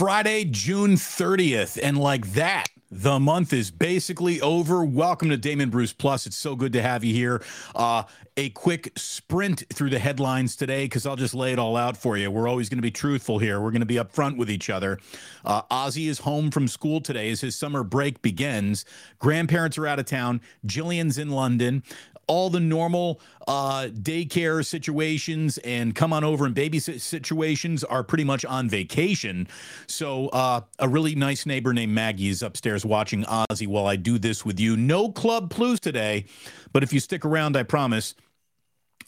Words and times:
Friday, 0.00 0.46
June 0.46 0.92
30th. 0.92 1.78
And 1.82 1.98
like 1.98 2.28
that, 2.28 2.68
the 2.90 3.20
month 3.20 3.52
is 3.52 3.70
basically 3.70 4.40
over. 4.40 4.82
Welcome 4.82 5.28
to 5.28 5.36
Damon 5.36 5.68
Bruce 5.68 5.92
Plus. 5.92 6.26
It's 6.26 6.38
so 6.38 6.56
good 6.56 6.72
to 6.72 6.80
have 6.80 7.04
you 7.04 7.12
here. 7.12 7.42
Uh, 7.74 8.04
a 8.38 8.48
quick 8.48 8.92
sprint 8.96 9.62
through 9.70 9.90
the 9.90 9.98
headlines 9.98 10.56
today 10.56 10.86
because 10.86 11.04
I'll 11.04 11.16
just 11.16 11.34
lay 11.34 11.52
it 11.52 11.58
all 11.58 11.76
out 11.76 11.98
for 11.98 12.16
you. 12.16 12.30
We're 12.30 12.48
always 12.48 12.70
going 12.70 12.78
to 12.78 12.82
be 12.82 12.90
truthful 12.90 13.38
here. 13.38 13.60
We're 13.60 13.72
going 13.72 13.80
to 13.80 13.86
be 13.86 13.96
upfront 13.96 14.38
with 14.38 14.50
each 14.50 14.70
other. 14.70 14.98
Uh, 15.44 15.62
Ozzy 15.70 16.08
is 16.08 16.20
home 16.20 16.50
from 16.50 16.66
school 16.66 17.02
today 17.02 17.30
as 17.30 17.42
his 17.42 17.54
summer 17.54 17.84
break 17.84 18.22
begins. 18.22 18.86
Grandparents 19.18 19.76
are 19.76 19.86
out 19.86 19.98
of 19.98 20.06
town. 20.06 20.40
Jillian's 20.66 21.18
in 21.18 21.28
London 21.28 21.82
all 22.30 22.48
the 22.48 22.60
normal 22.60 23.20
uh, 23.48 23.88
daycare 23.90 24.64
situations 24.64 25.58
and 25.58 25.96
come 25.96 26.12
on 26.12 26.22
over 26.22 26.46
and 26.46 26.54
babysit 26.54 27.00
situations 27.00 27.82
are 27.82 28.04
pretty 28.04 28.22
much 28.22 28.44
on 28.44 28.68
vacation. 28.68 29.48
So 29.88 30.28
uh, 30.28 30.60
a 30.78 30.88
really 30.88 31.16
nice 31.16 31.44
neighbor 31.44 31.72
named 31.72 31.92
Maggie 31.92 32.28
is 32.28 32.44
upstairs 32.44 32.84
watching 32.84 33.24
Ozzy 33.24 33.66
while 33.66 33.86
I 33.86 33.96
do 33.96 34.16
this 34.16 34.44
with 34.44 34.60
you. 34.60 34.76
No 34.76 35.10
Club 35.10 35.50
Plus 35.50 35.80
today, 35.80 36.26
but 36.72 36.84
if 36.84 36.92
you 36.92 37.00
stick 37.00 37.24
around, 37.24 37.56
I 37.56 37.64
promise– 37.64 38.14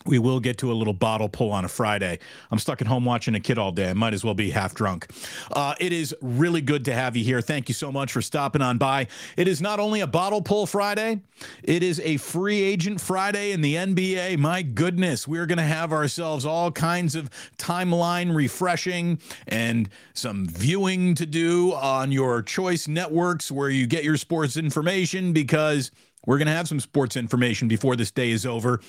we 0.07 0.19
will 0.19 0.41
get 0.41 0.59
to 0.59 0.73
a 0.73 0.75
little 0.75 0.93
bottle 0.93 1.29
pull 1.29 1.51
on 1.53 1.65
a 1.65 1.69
Friday. 1.69 2.19
I'm 2.51 2.59
stuck 2.59 2.81
at 2.81 2.87
home 2.87 3.05
watching 3.05 3.35
a 3.35 3.41
kid 3.41 3.59
all 3.59 3.73
day. 3.73 3.91
I 3.91 3.93
might 3.95 4.15
as 4.15 4.25
well 4.25 4.35
be 4.35 4.51
half 4.51 4.75
drunk. 4.75 5.09
Uh, 5.51 5.75
it 5.81 5.93
is 5.93 6.15
really 6.21 6.61
good 6.61 6.85
to 6.87 6.95
have 6.95 7.17
you 7.17 7.25
here. 7.25 7.41
Thank 7.41 7.69
you 7.69 7.75
so 7.75 7.93
much 7.93 8.13
for 8.13 8.23
stopping 8.23 8.63
on 8.63 8.79
by. 8.79 9.07
It 9.37 9.49
is 9.49 9.61
not 9.61 9.81
only 9.81 10.01
a 10.01 10.07
bottle 10.07 10.43
pull 10.43 10.67
Friday, 10.67 11.21
it 11.63 11.83
is 11.83 12.01
a 12.01 12.17
free 12.17 12.61
agent 12.63 13.01
Friday 13.01 13.53
in 13.53 13.61
the 13.61 13.75
NBA. 13.75 14.39
My 14.39 14.63
goodness, 14.63 15.27
we're 15.29 15.47
going 15.47 15.59
to 15.59 15.65
have 15.65 15.93
ourselves 15.93 16.45
all 16.45 16.71
kinds 16.71 17.15
of 17.15 17.31
timeline 17.59 18.35
refreshing 18.35 19.21
and 19.49 19.89
some 20.15 20.47
viewing 20.47 21.15
to 21.15 21.27
do 21.27 21.73
on 21.75 22.13
your 22.13 22.43
choice 22.43 22.89
networks 22.89 23.51
where 23.51 23.71
you 23.71 23.87
get 23.87 24.05
your 24.05 24.17
sports 24.17 24.57
information 24.57 25.33
because. 25.33 25.91
We're 26.25 26.39
going 26.39 26.47
to 26.47 26.53
have 26.53 26.69
some 26.69 26.79
sports 26.79 27.17
information 27.17 27.67
before 27.67 27.97
this 27.97 28.13
day 28.13 28.31
is 28.31 28.47
over 28.47 28.81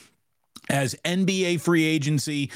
as 0.69 0.95
NBA 1.05 1.61
free 1.61 1.83
agency 1.83 2.51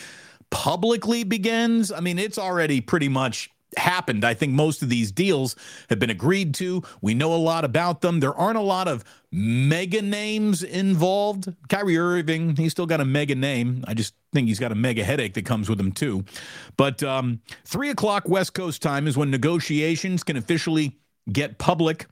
publicly 0.49 1.23
begins. 1.23 1.91
I 1.91 1.99
mean, 1.99 2.19
it's 2.19 2.37
already 2.37 2.81
pretty 2.81 3.09
much 3.09 3.49
happened. 3.75 4.23
I 4.23 4.33
think 4.33 4.53
most 4.53 4.81
of 4.81 4.89
these 4.89 5.11
deals 5.11 5.55
have 5.89 5.99
been 5.99 6.09
agreed 6.09 6.53
to. 6.55 6.83
We 7.01 7.13
know 7.13 7.33
a 7.33 7.37
lot 7.37 7.65
about 7.65 8.01
them. 8.01 8.19
There 8.19 8.33
aren't 8.33 8.57
a 8.57 8.61
lot 8.61 8.87
of 8.87 9.03
mega 9.31 10.01
names 10.01 10.63
involved. 10.63 11.53
Kyrie 11.69 11.97
Irving, 11.97 12.55
he's 12.55 12.71
still 12.71 12.85
got 12.85 13.01
a 13.01 13.05
mega 13.05 13.35
name. 13.35 13.83
I 13.87 13.93
just 13.93 14.13
think 14.33 14.47
he's 14.47 14.59
got 14.59 14.71
a 14.71 14.75
mega 14.75 15.03
headache 15.03 15.33
that 15.33 15.45
comes 15.45 15.69
with 15.69 15.79
him, 15.79 15.91
too. 15.91 16.23
But 16.77 17.03
um, 17.03 17.41
three 17.65 17.89
o'clock 17.89 18.27
West 18.29 18.53
Coast 18.53 18.81
time 18.81 19.07
is 19.07 19.17
when 19.17 19.29
negotiations 19.29 20.23
can 20.23 20.37
officially 20.37 20.97
get 21.31 21.57
public. 21.57 22.07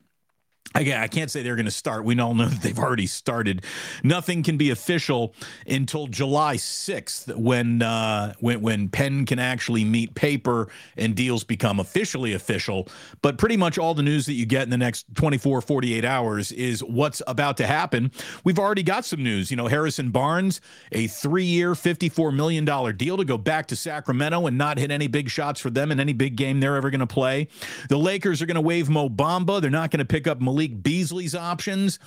Again, 0.74 1.00
I 1.00 1.08
can't 1.08 1.32
say 1.32 1.42
they're 1.42 1.56
going 1.56 1.66
to 1.66 1.72
start. 1.72 2.04
We 2.04 2.20
all 2.20 2.34
know 2.34 2.48
that 2.48 2.62
they've 2.62 2.78
already 2.78 3.06
started. 3.06 3.64
Nothing 4.04 4.44
can 4.44 4.58
be 4.58 4.72
official 4.72 5.34
until 5.66 6.08
July 6.08 6.58
6th 6.58 7.34
when 7.36 7.82
uh, 7.82 8.34
when 8.40 8.62
when 8.62 8.90
pen 8.90 9.26
can 9.26 9.40
actually 9.40 9.86
meet 9.86 10.16
paper 10.16 10.68
and 10.98 11.16
deals 11.16 11.46
become 11.46 11.80
officially 11.80 12.34
official. 12.34 12.90
But 13.22 13.38
pretty 13.38 13.56
much 13.56 13.78
all 13.78 13.94
the 13.94 14.04
news 14.04 14.26
that 14.26 14.34
you 14.34 14.46
get 14.46 14.64
in 14.64 14.70
the 14.70 14.78
next 14.78 15.06
24, 15.16 15.62
48 15.62 16.04
hours 16.04 16.52
is 16.52 16.84
what's 16.84 17.22
about 17.26 17.56
to 17.58 17.68
happen. 17.68 18.12
We've 18.44 18.60
already 18.60 18.84
got 18.84 19.06
some 19.06 19.24
news. 19.24 19.52
You 19.52 19.58
know, 19.58 19.68
Harrison 19.68 20.10
Barnes, 20.10 20.60
a 20.92 21.08
three-year, 21.08 21.74
$54 21.74 22.36
million 22.36 22.66
deal 22.98 23.18
to 23.18 23.24
go 23.24 23.38
back 23.38 23.68
to 23.68 23.78
Sacramento 23.78 24.46
and 24.46 24.58
not 24.58 24.78
hit 24.78 24.92
any 24.92 25.08
big 25.08 25.30
shots 25.30 25.62
for 25.62 25.70
them 25.70 25.92
in 25.92 26.02
any 26.02 26.14
big 26.14 26.36
game 26.36 26.60
they're 26.60 26.76
ever 26.76 26.90
going 26.90 27.00
to 27.00 27.08
play. 27.08 27.48
The 27.88 27.98
Lakers 27.98 28.42
are 28.42 28.46
going 28.46 28.56
to 28.56 28.62
waive 28.62 28.90
Mo 28.90 29.08
Bamba. 29.08 29.62
They're 29.62 29.72
not 29.72 29.92
going 29.92 30.00
to 30.00 30.06
pick 30.06 30.28
up 30.28 30.42
Malik 30.42 30.55
Malik 30.56 30.82
Beasley's 30.82 31.36
options. 31.36 32.00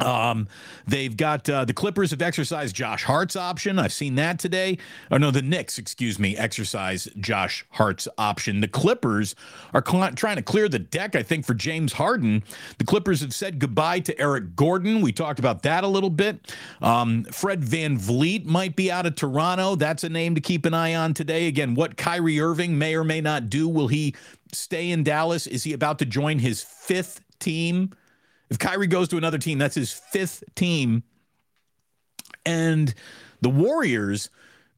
Um, 0.00 0.48
they've 0.88 1.16
got 1.16 1.48
uh, 1.48 1.64
the 1.66 1.74
Clippers 1.74 2.10
have 2.10 2.20
exercised 2.20 2.74
Josh 2.74 3.04
Hart's 3.04 3.36
option. 3.36 3.78
I've 3.78 3.92
seen 3.92 4.14
that 4.16 4.40
today. 4.40 4.78
Oh 5.10 5.18
no, 5.18 5.30
the 5.30 5.42
Knicks, 5.42 5.78
excuse 5.78 6.18
me, 6.18 6.36
exercise 6.36 7.06
Josh 7.18 7.64
Hart's 7.70 8.08
option. 8.18 8.60
The 8.60 8.66
Clippers 8.66 9.36
are 9.72 9.84
cl- 9.86 10.10
trying 10.12 10.34
to 10.36 10.42
clear 10.42 10.68
the 10.68 10.80
deck, 10.80 11.14
I 11.14 11.22
think, 11.22 11.44
for 11.44 11.54
James 11.54 11.92
Harden. 11.92 12.42
The 12.78 12.84
Clippers 12.84 13.20
have 13.20 13.32
said 13.34 13.60
goodbye 13.60 14.00
to 14.00 14.18
Eric 14.18 14.56
Gordon. 14.56 15.00
We 15.00 15.12
talked 15.12 15.38
about 15.38 15.62
that 15.62 15.84
a 15.84 15.88
little 15.88 16.10
bit. 16.10 16.52
Um, 16.82 17.24
Fred 17.24 17.60
VanVleet 17.60 18.46
might 18.46 18.74
be 18.74 18.90
out 18.90 19.06
of 19.06 19.14
Toronto. 19.14 19.76
That's 19.76 20.02
a 20.02 20.08
name 20.08 20.34
to 20.34 20.40
keep 20.40 20.66
an 20.66 20.74
eye 20.74 20.96
on 20.96 21.14
today. 21.14 21.46
Again, 21.46 21.74
what 21.76 21.96
Kyrie 21.96 22.40
Irving 22.40 22.78
may 22.78 22.96
or 22.96 23.04
may 23.04 23.20
not 23.20 23.48
do. 23.48 23.68
Will 23.68 23.88
he 23.88 24.16
stay 24.52 24.90
in 24.90 25.04
Dallas? 25.04 25.46
Is 25.46 25.62
he 25.62 25.72
about 25.72 26.00
to 26.00 26.04
join 26.04 26.40
his 26.40 26.62
fifth 26.62 27.20
team. 27.44 27.92
If 28.50 28.58
Kyrie 28.58 28.86
goes 28.86 29.08
to 29.08 29.16
another 29.16 29.38
team, 29.38 29.58
that's 29.58 29.74
his 29.74 29.92
fifth 29.92 30.42
team. 30.54 31.02
And 32.44 32.92
the 33.40 33.50
Warriors 33.50 34.30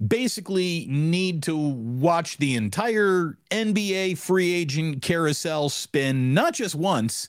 basically 0.04 0.86
need 0.88 1.42
to 1.44 1.56
watch 1.56 2.36
the 2.38 2.54
entire 2.54 3.38
NBA 3.50 4.18
free 4.18 4.52
agent 4.52 5.02
carousel 5.02 5.68
spin, 5.68 6.34
not 6.34 6.54
just 6.54 6.74
once, 6.74 7.28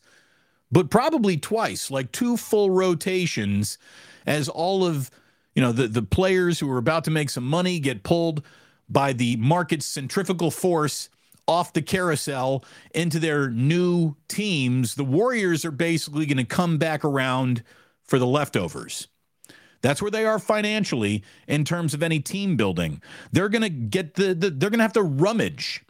but 0.72 0.90
probably 0.90 1.38
twice, 1.38 1.90
like 1.90 2.12
two 2.12 2.36
full 2.36 2.70
rotations, 2.70 3.78
as 4.26 4.50
all 4.50 4.86
of 4.86 5.10
you 5.56 5.62
know 5.62 5.72
the, 5.72 5.88
the 5.88 6.02
players 6.02 6.60
who 6.60 6.70
are 6.70 6.78
about 6.78 7.06
to 7.06 7.12
make 7.12 7.30
some 7.30 7.46
money 7.46 7.80
get 7.80 8.04
pulled 8.04 8.44
by 8.90 9.14
the 9.14 9.38
market's 9.38 9.86
centrifugal 9.86 10.52
force 10.52 11.10
off 11.48 11.74
the 11.74 11.82
carousel 11.82 12.64
into 12.94 13.20
their 13.20 13.50
new 13.50 14.16
teams, 14.28 14.96
the 14.96 15.04
Warriors 15.04 15.64
are 15.64 15.72
basically 15.72 16.26
going 16.26 16.38
to 16.38 16.44
come 16.44 16.78
back 16.78 17.06
around 17.06 17.64
for 18.04 18.20
the 18.20 18.28
leftovers. 18.28 19.08
That's 19.82 20.02
where 20.02 20.12
they 20.12 20.26
are 20.26 20.40
financially 20.40 21.24
in 21.48 21.64
terms 21.64 21.94
of 21.94 22.04
any 22.04 22.20
team 22.20 22.58
building. 22.58 23.02
They're 23.32 23.50
going 23.50 23.62
to 23.62 23.70
get 23.70 24.16
the, 24.16 24.34
the 24.34 24.50
they're 24.50 24.70
going 24.70 24.80
to 24.80 24.84
have 24.84 24.94
to 24.94 25.04
rummage 25.04 25.84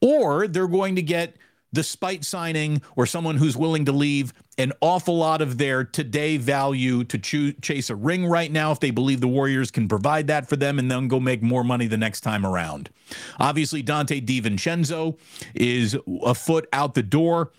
or 0.00 0.48
they're 0.48 0.66
going 0.66 0.96
to 0.96 1.02
get 1.02 1.36
the 1.72 1.82
spite 1.82 2.24
signing 2.24 2.82
or 2.96 3.06
someone 3.06 3.36
who's 3.36 3.56
willing 3.56 3.84
to 3.84 3.92
leave 3.92 4.32
an 4.58 4.72
awful 4.80 5.16
lot 5.16 5.40
of 5.40 5.58
their 5.58 5.84
today 5.84 6.36
value 6.36 7.04
to 7.04 7.18
ch- 7.18 7.60
chase 7.62 7.90
a 7.90 7.94
ring 7.94 8.26
right 8.26 8.50
now 8.50 8.72
if 8.72 8.80
they 8.80 8.90
believe 8.90 9.20
the 9.20 9.28
Warriors 9.28 9.70
can 9.70 9.88
provide 9.88 10.26
that 10.26 10.48
for 10.48 10.56
them 10.56 10.78
and 10.78 10.90
then 10.90 11.08
go 11.08 11.20
make 11.20 11.42
more 11.42 11.64
money 11.64 11.86
the 11.86 11.96
next 11.96 12.20
time 12.20 12.44
around. 12.44 12.90
Obviously, 13.38 13.82
Donte 13.82 14.24
DiVincenzo 14.24 15.18
is 15.54 15.96
a 16.22 16.34
foot 16.34 16.68
out 16.72 16.94
the 16.94 17.02
door. 17.02 17.52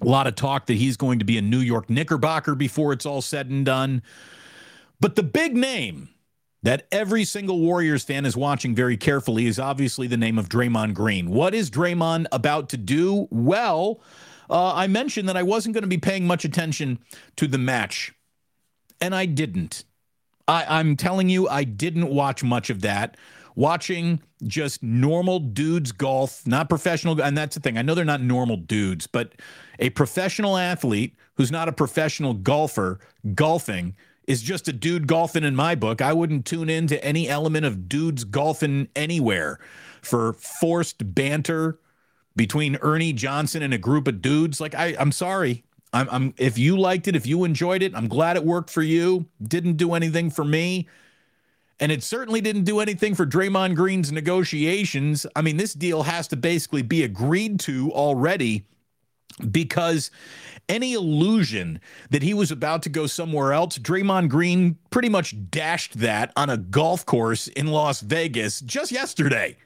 A 0.00 0.06
lot 0.06 0.26
of 0.26 0.34
talk 0.34 0.66
that 0.66 0.74
he's 0.74 0.96
going 0.96 1.18
to 1.18 1.24
be 1.24 1.38
a 1.38 1.42
New 1.42 1.58
York 1.58 1.88
Knickerbocker 1.88 2.54
before 2.54 2.92
it's 2.92 3.06
all 3.06 3.22
said 3.22 3.50
and 3.50 3.64
done. 3.64 4.02
But 5.00 5.16
the 5.16 5.22
big 5.22 5.56
name 5.56 6.08
that 6.64 6.86
every 6.90 7.24
single 7.24 7.60
Warriors 7.60 8.02
fan 8.02 8.24
is 8.24 8.36
watching 8.36 8.74
very 8.74 8.96
carefully 8.96 9.46
is 9.46 9.58
obviously 9.58 10.06
the 10.06 10.16
name 10.16 10.38
of 10.38 10.48
Draymond 10.48 10.94
Green. 10.94 11.30
What 11.30 11.54
is 11.54 11.70
Draymond 11.70 12.24
about 12.32 12.70
to 12.70 12.78
do? 12.78 13.28
Well, 13.30 14.00
uh, 14.48 14.72
I 14.74 14.86
mentioned 14.86 15.28
that 15.28 15.36
I 15.36 15.42
wasn't 15.42 15.74
going 15.74 15.82
to 15.82 15.88
be 15.88 15.98
paying 15.98 16.26
much 16.26 16.44
attention 16.44 16.98
to 17.36 17.46
the 17.46 17.58
match, 17.58 18.14
and 18.98 19.14
I 19.14 19.26
didn't. 19.26 19.84
I, 20.48 20.78
I'm 20.78 20.96
telling 20.96 21.28
you, 21.28 21.46
I 21.48 21.64
didn't 21.64 22.08
watch 22.08 22.42
much 22.42 22.70
of 22.70 22.80
that. 22.80 23.18
Watching 23.56 24.20
just 24.42 24.82
normal 24.82 25.40
dudes 25.40 25.92
golf, 25.92 26.46
not 26.46 26.70
professional, 26.70 27.20
and 27.20 27.36
that's 27.36 27.54
the 27.54 27.60
thing. 27.60 27.76
I 27.76 27.82
know 27.82 27.94
they're 27.94 28.04
not 28.06 28.22
normal 28.22 28.56
dudes, 28.56 29.06
but 29.06 29.34
a 29.78 29.90
professional 29.90 30.56
athlete 30.56 31.14
who's 31.34 31.52
not 31.52 31.68
a 31.68 31.72
professional 31.72 32.32
golfer 32.34 32.98
golfing 33.34 33.94
is 34.26 34.42
just 34.42 34.68
a 34.68 34.72
dude 34.72 35.06
golfing 35.06 35.44
in 35.44 35.54
my 35.54 35.74
book. 35.74 36.00
I 36.00 36.12
wouldn't 36.12 36.46
tune 36.46 36.70
into 36.70 37.02
any 37.04 37.28
element 37.28 37.66
of 37.66 37.88
dudes 37.88 38.24
golfing 38.24 38.88
anywhere 38.96 39.58
for 40.02 40.32
forced 40.34 41.14
banter 41.14 41.78
between 42.36 42.76
Ernie 42.76 43.12
Johnson 43.12 43.62
and 43.62 43.74
a 43.74 43.78
group 43.78 44.08
of 44.08 44.22
dudes. 44.22 44.60
Like 44.60 44.74
I, 44.74 44.96
I'm 44.98 45.12
sorry. 45.12 45.64
I'm, 45.92 46.08
I'm 46.10 46.34
if 46.36 46.58
you 46.58 46.76
liked 46.76 47.06
it, 47.06 47.14
if 47.14 47.26
you 47.26 47.44
enjoyed 47.44 47.82
it, 47.82 47.94
I'm 47.94 48.08
glad 48.08 48.36
it 48.36 48.44
worked 48.44 48.70
for 48.70 48.82
you. 48.82 49.26
Didn't 49.42 49.76
do 49.76 49.94
anything 49.94 50.30
for 50.30 50.44
me. 50.44 50.88
And 51.80 51.90
it 51.90 52.02
certainly 52.02 52.40
didn't 52.40 52.64
do 52.64 52.80
anything 52.80 53.14
for 53.14 53.26
Draymond 53.26 53.74
Green's 53.74 54.12
negotiations. 54.12 55.26
I 55.34 55.42
mean, 55.42 55.56
this 55.56 55.74
deal 55.74 56.04
has 56.04 56.28
to 56.28 56.36
basically 56.36 56.82
be 56.82 57.02
agreed 57.02 57.58
to 57.60 57.90
already 57.92 58.64
because 59.50 60.10
any 60.68 60.94
illusion 60.94 61.80
that 62.10 62.22
he 62.22 62.34
was 62.34 62.50
about 62.50 62.82
to 62.82 62.88
go 62.88 63.06
somewhere 63.06 63.52
else, 63.52 63.78
Draymond 63.78 64.28
Green 64.28 64.78
pretty 64.90 65.08
much 65.08 65.34
dashed 65.50 65.98
that 65.98 66.32
on 66.36 66.50
a 66.50 66.56
golf 66.56 67.04
course 67.04 67.48
in 67.48 67.66
Las 67.66 68.00
Vegas 68.00 68.60
just 68.60 68.92
yesterday. 68.92 69.56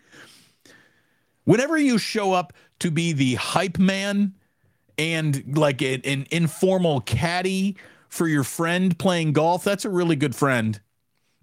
Whenever 1.44 1.78
you 1.78 1.98
show 1.98 2.32
up 2.32 2.52
to 2.80 2.90
be 2.90 3.12
the 3.12 3.36
hype 3.36 3.78
man 3.78 4.34
and 4.98 5.56
like 5.56 5.80
an, 5.82 6.02
an 6.04 6.26
informal 6.30 7.00
caddy 7.00 7.76
for 8.08 8.26
your 8.26 8.44
friend 8.44 8.98
playing 8.98 9.32
golf, 9.32 9.64
that's 9.64 9.84
a 9.84 9.90
really 9.90 10.16
good 10.16 10.34
friend. 10.34 10.80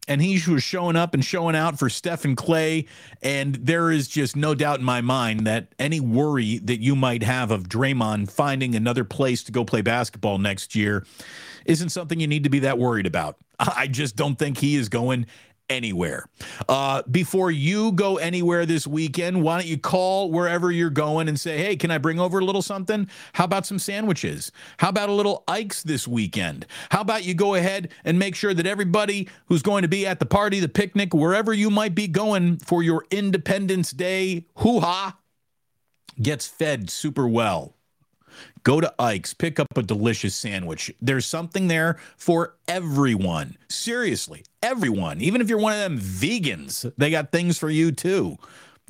And 0.08 0.22
he 0.22 0.40
was 0.50 0.64
showing 0.64 0.96
up 0.96 1.14
and 1.14 1.26
showing 1.26 1.56
out 1.56 1.80
for 1.80 1.90
Steph 1.90 2.26
and 2.26 2.38
Klay. 2.38 2.88
And 3.24 3.56
there 3.56 3.92
is 3.92 4.08
just 4.08 4.36
no 4.36 4.54
doubt 4.54 4.80
in 4.80 4.86
my 4.86 5.02
mind 5.02 5.48
that 5.48 5.68
any 5.80 6.00
worry 6.00 6.60
that 6.60 6.80
you 6.80 6.96
might 6.96 7.24
have 7.24 7.50
of 7.52 7.68
Draymond 7.68 8.30
finding 8.30 8.76
another 8.76 9.04
place 9.04 9.44
to 9.44 9.52
go 9.52 9.66
play 9.66 9.82
basketball 9.82 10.38
next 10.38 10.76
year 10.76 11.06
isn't 11.66 11.90
something 11.90 12.20
you 12.20 12.28
need 12.28 12.44
to 12.44 12.50
be 12.50 12.60
that 12.60 12.78
worried 12.78 13.08
about. 13.08 13.38
I 13.60 13.88
just 13.88 14.16
don't 14.16 14.38
think 14.38 14.58
he 14.58 14.76
is 14.76 14.90
going 14.90 15.26
anywhere. 15.70 16.28
Uh, 16.70 17.02
before 17.10 17.52
you 17.52 17.92
go 17.92 18.18
anywhere 18.18 18.66
this 18.66 18.86
weekend, 18.86 19.44
why 19.44 19.60
don't 19.60 19.68
you 19.68 19.78
call 19.78 20.32
wherever 20.32 20.72
you're 20.72 20.90
going 20.90 21.28
and 21.28 21.40
say, 21.40 21.58
hey, 21.58 21.76
can 21.76 21.92
I 21.92 21.98
bring 21.98 22.20
over 22.20 22.40
a 22.40 22.46
little 22.46 22.62
something? 22.62 23.10
How 23.34 23.46
about 23.46 23.66
some 23.66 23.80
sandwiches? 23.80 24.52
How 24.78 24.90
about 24.90 25.10
a 25.10 25.14
little 25.14 25.44
Ike's 25.48 25.84
this 25.84 26.08
weekend? 26.08 26.66
How 26.90 27.02
about 27.02 27.24
you 27.24 27.34
go 27.34 27.56
ahead 27.56 27.92
and 28.04 28.20
make 28.20 28.36
sure 28.36 28.54
that 28.54 28.68
everybody 28.68 29.30
who's 29.48 29.62
going 29.62 29.82
to 29.82 29.88
be 29.88 30.06
at 30.06 30.20
the 30.20 30.26
party, 30.26 30.60
the 30.60 30.70
picnic, 30.70 31.14
wherever 31.14 31.54
you 31.54 31.70
might 31.70 31.96
be 31.96 32.08
going 32.08 32.58
for 32.58 32.84
your 32.84 33.06
Independence 33.12 33.92
Day 33.92 34.46
hoo 34.58 34.80
ha, 34.80 35.18
gets 36.22 36.48
fed 36.48 36.90
super 36.90 37.28
well. 37.28 37.76
Go 38.66 38.82
to 38.82 38.92
Ike's, 38.98 39.36
pick 39.36 39.60
up 39.60 39.78
a 39.78 39.84
delicious 39.84 40.34
sandwich. 40.34 40.92
There's 41.00 41.28
something 41.28 41.68
there 41.68 42.00
for 42.18 42.56
everyone. 42.68 43.58
Seriously, 43.70 44.44
everyone. 44.64 45.22
Even 45.22 45.40
if 45.40 45.50
you're 45.50 45.60
one 45.60 45.74
of 45.74 45.80
them 45.80 46.00
vegans, 46.00 46.92
they 46.98 47.12
got 47.12 47.32
things 47.32 47.60
for 47.60 47.70
you 47.70 47.92
too 47.92 48.40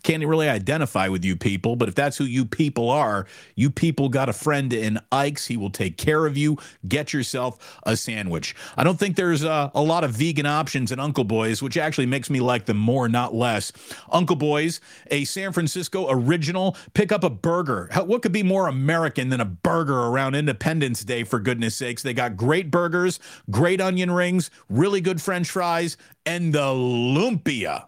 can't 0.06 0.26
really 0.26 0.48
identify 0.48 1.08
with 1.08 1.26
you 1.26 1.36
people, 1.36 1.76
but 1.76 1.90
if 1.90 1.96
that's 1.96 2.16
who 2.16 2.26
you 2.26 2.46
people 2.46 2.92
are, 2.92 3.26
you 3.56 3.72
people 3.72 4.08
got 4.08 4.30
a 4.30 4.34
friend 4.34 4.72
in 4.72 5.00
Ike's. 5.12 5.48
He 5.48 5.58
will 5.58 5.72
take 5.72 5.98
care 5.98 6.28
of 6.28 6.38
you. 6.38 6.60
Get 6.88 7.12
yourself 7.12 7.80
a 7.88 7.98
sandwich. 7.98 8.56
I 8.78 8.84
don't 8.84 9.00
think 9.00 9.16
there's 9.16 9.44
a, 9.44 9.72
a 9.74 9.82
lot 9.82 10.04
of 10.04 10.12
vegan 10.12 10.46
options 10.46 10.92
in 10.92 11.00
Uncle 11.00 11.24
Boys, 11.24 11.64
which 11.64 11.76
actually 11.76 12.06
makes 12.06 12.30
me 12.30 12.40
like 12.40 12.66
them 12.66 12.78
more, 12.78 13.10
not 13.10 13.34
less. 13.34 13.72
Uncle 14.12 14.36
Boys, 14.36 14.80
a 15.10 15.26
San 15.26 15.52
Francisco 15.52 16.06
original. 16.08 16.78
Pick 16.94 17.12
up 17.12 17.24
a 17.24 17.30
burger. 17.32 17.90
What 18.06 18.22
could 18.22 18.32
be 18.32 18.44
more 18.44 18.68
American 18.68 19.30
than 19.30 19.42
a 19.42 19.46
burger 19.46 19.98
around 19.98 20.36
Independence 20.36 21.04
Day, 21.04 21.24
for 21.24 21.40
goodness 21.40 21.76
sakes? 21.76 22.04
They 22.04 22.14
got 22.14 22.38
great 22.38 22.70
burgers, 22.70 23.20
great 23.50 23.82
onion 23.82 24.12
rings, 24.12 24.52
really 24.70 25.02
good 25.02 25.20
french 25.20 25.50
fries, 25.50 25.98
and 26.28 26.54
the 26.54 26.60
lumpia. 26.60 27.86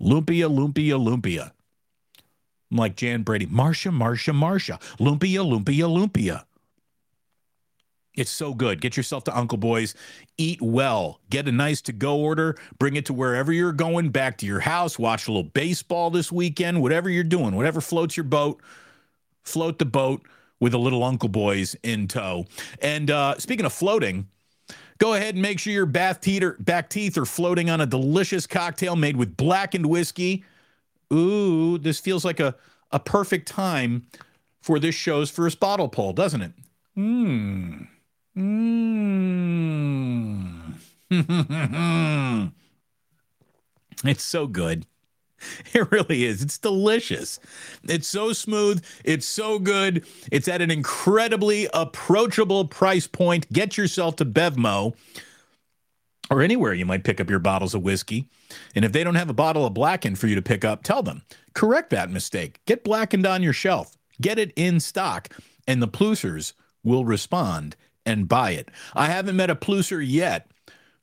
Lumpia, 0.00 0.48
Lumpia, 0.48 0.98
Lumpia. 0.98 1.52
I'm 2.70 2.76
like 2.76 2.96
Jan 2.96 3.22
Brady. 3.22 3.46
Marcia, 3.46 3.90
Marcia, 3.90 4.32
Marcia. 4.32 4.78
Lumpia, 4.98 5.44
Lumpia, 5.44 5.88
Lumpia. 5.88 6.44
It's 8.14 8.30
so 8.32 8.52
good. 8.52 8.80
Get 8.80 8.96
yourself 8.96 9.22
to 9.24 9.36
Uncle 9.36 9.58
Boy's. 9.58 9.94
Eat 10.38 10.60
well. 10.60 11.20
Get 11.30 11.46
a 11.46 11.52
nice 11.52 11.80
to 11.82 11.92
go 11.92 12.18
order. 12.18 12.56
Bring 12.78 12.96
it 12.96 13.06
to 13.06 13.12
wherever 13.12 13.52
you're 13.52 13.72
going, 13.72 14.10
back 14.10 14.38
to 14.38 14.46
your 14.46 14.58
house. 14.58 14.98
Watch 14.98 15.28
a 15.28 15.30
little 15.30 15.44
baseball 15.44 16.10
this 16.10 16.32
weekend. 16.32 16.82
Whatever 16.82 17.08
you're 17.08 17.22
doing, 17.22 17.54
whatever 17.54 17.80
floats 17.80 18.16
your 18.16 18.24
boat, 18.24 18.60
float 19.44 19.78
the 19.78 19.84
boat 19.84 20.22
with 20.58 20.74
a 20.74 20.78
little 20.78 21.04
Uncle 21.04 21.28
Boy's 21.28 21.76
in 21.84 22.08
tow. 22.08 22.46
And 22.82 23.08
uh, 23.08 23.38
speaking 23.38 23.64
of 23.64 23.72
floating, 23.72 24.26
Go 24.98 25.14
ahead 25.14 25.34
and 25.34 25.42
make 25.42 25.58
sure 25.60 25.72
your 25.72 25.86
bath 25.86 26.26
back 26.58 26.90
teeth 26.90 27.16
are 27.16 27.24
floating 27.24 27.70
on 27.70 27.80
a 27.80 27.86
delicious 27.86 28.46
cocktail 28.46 28.96
made 28.96 29.16
with 29.16 29.36
blackened 29.36 29.86
whiskey. 29.86 30.44
Ooh, 31.12 31.78
this 31.78 32.00
feels 32.00 32.24
like 32.24 32.40
a, 32.40 32.56
a 32.90 32.98
perfect 32.98 33.46
time 33.46 34.06
for 34.60 34.78
this 34.80 34.94
show's 34.94 35.30
first 35.30 35.60
bottle 35.60 35.88
poll, 35.88 36.12
doesn't 36.12 36.42
it? 36.42 36.52
Mmm. 36.96 37.86
Mmm. 38.36 38.98
it's 44.04 44.22
so 44.24 44.46
good. 44.46 44.84
It 45.74 45.90
really 45.92 46.24
is. 46.24 46.42
It's 46.42 46.58
delicious. 46.58 47.38
It's 47.84 48.08
so 48.08 48.32
smooth. 48.32 48.84
It's 49.04 49.26
so 49.26 49.58
good. 49.58 50.04
It's 50.32 50.48
at 50.48 50.62
an 50.62 50.70
incredibly 50.70 51.68
approachable 51.72 52.64
price 52.64 53.06
point. 53.06 53.50
Get 53.52 53.76
yourself 53.76 54.16
to 54.16 54.24
Bevmo 54.24 54.94
or 56.30 56.42
anywhere 56.42 56.72
you 56.72 56.86
might 56.86 57.04
pick 57.04 57.20
up 57.20 57.30
your 57.30 57.38
bottles 57.38 57.74
of 57.74 57.82
whiskey. 57.82 58.28
And 58.74 58.84
if 58.84 58.92
they 58.92 59.04
don't 59.04 59.14
have 59.14 59.30
a 59.30 59.34
bottle 59.34 59.66
of 59.66 59.74
Blackened 59.74 60.18
for 60.18 60.26
you 60.26 60.34
to 60.34 60.42
pick 60.42 60.64
up, 60.64 60.82
tell 60.82 61.02
them. 61.02 61.22
Correct 61.54 61.90
that 61.90 62.10
mistake. 62.10 62.60
Get 62.66 62.84
Blackened 62.84 63.26
on 63.26 63.42
your 63.42 63.52
shelf. 63.52 63.96
Get 64.20 64.38
it 64.38 64.52
in 64.56 64.80
stock, 64.80 65.28
and 65.66 65.80
the 65.80 65.88
Plusers 65.88 66.52
will 66.82 67.04
respond 67.04 67.76
and 68.04 68.28
buy 68.28 68.52
it. 68.52 68.70
I 68.94 69.06
haven't 69.06 69.36
met 69.36 69.50
a 69.50 69.54
Pluser 69.54 70.04
yet 70.04 70.50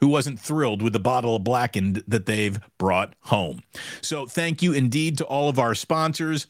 who 0.05 0.09
wasn't 0.11 0.39
thrilled 0.39 0.83
with 0.83 0.93
the 0.93 0.99
bottle 0.99 1.35
of 1.35 1.43
blackened 1.43 2.03
that 2.07 2.27
they've 2.27 2.59
brought 2.77 3.15
home. 3.21 3.63
So, 4.01 4.27
thank 4.27 4.61
you 4.61 4.71
indeed 4.71 5.17
to 5.17 5.25
all 5.25 5.49
of 5.49 5.57
our 5.57 5.73
sponsors. 5.73 6.45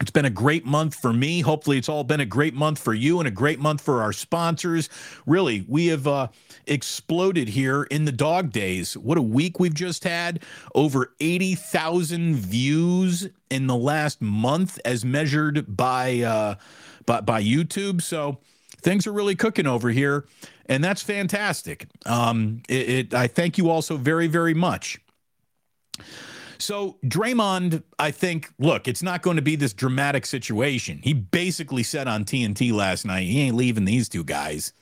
It's 0.00 0.12
been 0.12 0.24
a 0.24 0.30
great 0.30 0.64
month 0.64 0.94
for 0.94 1.12
me. 1.12 1.40
Hopefully, 1.40 1.78
it's 1.78 1.88
all 1.88 2.04
been 2.04 2.20
a 2.20 2.24
great 2.24 2.54
month 2.54 2.78
for 2.78 2.94
you 2.94 3.18
and 3.18 3.26
a 3.26 3.32
great 3.32 3.58
month 3.58 3.80
for 3.80 4.02
our 4.02 4.12
sponsors. 4.12 4.88
Really, 5.26 5.64
we 5.66 5.86
have 5.86 6.06
uh, 6.06 6.28
exploded 6.68 7.48
here 7.48 7.82
in 7.90 8.04
the 8.04 8.12
dog 8.12 8.52
days. 8.52 8.96
What 8.96 9.18
a 9.18 9.22
week 9.22 9.58
we've 9.58 9.74
just 9.74 10.04
had. 10.04 10.44
Over 10.72 11.12
80,000 11.18 12.36
views 12.36 13.28
in 13.50 13.66
the 13.66 13.74
last 13.74 14.22
month 14.22 14.78
as 14.84 15.04
measured 15.04 15.76
by, 15.76 16.20
uh, 16.20 16.54
by, 17.04 17.20
by 17.20 17.42
YouTube. 17.42 18.00
So, 18.00 18.38
things 18.80 19.08
are 19.08 19.12
really 19.12 19.34
cooking 19.34 19.66
over 19.66 19.90
here 19.90 20.24
and 20.68 20.82
that's 20.82 21.02
fantastic. 21.02 21.86
Um, 22.04 22.62
it, 22.68 22.88
it, 22.88 23.14
I 23.14 23.26
thank 23.26 23.58
you 23.58 23.70
also 23.70 23.96
very, 23.96 24.26
very 24.26 24.54
much. 24.54 24.98
So 26.58 26.96
Draymond, 27.04 27.82
I 27.98 28.10
think, 28.10 28.50
look, 28.58 28.88
it's 28.88 29.02
not 29.02 29.22
going 29.22 29.36
to 29.36 29.42
be 29.42 29.56
this 29.56 29.72
dramatic 29.72 30.26
situation. 30.26 31.00
He 31.02 31.12
basically 31.12 31.82
said 31.82 32.08
on 32.08 32.24
TNT 32.24 32.72
last 32.72 33.04
night, 33.04 33.24
he 33.24 33.42
ain't 33.42 33.56
leaving 33.56 33.84
these 33.84 34.08
two 34.08 34.24
guys. 34.24 34.72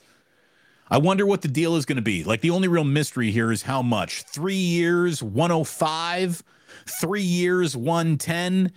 I 0.89 0.99
wonder 0.99 1.27
what 1.27 1.43
the 1.43 1.49
deal 1.49 1.77
is 1.77 1.85
going 1.85 1.97
to 1.97 2.03
be. 2.03 2.25
Like 2.25 2.41
the 2.41 2.51
only 2.51 2.69
real 2.69 2.85
mystery 2.85 3.31
here 3.31 3.51
is 3.51 3.63
how 3.63 3.83
much. 3.83 4.23
Three 4.25 4.55
years, 4.55 5.23
105, 5.23 6.43
three 7.01 7.23
years, 7.23 7.77
110. 7.77 8.71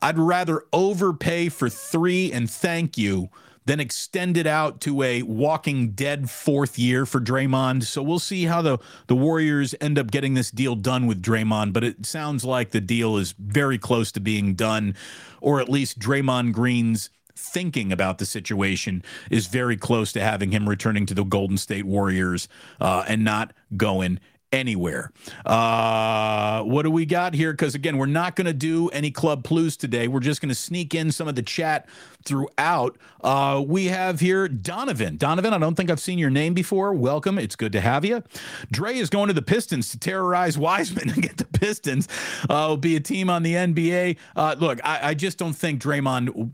I'd 0.00 0.18
rather 0.18 0.64
overpay 0.72 1.48
for 1.48 1.68
three 1.68 2.32
and 2.32 2.50
thank 2.50 2.96
you 2.96 3.28
then 3.64 3.80
extended 3.80 4.46
out 4.46 4.80
to 4.82 5.02
a 5.02 5.22
Walking 5.22 5.90
Dead 5.90 6.30
fourth 6.30 6.78
year 6.78 7.06
for 7.06 7.20
Draymond. 7.20 7.84
So 7.84 8.02
we'll 8.02 8.18
see 8.18 8.44
how 8.44 8.62
the, 8.62 8.78
the 9.06 9.16
Warriors 9.16 9.74
end 9.80 9.98
up 9.98 10.10
getting 10.10 10.34
this 10.34 10.50
deal 10.50 10.74
done 10.74 11.06
with 11.06 11.22
Draymond. 11.22 11.72
But 11.72 11.84
it 11.84 12.06
sounds 12.06 12.44
like 12.44 12.70
the 12.70 12.80
deal 12.80 13.16
is 13.16 13.34
very 13.38 13.78
close 13.78 14.10
to 14.12 14.20
being 14.20 14.54
done, 14.54 14.94
or 15.40 15.60
at 15.60 15.68
least 15.68 15.98
Draymond 15.98 16.52
Green's 16.52 17.10
thinking 17.34 17.90
about 17.92 18.18
the 18.18 18.26
situation 18.26 19.02
is 19.30 19.46
very 19.46 19.76
close 19.76 20.12
to 20.12 20.20
having 20.20 20.52
him 20.52 20.68
returning 20.68 21.06
to 21.06 21.14
the 21.14 21.24
Golden 21.24 21.56
State 21.56 21.84
Warriors 21.84 22.46
uh, 22.80 23.04
and 23.08 23.24
not 23.24 23.52
going 23.76 24.20
anywhere. 24.52 25.10
Uh, 25.44 26.62
what 26.62 26.82
do 26.82 26.90
we 26.90 27.06
got 27.06 27.34
here? 27.34 27.52
Because 27.52 27.74
again, 27.74 27.96
we're 27.96 28.06
not 28.06 28.36
going 28.36 28.46
to 28.46 28.52
do 28.52 28.88
any 28.90 29.10
Club 29.10 29.42
Plus 29.42 29.76
today. 29.76 30.06
We're 30.08 30.20
just 30.20 30.40
going 30.40 30.50
to 30.50 30.54
sneak 30.54 30.94
in 30.94 31.10
some 31.10 31.26
of 31.26 31.34
the 31.34 31.42
chat 31.42 31.88
throughout. 32.24 32.98
Uh, 33.22 33.64
we 33.66 33.86
have 33.86 34.20
here 34.20 34.48
Donovan. 34.48 35.16
Donovan, 35.16 35.52
I 35.54 35.58
don't 35.58 35.74
think 35.74 35.90
I've 35.90 36.00
seen 36.00 36.18
your 36.18 36.30
name 36.30 36.54
before. 36.54 36.92
Welcome. 36.92 37.38
It's 37.38 37.56
good 37.56 37.72
to 37.72 37.80
have 37.80 38.04
you. 38.04 38.22
Dre 38.70 38.96
is 38.96 39.10
going 39.10 39.28
to 39.28 39.34
the 39.34 39.42
Pistons 39.42 39.90
to 39.90 39.98
terrorize 39.98 40.58
Wiseman 40.58 41.10
and 41.14 41.22
get 41.22 41.38
the 41.38 41.46
Pistons. 41.46 42.08
Uh, 42.48 42.66
will 42.68 42.76
be 42.76 42.96
a 42.96 43.00
team 43.00 43.30
on 43.30 43.42
the 43.42 43.54
NBA. 43.54 44.16
Uh, 44.36 44.54
look, 44.58 44.78
I, 44.84 45.10
I 45.10 45.14
just 45.14 45.38
don't 45.38 45.54
think 45.54 45.82
Draymond 45.82 46.52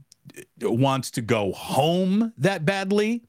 wants 0.60 1.10
to 1.12 1.22
go 1.22 1.52
home 1.52 2.32
that 2.38 2.64
badly. 2.64 3.22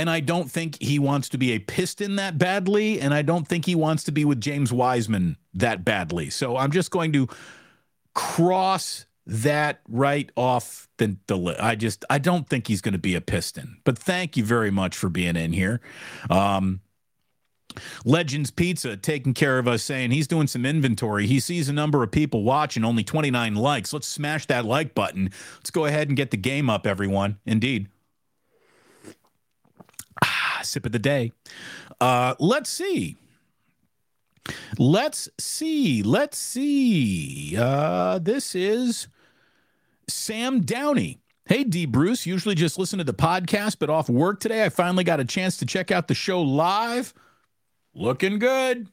And 0.00 0.08
I 0.08 0.20
don't 0.20 0.50
think 0.50 0.80
he 0.80 0.98
wants 0.98 1.28
to 1.28 1.36
be 1.36 1.52
a 1.52 1.58
Piston 1.58 2.16
that 2.16 2.38
badly. 2.38 3.02
And 3.02 3.12
I 3.12 3.20
don't 3.20 3.46
think 3.46 3.66
he 3.66 3.74
wants 3.74 4.02
to 4.04 4.12
be 4.12 4.24
with 4.24 4.40
James 4.40 4.72
Wiseman 4.72 5.36
that 5.52 5.84
badly. 5.84 6.30
So 6.30 6.56
I'm 6.56 6.70
just 6.70 6.90
going 6.90 7.12
to 7.12 7.28
cross 8.14 9.04
that 9.26 9.80
right 9.90 10.32
off 10.36 10.88
the, 10.96 11.18
the 11.26 11.36
list. 11.36 11.60
I 11.60 11.74
just, 11.74 12.06
I 12.08 12.16
don't 12.16 12.48
think 12.48 12.66
he's 12.66 12.80
going 12.80 12.94
to 12.94 12.98
be 12.98 13.14
a 13.14 13.20
Piston. 13.20 13.76
But 13.84 13.98
thank 13.98 14.38
you 14.38 14.44
very 14.44 14.70
much 14.70 14.96
for 14.96 15.10
being 15.10 15.36
in 15.36 15.52
here. 15.52 15.82
Um, 16.30 16.80
Legends 18.06 18.50
Pizza 18.50 18.96
taking 18.96 19.34
care 19.34 19.58
of 19.58 19.68
us 19.68 19.82
saying 19.82 20.12
he's 20.12 20.26
doing 20.26 20.46
some 20.46 20.64
inventory. 20.64 21.26
He 21.26 21.40
sees 21.40 21.68
a 21.68 21.74
number 21.74 22.02
of 22.02 22.10
people 22.10 22.42
watching, 22.42 22.86
only 22.86 23.04
29 23.04 23.54
likes. 23.54 23.92
Let's 23.92 24.06
smash 24.06 24.46
that 24.46 24.64
like 24.64 24.94
button. 24.94 25.28
Let's 25.56 25.70
go 25.70 25.84
ahead 25.84 26.08
and 26.08 26.16
get 26.16 26.30
the 26.30 26.38
game 26.38 26.70
up, 26.70 26.86
everyone. 26.86 27.36
Indeed 27.44 27.88
sip 30.62 30.86
of 30.86 30.92
the 30.92 30.98
day. 30.98 31.32
Uh, 32.00 32.34
let's 32.38 32.70
see. 32.70 33.16
Let's 34.78 35.28
see. 35.38 36.02
Let's 36.02 36.38
see. 36.38 37.56
Uh, 37.56 38.18
this 38.18 38.54
is 38.54 39.08
Sam 40.08 40.60
Downey. 40.62 41.18
Hey, 41.46 41.64
D. 41.64 41.84
Bruce. 41.84 42.26
Usually 42.26 42.54
just 42.54 42.78
listen 42.78 42.98
to 42.98 43.04
the 43.04 43.14
podcast, 43.14 43.76
but 43.78 43.90
off 43.90 44.08
work 44.08 44.40
today. 44.40 44.64
I 44.64 44.68
finally 44.68 45.04
got 45.04 45.20
a 45.20 45.24
chance 45.24 45.56
to 45.58 45.66
check 45.66 45.90
out 45.90 46.08
the 46.08 46.14
show 46.14 46.40
live. 46.42 47.12
looking 47.94 48.38
good. 48.38 48.88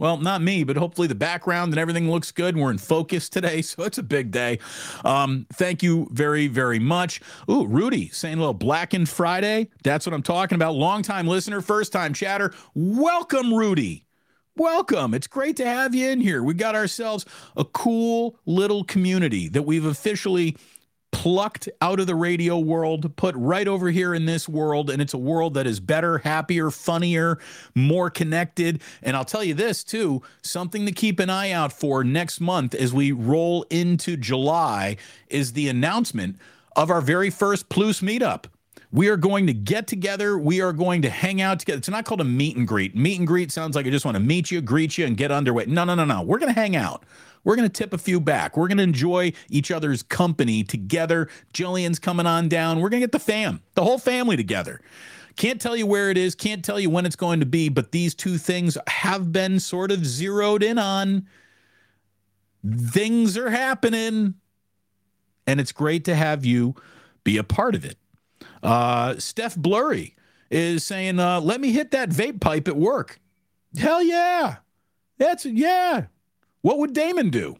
Well, 0.00 0.16
not 0.16 0.40
me, 0.40 0.64
but 0.64 0.78
hopefully 0.78 1.08
the 1.08 1.14
background 1.14 1.74
and 1.74 1.78
everything 1.78 2.10
looks 2.10 2.32
good. 2.32 2.56
We're 2.56 2.70
in 2.70 2.78
focus 2.78 3.28
today, 3.28 3.60
so 3.62 3.82
it's 3.82 3.98
a 3.98 4.02
big 4.02 4.30
day. 4.30 4.58
Um, 5.04 5.46
thank 5.52 5.82
you 5.82 6.08
very, 6.10 6.48
very 6.48 6.78
much. 6.78 7.20
Ooh, 7.50 7.66
Rudy 7.66 8.08
saying 8.08 8.38
a 8.38 8.40
little 8.40 8.54
Blackened 8.54 9.10
Friday. 9.10 9.68
That's 9.84 10.06
what 10.06 10.14
I'm 10.14 10.22
talking 10.22 10.56
about. 10.56 10.74
Long-time 10.74 11.26
listener, 11.26 11.60
first-time 11.60 12.14
chatter. 12.14 12.54
Welcome, 12.74 13.52
Rudy. 13.52 14.06
Welcome. 14.56 15.12
It's 15.12 15.26
great 15.26 15.58
to 15.58 15.66
have 15.66 15.94
you 15.94 16.08
in 16.08 16.20
here. 16.22 16.42
We 16.42 16.54
got 16.54 16.74
ourselves 16.74 17.26
a 17.54 17.64
cool 17.66 18.38
little 18.46 18.84
community 18.84 19.48
that 19.50 19.62
we've 19.62 19.84
officially 19.84 20.56
plucked 21.12 21.68
out 21.80 22.00
of 22.00 22.06
the 22.06 22.14
radio 22.14 22.58
world, 22.58 23.14
put 23.16 23.34
right 23.36 23.68
over 23.68 23.90
here 23.90 24.14
in 24.14 24.26
this 24.26 24.48
world. 24.48 24.90
And 24.90 25.02
it's 25.02 25.14
a 25.14 25.18
world 25.18 25.54
that 25.54 25.66
is 25.66 25.80
better, 25.80 26.18
happier, 26.18 26.70
funnier, 26.70 27.38
more 27.74 28.10
connected. 28.10 28.82
And 29.02 29.16
I'll 29.16 29.24
tell 29.24 29.44
you 29.44 29.54
this 29.54 29.84
too 29.84 30.22
something 30.42 30.86
to 30.86 30.92
keep 30.92 31.20
an 31.20 31.30
eye 31.30 31.50
out 31.50 31.72
for 31.72 32.04
next 32.04 32.40
month 32.40 32.74
as 32.74 32.92
we 32.92 33.12
roll 33.12 33.64
into 33.70 34.16
July 34.16 34.96
is 35.28 35.52
the 35.52 35.68
announcement 35.68 36.36
of 36.76 36.90
our 36.90 37.00
very 37.00 37.30
first 37.30 37.68
Plus 37.68 38.00
meetup. 38.00 38.44
We 38.92 39.08
are 39.08 39.16
going 39.16 39.46
to 39.46 39.52
get 39.52 39.86
together. 39.86 40.36
We 40.36 40.60
are 40.60 40.72
going 40.72 41.02
to 41.02 41.10
hang 41.10 41.40
out 41.40 41.60
together. 41.60 41.78
It's 41.78 41.88
not 41.88 42.04
called 42.04 42.20
a 42.20 42.24
meet 42.24 42.56
and 42.56 42.66
greet. 42.66 42.96
Meet 42.96 43.18
and 43.18 43.26
greet 43.26 43.52
sounds 43.52 43.76
like 43.76 43.86
I 43.86 43.90
just 43.90 44.04
want 44.04 44.16
to 44.16 44.22
meet 44.22 44.50
you, 44.50 44.60
greet 44.60 44.98
you, 44.98 45.06
and 45.06 45.16
get 45.16 45.30
underway. 45.30 45.66
No, 45.66 45.84
no, 45.84 45.94
no, 45.94 46.04
no. 46.04 46.22
We're 46.22 46.38
going 46.38 46.52
to 46.52 46.60
hang 46.60 46.74
out. 46.74 47.04
We're 47.44 47.56
going 47.56 47.68
to 47.68 47.72
tip 47.72 47.92
a 47.92 47.98
few 47.98 48.20
back. 48.20 48.56
We're 48.56 48.66
going 48.66 48.78
to 48.78 48.84
enjoy 48.84 49.32
each 49.48 49.70
other's 49.70 50.02
company 50.02 50.64
together. 50.64 51.28
Jillian's 51.54 51.98
coming 51.98 52.26
on 52.26 52.48
down. 52.48 52.80
We're 52.80 52.88
going 52.88 53.00
to 53.00 53.06
get 53.06 53.12
the 53.12 53.20
fam, 53.20 53.62
the 53.74 53.84
whole 53.84 53.98
family 53.98 54.36
together. 54.36 54.80
Can't 55.36 55.60
tell 55.60 55.76
you 55.76 55.86
where 55.86 56.10
it 56.10 56.18
is, 56.18 56.34
can't 56.34 56.64
tell 56.64 56.78
you 56.78 56.90
when 56.90 57.06
it's 57.06 57.16
going 57.16 57.40
to 57.40 57.46
be, 57.46 57.68
but 57.68 57.92
these 57.92 58.14
two 58.14 58.36
things 58.36 58.76
have 58.88 59.32
been 59.32 59.60
sort 59.60 59.90
of 59.92 60.04
zeroed 60.04 60.62
in 60.62 60.76
on. 60.76 61.26
Things 62.68 63.38
are 63.38 63.48
happening, 63.48 64.34
and 65.46 65.60
it's 65.60 65.72
great 65.72 66.04
to 66.06 66.14
have 66.14 66.44
you 66.44 66.74
be 67.24 67.38
a 67.38 67.44
part 67.44 67.74
of 67.74 67.84
it. 67.86 67.96
Uh, 68.62 69.16
Steph 69.18 69.56
Blurry 69.56 70.16
is 70.50 70.84
saying, 70.84 71.18
uh, 71.18 71.40
let 71.40 71.60
me 71.60 71.72
hit 71.72 71.90
that 71.92 72.10
vape 72.10 72.40
pipe 72.40 72.68
at 72.68 72.76
work. 72.76 73.20
Hell 73.78 74.02
yeah. 74.02 74.56
That's, 75.18 75.44
yeah. 75.44 76.06
What 76.62 76.78
would 76.78 76.92
Damon 76.92 77.30
do? 77.30 77.56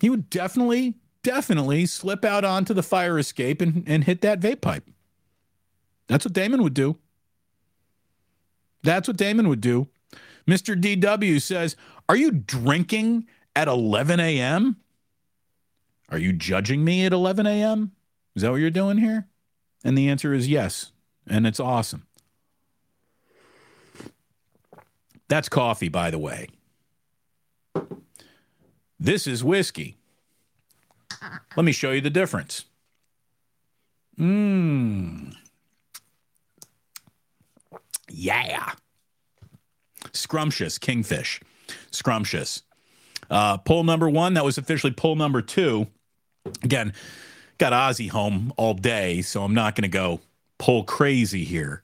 He 0.00 0.10
would 0.10 0.30
definitely, 0.30 0.94
definitely 1.22 1.86
slip 1.86 2.24
out 2.24 2.44
onto 2.44 2.74
the 2.74 2.82
fire 2.82 3.18
escape 3.18 3.60
and, 3.60 3.84
and 3.86 4.04
hit 4.04 4.20
that 4.22 4.40
vape 4.40 4.60
pipe. 4.60 4.88
That's 6.06 6.24
what 6.24 6.34
Damon 6.34 6.62
would 6.62 6.74
do. 6.74 6.98
That's 8.82 9.08
what 9.08 9.16
Damon 9.16 9.48
would 9.48 9.60
do. 9.60 9.88
Mr. 10.46 10.78
DW 10.78 11.40
says, 11.40 11.74
Are 12.08 12.16
you 12.16 12.30
drinking 12.30 13.26
at 13.56 13.66
11 13.66 14.20
a.m.? 14.20 14.76
Are 16.10 16.18
you 16.18 16.32
judging 16.32 16.84
me 16.84 17.06
at 17.06 17.12
11 17.12 17.46
a.m.? 17.46 17.92
Is 18.36 18.42
that 18.42 18.50
what 18.50 18.60
you're 18.60 18.70
doing 18.70 18.98
here? 18.98 19.26
And 19.84 19.96
the 19.96 20.08
answer 20.08 20.32
is 20.32 20.48
yes. 20.48 20.90
And 21.26 21.46
it's 21.46 21.60
awesome. 21.60 22.06
That's 25.28 25.48
coffee, 25.48 25.88
by 25.88 26.10
the 26.10 26.18
way. 26.18 26.48
This 28.98 29.26
is 29.26 29.44
whiskey. 29.44 29.96
Let 31.56 31.64
me 31.64 31.72
show 31.72 31.92
you 31.92 32.00
the 32.00 32.10
difference. 32.10 32.64
Mmm. 34.18 35.34
Yeah. 38.10 38.72
Scrumptious 40.12 40.78
kingfish. 40.78 41.40
Scrumptious. 41.90 42.62
Uh, 43.30 43.56
pull 43.56 43.84
number 43.84 44.08
one, 44.08 44.34
that 44.34 44.44
was 44.44 44.58
officially 44.58 44.92
pull 44.92 45.16
number 45.16 45.42
two. 45.42 45.86
Again, 46.62 46.92
got 47.70 47.72
Ozzy 47.72 48.10
home 48.10 48.52
all 48.58 48.74
day, 48.74 49.22
so 49.22 49.42
I'm 49.42 49.54
not 49.54 49.74
going 49.74 49.82
to 49.82 49.88
go 49.88 50.20
pull 50.58 50.84
crazy 50.84 51.44
here. 51.44 51.82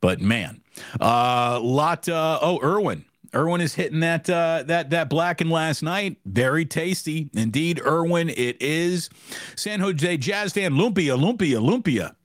But 0.00 0.20
man, 0.20 0.62
uh, 1.00 1.60
lot. 1.60 2.08
Uh, 2.08 2.38
oh, 2.42 2.58
Irwin 2.60 3.04
Irwin 3.32 3.60
is 3.60 3.74
hitting 3.74 4.00
that 4.00 4.28
uh, 4.28 4.64
that 4.66 4.90
that 4.90 5.08
blackened 5.08 5.50
last 5.50 5.82
night. 5.82 6.16
Very 6.24 6.64
tasty 6.64 7.30
indeed. 7.34 7.80
Irwin, 7.84 8.30
it 8.30 8.60
is. 8.60 9.10
San 9.54 9.78
Jose 9.78 10.16
Jazz 10.16 10.52
fan, 10.52 10.72
lumpia, 10.72 11.16
lumpia, 11.16 11.60
lumpia. 11.60 12.16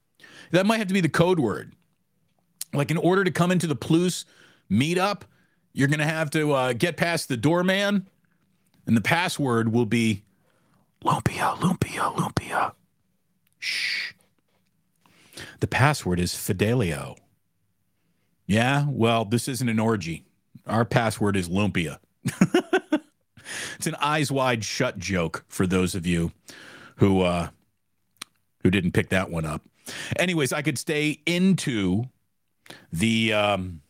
That 0.51 0.65
might 0.65 0.77
have 0.77 0.87
to 0.87 0.93
be 0.93 1.01
the 1.01 1.09
code 1.09 1.39
word. 1.39 1.73
Like 2.73 2.89
in 2.89 2.97
order 2.97 3.23
to 3.23 3.31
come 3.31 3.51
into 3.51 3.67
the 3.67 3.75
Plus 3.75 4.25
meetup, 4.71 5.21
you're 5.73 5.89
gonna 5.89 6.05
have 6.05 6.31
to 6.31 6.53
uh, 6.53 6.73
get 6.73 6.97
past 6.97 7.27
the 7.27 7.37
doorman, 7.37 8.07
and 8.87 8.97
the 8.97 9.01
password 9.01 9.71
will 9.71 9.85
be 9.85 10.23
lumpia, 11.05 11.55
lumpia, 11.59 12.15
lumpia. 12.15 12.73
Shh. 13.59 14.13
The 15.59 15.67
password 15.67 16.19
is 16.19 16.35
Fidelio. 16.35 17.15
Yeah, 18.47 18.85
well, 18.89 19.25
this 19.25 19.47
isn't 19.47 19.69
an 19.69 19.79
orgy. 19.79 20.23
Our 20.67 20.85
password 20.85 21.35
is 21.35 21.49
Lumpia. 21.49 21.97
it's 23.75 23.87
an 23.87 23.95
eyes 23.99 24.31
wide 24.31 24.63
shut 24.63 24.97
joke 24.97 25.45
for 25.47 25.65
those 25.65 25.95
of 25.95 26.05
you 26.05 26.31
who 26.97 27.21
uh, 27.21 27.49
who 28.63 28.71
didn't 28.71 28.91
pick 28.91 29.09
that 29.09 29.29
one 29.29 29.45
up. 29.45 29.61
Anyways, 30.17 30.53
I 30.53 30.61
could 30.61 30.77
stay 30.77 31.19
into 31.25 32.05
the 32.91 33.33
um, 33.33 33.81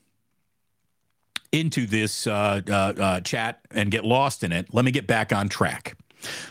into 1.52 1.86
this 1.86 2.28
uh, 2.28 2.62
uh, 2.68 2.72
uh, 2.72 3.20
chat 3.22 3.60
and 3.72 3.92
get 3.92 4.04
lost 4.04 4.44
in 4.44 4.52
it. 4.52 4.74
Let 4.74 4.86
me 4.86 4.92
get 4.92 5.08
back 5.08 5.32
on 5.32 5.48
track. 5.50 5.98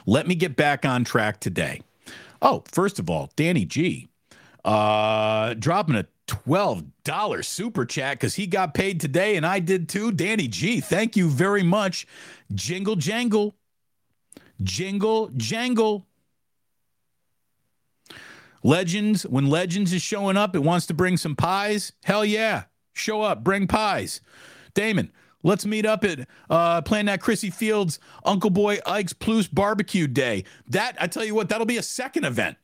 Let 0.06 0.26
me 0.26 0.34
get 0.34 0.56
back 0.56 0.84
on 0.84 1.04
track 1.04 1.40
today. 1.40 1.82
Oh, 2.42 2.62
first 2.70 2.98
of 2.98 3.08
all, 3.08 3.30
Danny 3.36 3.64
G 3.64 4.08
uh, 4.64 5.54
dropping 5.54 5.96
a 5.96 6.06
$12 6.26 7.44
super 7.44 7.84
chat 7.84 8.18
because 8.18 8.34
he 8.34 8.46
got 8.46 8.74
paid 8.74 9.00
today 9.00 9.36
and 9.36 9.44
I 9.44 9.58
did 9.58 9.88
too. 9.88 10.10
Danny 10.10 10.48
G, 10.48 10.80
thank 10.80 11.16
you 11.16 11.28
very 11.28 11.62
much. 11.62 12.06
Jingle 12.54 12.96
jangle. 12.96 13.54
Jingle 14.62 15.30
jangle. 15.36 16.06
Legends, 18.62 19.26
when 19.26 19.50
Legends 19.50 19.92
is 19.92 20.00
showing 20.00 20.38
up, 20.38 20.56
it 20.56 20.62
wants 20.62 20.86
to 20.86 20.94
bring 20.94 21.18
some 21.18 21.36
pies. 21.36 21.92
Hell 22.02 22.24
yeah. 22.24 22.64
Show 22.94 23.20
up, 23.20 23.44
bring 23.44 23.66
pies. 23.66 24.22
Damon, 24.72 25.12
let's 25.44 25.64
meet 25.64 25.86
up 25.86 26.02
at 26.02 26.26
uh 26.50 26.82
plan 26.82 27.06
that 27.06 27.20
Crissy 27.20 27.54
Fields 27.54 28.00
Uncle 28.24 28.50
Boy 28.50 28.80
Ike's 28.84 29.12
Plus 29.12 29.46
barbecue 29.46 30.08
day. 30.08 30.42
That 30.66 30.96
I 30.98 31.06
tell 31.06 31.24
you 31.24 31.36
what, 31.36 31.48
that'll 31.48 31.66
be 31.66 31.76
a 31.76 31.82
second 31.82 32.24
event. 32.24 32.56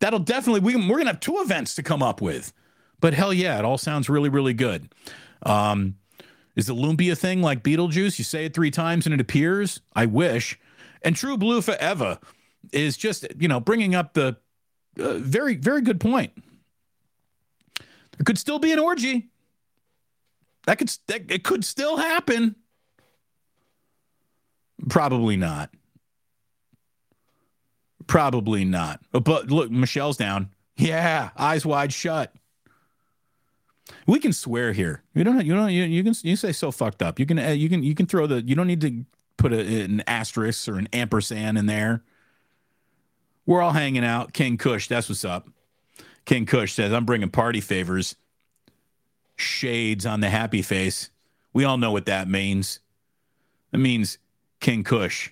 That'll 0.00 0.18
definitely 0.18 0.60
we, 0.60 0.74
we're 0.74 0.98
gonna 0.98 1.10
have 1.10 1.20
two 1.20 1.38
events 1.38 1.76
to 1.76 1.84
come 1.84 2.02
up 2.02 2.20
with. 2.20 2.52
But 3.00 3.14
hell 3.14 3.32
yeah, 3.32 3.58
it 3.58 3.64
all 3.64 3.78
sounds 3.78 4.08
really, 4.08 4.28
really 4.28 4.54
good. 4.54 4.92
Um, 5.44 5.96
is 6.54 6.66
the 6.66 6.74
lumpia 6.74 7.16
thing 7.16 7.42
like 7.42 7.62
Beetlejuice? 7.62 8.18
You 8.18 8.24
say 8.24 8.44
it 8.44 8.54
three 8.54 8.70
times 8.70 9.06
and 9.06 9.14
it 9.14 9.20
appears? 9.20 9.80
I 9.94 10.06
wish. 10.06 10.58
And 11.02 11.16
True 11.16 11.36
Blue 11.36 11.62
Forever 11.62 12.18
is 12.72 12.96
just, 12.96 13.26
you 13.38 13.48
know, 13.48 13.58
bringing 13.58 13.94
up 13.94 14.14
the 14.14 14.36
uh, 14.98 15.14
very, 15.14 15.56
very 15.56 15.80
good 15.82 15.98
point. 15.98 16.32
There 17.78 18.24
could 18.24 18.38
still 18.38 18.58
be 18.58 18.72
an 18.72 18.78
orgy. 18.78 19.30
That 20.66 20.78
could, 20.78 20.92
that, 21.08 21.30
it 21.30 21.44
could 21.44 21.64
still 21.64 21.96
happen. 21.96 22.56
Probably 24.88 25.36
not. 25.36 25.70
Probably 28.06 28.64
not. 28.64 29.00
But 29.12 29.50
look, 29.50 29.70
Michelle's 29.70 30.16
down. 30.16 30.50
Yeah, 30.76 31.30
eyes 31.36 31.64
wide 31.64 31.92
shut. 31.92 32.34
We 34.06 34.18
can 34.18 34.32
swear 34.32 34.72
here. 34.72 35.02
You 35.14 35.24
don't. 35.24 35.44
You 35.44 35.54
don't. 35.54 35.70
You, 35.70 35.84
you 35.84 36.02
can. 36.02 36.14
You 36.22 36.36
say 36.36 36.52
so 36.52 36.70
fucked 36.70 37.02
up. 37.02 37.18
You 37.18 37.26
can. 37.26 37.38
Uh, 37.38 37.48
you 37.48 37.68
can. 37.68 37.82
You 37.82 37.94
can 37.94 38.06
throw 38.06 38.26
the. 38.26 38.42
You 38.42 38.54
don't 38.54 38.66
need 38.66 38.80
to 38.80 39.04
put 39.36 39.52
a, 39.52 39.82
an 39.82 40.02
asterisk 40.06 40.68
or 40.68 40.78
an 40.78 40.88
ampersand 40.92 41.58
in 41.58 41.66
there. 41.66 42.02
We're 43.46 43.60
all 43.60 43.72
hanging 43.72 44.04
out. 44.04 44.32
King 44.32 44.56
Kush. 44.56 44.88
That's 44.88 45.08
what's 45.08 45.24
up. 45.24 45.48
King 46.24 46.46
Kush 46.46 46.72
says, 46.72 46.92
"I'm 46.92 47.04
bringing 47.04 47.30
party 47.30 47.60
favors." 47.60 48.16
Shades 49.36 50.06
on 50.06 50.20
the 50.20 50.30
happy 50.30 50.62
face. 50.62 51.10
We 51.52 51.64
all 51.64 51.78
know 51.78 51.92
what 51.92 52.06
that 52.06 52.28
means. 52.28 52.80
It 53.72 53.78
means 53.78 54.18
King 54.60 54.84
Kush 54.84 55.30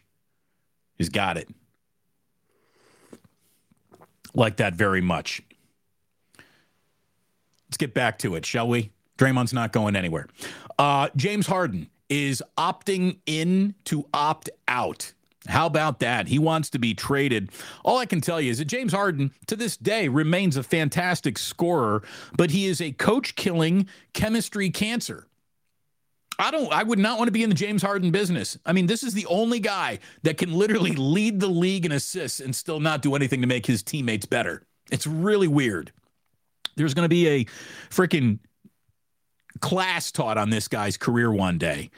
has 0.98 1.08
got 1.08 1.36
it. 1.36 1.48
Like 4.34 4.56
that 4.58 4.74
very 4.74 5.00
much. 5.00 5.42
Let's 7.68 7.76
get 7.76 7.94
back 7.94 8.18
to 8.20 8.34
it, 8.34 8.44
shall 8.46 8.68
we? 8.68 8.90
Draymond's 9.18 9.52
not 9.52 9.72
going 9.72 9.96
anywhere. 9.96 10.26
Uh, 10.78 11.08
James 11.14 11.46
Harden 11.46 11.88
is 12.08 12.42
opting 12.58 13.18
in 13.26 13.74
to 13.84 14.06
opt 14.12 14.50
out. 14.66 15.12
How 15.48 15.66
about 15.66 16.00
that? 16.00 16.28
He 16.28 16.38
wants 16.38 16.68
to 16.70 16.78
be 16.78 16.94
traded. 16.94 17.50
All 17.84 17.98
I 17.98 18.06
can 18.06 18.20
tell 18.20 18.40
you 18.40 18.50
is 18.50 18.58
that 18.58 18.66
James 18.66 18.92
Harden, 18.92 19.32
to 19.46 19.56
this 19.56 19.76
day, 19.76 20.08
remains 20.08 20.56
a 20.56 20.62
fantastic 20.62 21.38
scorer, 21.38 22.02
but 22.36 22.50
he 22.50 22.66
is 22.66 22.80
a 22.80 22.92
coach 22.92 23.36
killing 23.36 23.88
chemistry 24.12 24.70
cancer. 24.70 25.26
I 26.38 26.50
don't 26.50 26.72
I 26.72 26.82
would 26.82 26.98
not 26.98 27.18
want 27.18 27.28
to 27.28 27.32
be 27.32 27.42
in 27.42 27.50
the 27.50 27.54
James 27.54 27.82
Harden 27.82 28.10
business. 28.10 28.58
I 28.64 28.72
mean, 28.72 28.86
this 28.86 29.02
is 29.02 29.12
the 29.12 29.26
only 29.26 29.60
guy 29.60 29.98
that 30.22 30.38
can 30.38 30.52
literally 30.52 30.92
lead 30.92 31.38
the 31.38 31.48
league 31.48 31.84
in 31.84 31.92
assists 31.92 32.40
and 32.40 32.56
still 32.56 32.80
not 32.80 33.02
do 33.02 33.14
anything 33.14 33.42
to 33.42 33.46
make 33.46 33.66
his 33.66 33.82
teammates 33.82 34.26
better. 34.26 34.62
It's 34.90 35.06
really 35.06 35.48
weird. 35.48 35.92
There's 36.76 36.94
going 36.94 37.04
to 37.04 37.10
be 37.10 37.28
a 37.28 37.44
freaking 37.90 38.38
class 39.60 40.10
taught 40.10 40.38
on 40.38 40.48
this 40.50 40.68
guy's 40.68 40.96
career 40.96 41.30
one 41.30 41.58
day. 41.58 41.90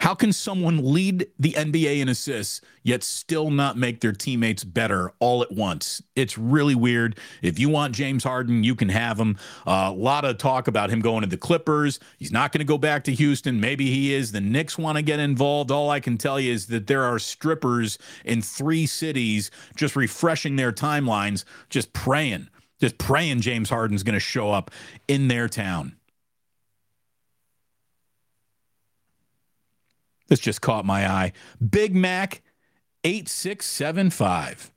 How 0.00 0.14
can 0.14 0.32
someone 0.32 0.92
lead 0.92 1.26
the 1.40 1.52
NBA 1.54 1.98
in 1.98 2.08
assists 2.08 2.60
yet 2.84 3.02
still 3.02 3.50
not 3.50 3.76
make 3.76 4.00
their 4.00 4.12
teammates 4.12 4.62
better 4.62 5.12
all 5.18 5.42
at 5.42 5.50
once? 5.50 6.00
It's 6.14 6.38
really 6.38 6.76
weird. 6.76 7.18
If 7.42 7.58
you 7.58 7.68
want 7.68 7.96
James 7.96 8.22
Harden, 8.22 8.62
you 8.62 8.76
can 8.76 8.90
have 8.90 9.18
him. 9.18 9.36
A 9.66 9.70
uh, 9.70 9.92
lot 9.92 10.24
of 10.24 10.38
talk 10.38 10.68
about 10.68 10.90
him 10.90 11.00
going 11.00 11.22
to 11.22 11.26
the 11.26 11.36
Clippers. 11.36 11.98
He's 12.16 12.30
not 12.30 12.52
going 12.52 12.60
to 12.60 12.64
go 12.64 12.78
back 12.78 13.02
to 13.04 13.12
Houston. 13.12 13.60
Maybe 13.60 13.90
he 13.90 14.14
is. 14.14 14.30
The 14.30 14.40
Knicks 14.40 14.78
want 14.78 14.96
to 14.96 15.02
get 15.02 15.18
involved. 15.18 15.72
All 15.72 15.90
I 15.90 15.98
can 15.98 16.16
tell 16.16 16.38
you 16.38 16.52
is 16.52 16.66
that 16.68 16.86
there 16.86 17.02
are 17.02 17.18
strippers 17.18 17.98
in 18.24 18.40
three 18.40 18.86
cities 18.86 19.50
just 19.74 19.96
refreshing 19.96 20.54
their 20.54 20.70
timelines, 20.70 21.44
just 21.70 21.92
praying, 21.92 22.48
just 22.80 22.98
praying 22.98 23.40
James 23.40 23.68
Harden's 23.68 24.04
going 24.04 24.14
to 24.14 24.20
show 24.20 24.52
up 24.52 24.70
in 25.08 25.26
their 25.26 25.48
town. 25.48 25.97
This 30.28 30.40
just 30.40 30.60
caught 30.60 30.84
my 30.84 31.08
eye. 31.10 31.32
Big 31.68 31.94
Mac 31.94 32.42
8675. 33.04 34.72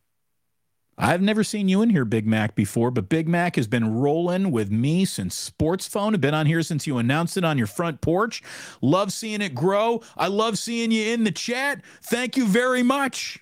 I've 0.98 1.22
never 1.22 1.44
seen 1.44 1.68
you 1.68 1.82
in 1.82 1.90
here, 1.90 2.06
Big 2.06 2.28
Mac, 2.28 2.54
before, 2.54 2.92
but 2.92 3.10
Big 3.10 3.28
Mac 3.28 3.56
has 3.56 3.68
been 3.68 3.92
rolling 3.96 4.52
with 4.52 4.70
me 4.70 5.04
since 5.06 5.34
Sports 5.34 5.88
Phone. 5.88 6.14
I've 6.14 6.22
been 6.22 6.36
on 6.36 6.46
here 6.46 6.62
since 6.62 6.86
you 6.86 7.00
announced 7.00 7.38
it 7.38 7.44
on 7.44 7.58
your 7.58 7.68
front 7.68 8.02
porch. 8.02 8.44
Love 8.82 9.12
seeing 9.12 9.42
it 9.42 9.56
grow. 9.56 10.02
I 10.16 10.28
love 10.28 10.60
seeing 10.60 10.92
you 10.92 11.12
in 11.12 11.24
the 11.24 11.32
chat. 11.32 11.82
Thank 12.04 12.38
you 12.38 12.46
very 12.46 12.84
much. 12.84 13.40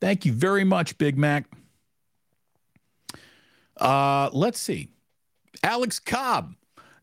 Thank 0.00 0.26
you 0.26 0.32
very 0.32 0.64
much, 0.64 0.98
Big 0.98 1.16
Mac. 1.16 1.46
Uh, 3.76 4.28
let's 4.32 4.58
see. 4.58 4.88
Alex 5.62 6.00
Cobb 6.00 6.54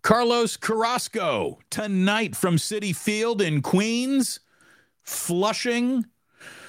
Carlos 0.02 0.56
Carrasco 0.58 1.60
tonight 1.70 2.36
from 2.36 2.56
Citi 2.56 2.96
Field 2.96 3.42
in 3.42 3.62
Queens, 3.62 4.40
Flushing. 5.02 6.06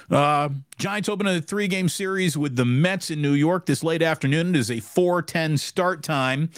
Uh, 0.09 0.49
Giants 0.77 1.07
open 1.07 1.25
a 1.25 1.39
three 1.39 1.69
game 1.69 1.87
series 1.87 2.37
with 2.37 2.57
the 2.57 2.65
Mets 2.65 3.09
in 3.09 3.21
New 3.21 3.31
York 3.31 3.65
this 3.65 3.81
late 3.81 4.01
afternoon. 4.01 4.49
It 4.49 4.59
is 4.59 4.69
a 4.69 4.81
4:10 4.81 5.57
start 5.57 6.03
time. 6.03 6.49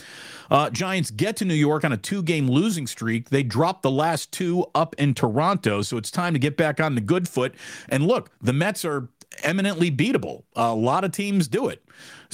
Uh, 0.49 0.71
Giants 0.71 1.11
get 1.11 1.35
to 1.37 1.45
New 1.45 1.53
York 1.53 1.85
on 1.85 1.91
a 1.91 1.97
two 1.97 2.23
game 2.23 2.49
losing 2.49 2.87
streak. 2.87 3.29
They 3.29 3.43
dropped 3.43 3.83
the 3.83 3.91
last 3.91 4.31
two 4.31 4.65
up 4.73 4.95
in 4.97 5.13
Toronto, 5.13 5.83
so 5.83 5.97
it's 5.97 6.09
time 6.09 6.33
to 6.33 6.39
get 6.39 6.57
back 6.57 6.79
on 6.79 6.95
the 6.95 7.01
good 7.01 7.29
foot. 7.29 7.53
And 7.89 8.07
look, 8.07 8.31
the 8.41 8.53
Mets 8.53 8.83
are 8.83 9.09
eminently 9.43 9.91
beatable. 9.91 10.43
A 10.55 10.73
lot 10.73 11.03
of 11.03 11.11
teams 11.11 11.47
do 11.47 11.67
it. 11.67 11.83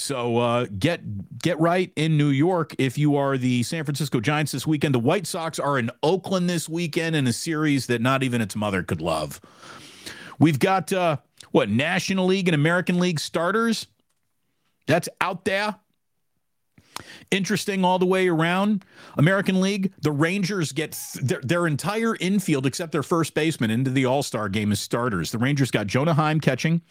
So 0.01 0.37
uh, 0.37 0.65
get 0.77 1.39
get 1.39 1.59
right 1.59 1.91
in 1.95 2.17
New 2.17 2.29
York 2.29 2.75
if 2.77 2.97
you 2.97 3.15
are 3.15 3.37
the 3.37 3.63
San 3.63 3.83
Francisco 3.83 4.19
Giants 4.19 4.51
this 4.51 4.65
weekend. 4.65 4.95
The 4.95 4.99
White 4.99 5.27
Sox 5.27 5.59
are 5.59 5.77
in 5.77 5.91
Oakland 6.03 6.49
this 6.49 6.67
weekend 6.67 7.15
in 7.15 7.27
a 7.27 7.33
series 7.33 7.87
that 7.87 8.01
not 8.01 8.23
even 8.23 8.41
its 8.41 8.55
mother 8.55 8.83
could 8.83 9.01
love. 9.01 9.39
We've 10.39 10.59
got 10.59 10.93
uh, 10.93 11.17
what 11.51 11.69
National 11.69 12.25
League 12.25 12.47
and 12.47 12.55
American 12.55 12.99
League 12.99 13.19
starters. 13.19 13.87
That's 14.87 15.09
out 15.21 15.45
there 15.45 15.75
interesting 17.31 17.85
all 17.85 17.99
the 17.99 18.05
way 18.05 18.27
around. 18.27 18.83
American 19.17 19.61
League, 19.61 19.93
the 20.01 20.11
Rangers 20.11 20.71
get 20.71 20.91
th- 20.91 21.25
their, 21.25 21.41
their, 21.41 21.67
entire 21.67 22.15
infield 22.15 22.65
except 22.65 22.91
their 22.91 23.03
first 23.03 23.33
baseman 23.33 23.69
into 23.69 23.91
the 23.91 24.05
All 24.05 24.23
Star 24.23 24.49
game 24.49 24.71
as 24.71 24.79
starters. 24.79 25.31
The 25.31 25.37
Rangers 25.37 25.71
got 25.71 25.87
Jonah 25.87 26.13
Heim 26.13 26.39
catching. 26.39 26.81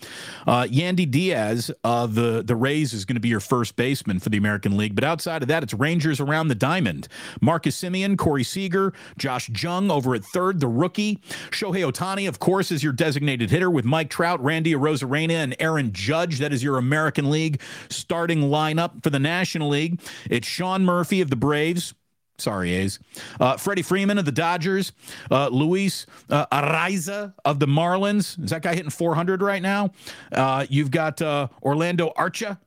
Uh, 0.46 0.64
Yandy 0.64 1.10
Diaz, 1.10 1.70
uh, 1.84 2.06
the, 2.06 2.42
the 2.44 2.54
Rays, 2.54 2.92
is 2.92 3.04
going 3.04 3.16
to 3.16 3.20
be 3.20 3.28
your 3.28 3.40
first 3.40 3.76
baseman 3.76 4.20
for 4.20 4.28
the 4.28 4.36
American 4.36 4.76
League. 4.76 4.94
But 4.94 5.04
outside 5.04 5.42
of 5.42 5.48
that, 5.48 5.62
it's 5.62 5.74
Rangers 5.74 6.20
around 6.20 6.48
the 6.48 6.54
diamond. 6.54 7.08
Marcus 7.40 7.80
Semien, 7.80 8.16
Corey 8.16 8.44
Seager, 8.44 8.92
Josh 9.16 9.50
Jung 9.50 9.90
over 9.90 10.14
at 10.14 10.24
third, 10.24 10.60
the 10.60 10.68
rookie. 10.68 11.20
Shohei 11.50 11.90
Ohtani, 11.90 12.28
of 12.28 12.38
course, 12.38 12.70
is 12.70 12.84
your 12.84 12.92
designated 12.92 13.50
hitter 13.50 13.70
with 13.70 13.84
Mike 13.84 14.10
Trout, 14.10 14.42
Randy 14.42 14.74
Arozarena, 14.74 15.30
and 15.30 15.56
Aaron 15.58 15.92
Judge. 15.92 16.38
That 16.38 16.52
is 16.52 16.62
your 16.62 16.78
American 16.78 17.30
League 17.30 17.60
starting 17.88 18.42
lineup 18.42 19.02
for 19.02 19.10
the 19.10 19.18
National 19.18 19.68
League. 19.68 20.00
It's 20.30 20.46
Sean 20.46 20.84
Murphy 20.84 21.20
of 21.20 21.30
the 21.30 21.36
Braves. 21.36 21.94
Sorry, 22.38 22.72
A's. 22.74 23.00
Uh, 23.40 23.56
Freddie 23.56 23.82
Freeman 23.82 24.16
of 24.16 24.24
the 24.24 24.32
Dodgers. 24.32 24.92
Uh, 25.28 25.48
Luis 25.48 26.06
uh, 26.30 26.46
Arraez 26.52 27.32
of 27.44 27.58
the 27.58 27.66
Marlins. 27.66 28.42
Is 28.42 28.50
that 28.50 28.62
guy 28.62 28.74
hitting 28.76 28.90
400 28.90 29.42
right 29.42 29.60
now? 29.60 29.90
Uh, 30.30 30.64
you've 30.70 30.92
got 30.92 31.20
uh, 31.20 31.48
Orlando 31.62 32.12
Arcia 32.16 32.58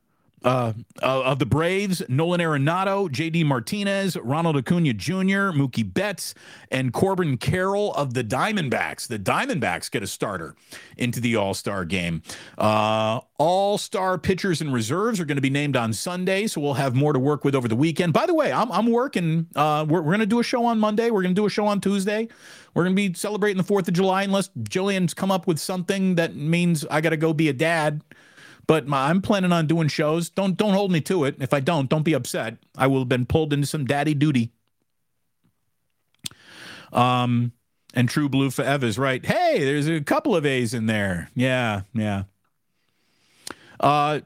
uh, 0.44 0.72
uh, 1.02 1.22
of 1.22 1.38
the 1.38 1.46
Braves, 1.46 2.02
Nolan 2.08 2.40
Arenado, 2.40 3.08
JD 3.08 3.44
Martinez, 3.44 4.16
Ronald 4.16 4.56
Acuna 4.56 4.92
Jr., 4.92 5.52
Mookie 5.52 5.92
Betts, 5.92 6.34
and 6.70 6.92
Corbin 6.92 7.36
Carroll 7.36 7.92
of 7.94 8.14
the 8.14 8.24
Diamondbacks. 8.24 9.08
The 9.08 9.18
Diamondbacks 9.18 9.90
get 9.90 10.02
a 10.02 10.06
starter 10.06 10.54
into 10.96 11.20
the 11.20 11.36
All 11.36 11.54
Star 11.54 11.84
game. 11.84 12.22
Uh, 12.58 13.20
All 13.38 13.78
Star 13.78 14.18
pitchers 14.18 14.60
and 14.60 14.72
reserves 14.72 15.20
are 15.20 15.24
going 15.24 15.36
to 15.36 15.42
be 15.42 15.50
named 15.50 15.76
on 15.76 15.92
Sunday, 15.92 16.46
so 16.46 16.60
we'll 16.60 16.74
have 16.74 16.94
more 16.94 17.12
to 17.12 17.18
work 17.18 17.44
with 17.44 17.54
over 17.54 17.68
the 17.68 17.76
weekend. 17.76 18.12
By 18.12 18.26
the 18.26 18.34
way, 18.34 18.52
I'm, 18.52 18.70
I'm 18.72 18.86
working. 18.86 19.46
Uh, 19.54 19.86
we're 19.88 20.02
we're 20.02 20.12
going 20.12 20.20
to 20.20 20.26
do 20.26 20.40
a 20.40 20.44
show 20.44 20.64
on 20.64 20.78
Monday. 20.78 21.10
We're 21.10 21.22
going 21.22 21.34
to 21.34 21.40
do 21.40 21.46
a 21.46 21.50
show 21.50 21.66
on 21.66 21.80
Tuesday. 21.80 22.28
We're 22.74 22.84
going 22.84 22.96
to 22.96 23.08
be 23.08 23.14
celebrating 23.14 23.62
the 23.62 23.68
4th 23.68 23.88
of 23.88 23.94
July 23.94 24.22
unless 24.22 24.48
Jillian's 24.60 25.14
come 25.14 25.30
up 25.30 25.46
with 25.46 25.58
something 25.58 26.14
that 26.14 26.34
means 26.34 26.86
I 26.86 27.00
got 27.00 27.10
to 27.10 27.16
go 27.16 27.32
be 27.32 27.48
a 27.48 27.52
dad 27.52 28.02
but 28.66 28.86
my, 28.86 29.08
I'm 29.08 29.22
planning 29.22 29.52
on 29.52 29.66
doing 29.66 29.88
shows. 29.88 30.30
Don't 30.30 30.56
don't 30.56 30.72
hold 30.72 30.92
me 30.92 31.00
to 31.02 31.24
it. 31.24 31.36
If 31.40 31.52
I 31.52 31.60
don't, 31.60 31.88
don't 31.88 32.02
be 32.04 32.14
upset. 32.14 32.58
I 32.76 32.86
will 32.86 33.00
have 33.00 33.08
been 33.08 33.26
pulled 33.26 33.52
into 33.52 33.66
some 33.66 33.84
daddy 33.84 34.14
duty. 34.14 34.52
Um, 36.92 37.52
and 37.94 38.08
True 38.08 38.28
Blue 38.28 38.50
Forever 38.50 38.86
is 38.86 38.98
right. 38.98 39.24
Hey, 39.24 39.64
there's 39.64 39.88
a 39.88 40.00
couple 40.00 40.36
of 40.36 40.46
A's 40.46 40.74
in 40.74 40.86
there. 40.86 41.30
Yeah, 41.34 41.82
yeah. 41.94 42.24
Uh, 43.80 44.20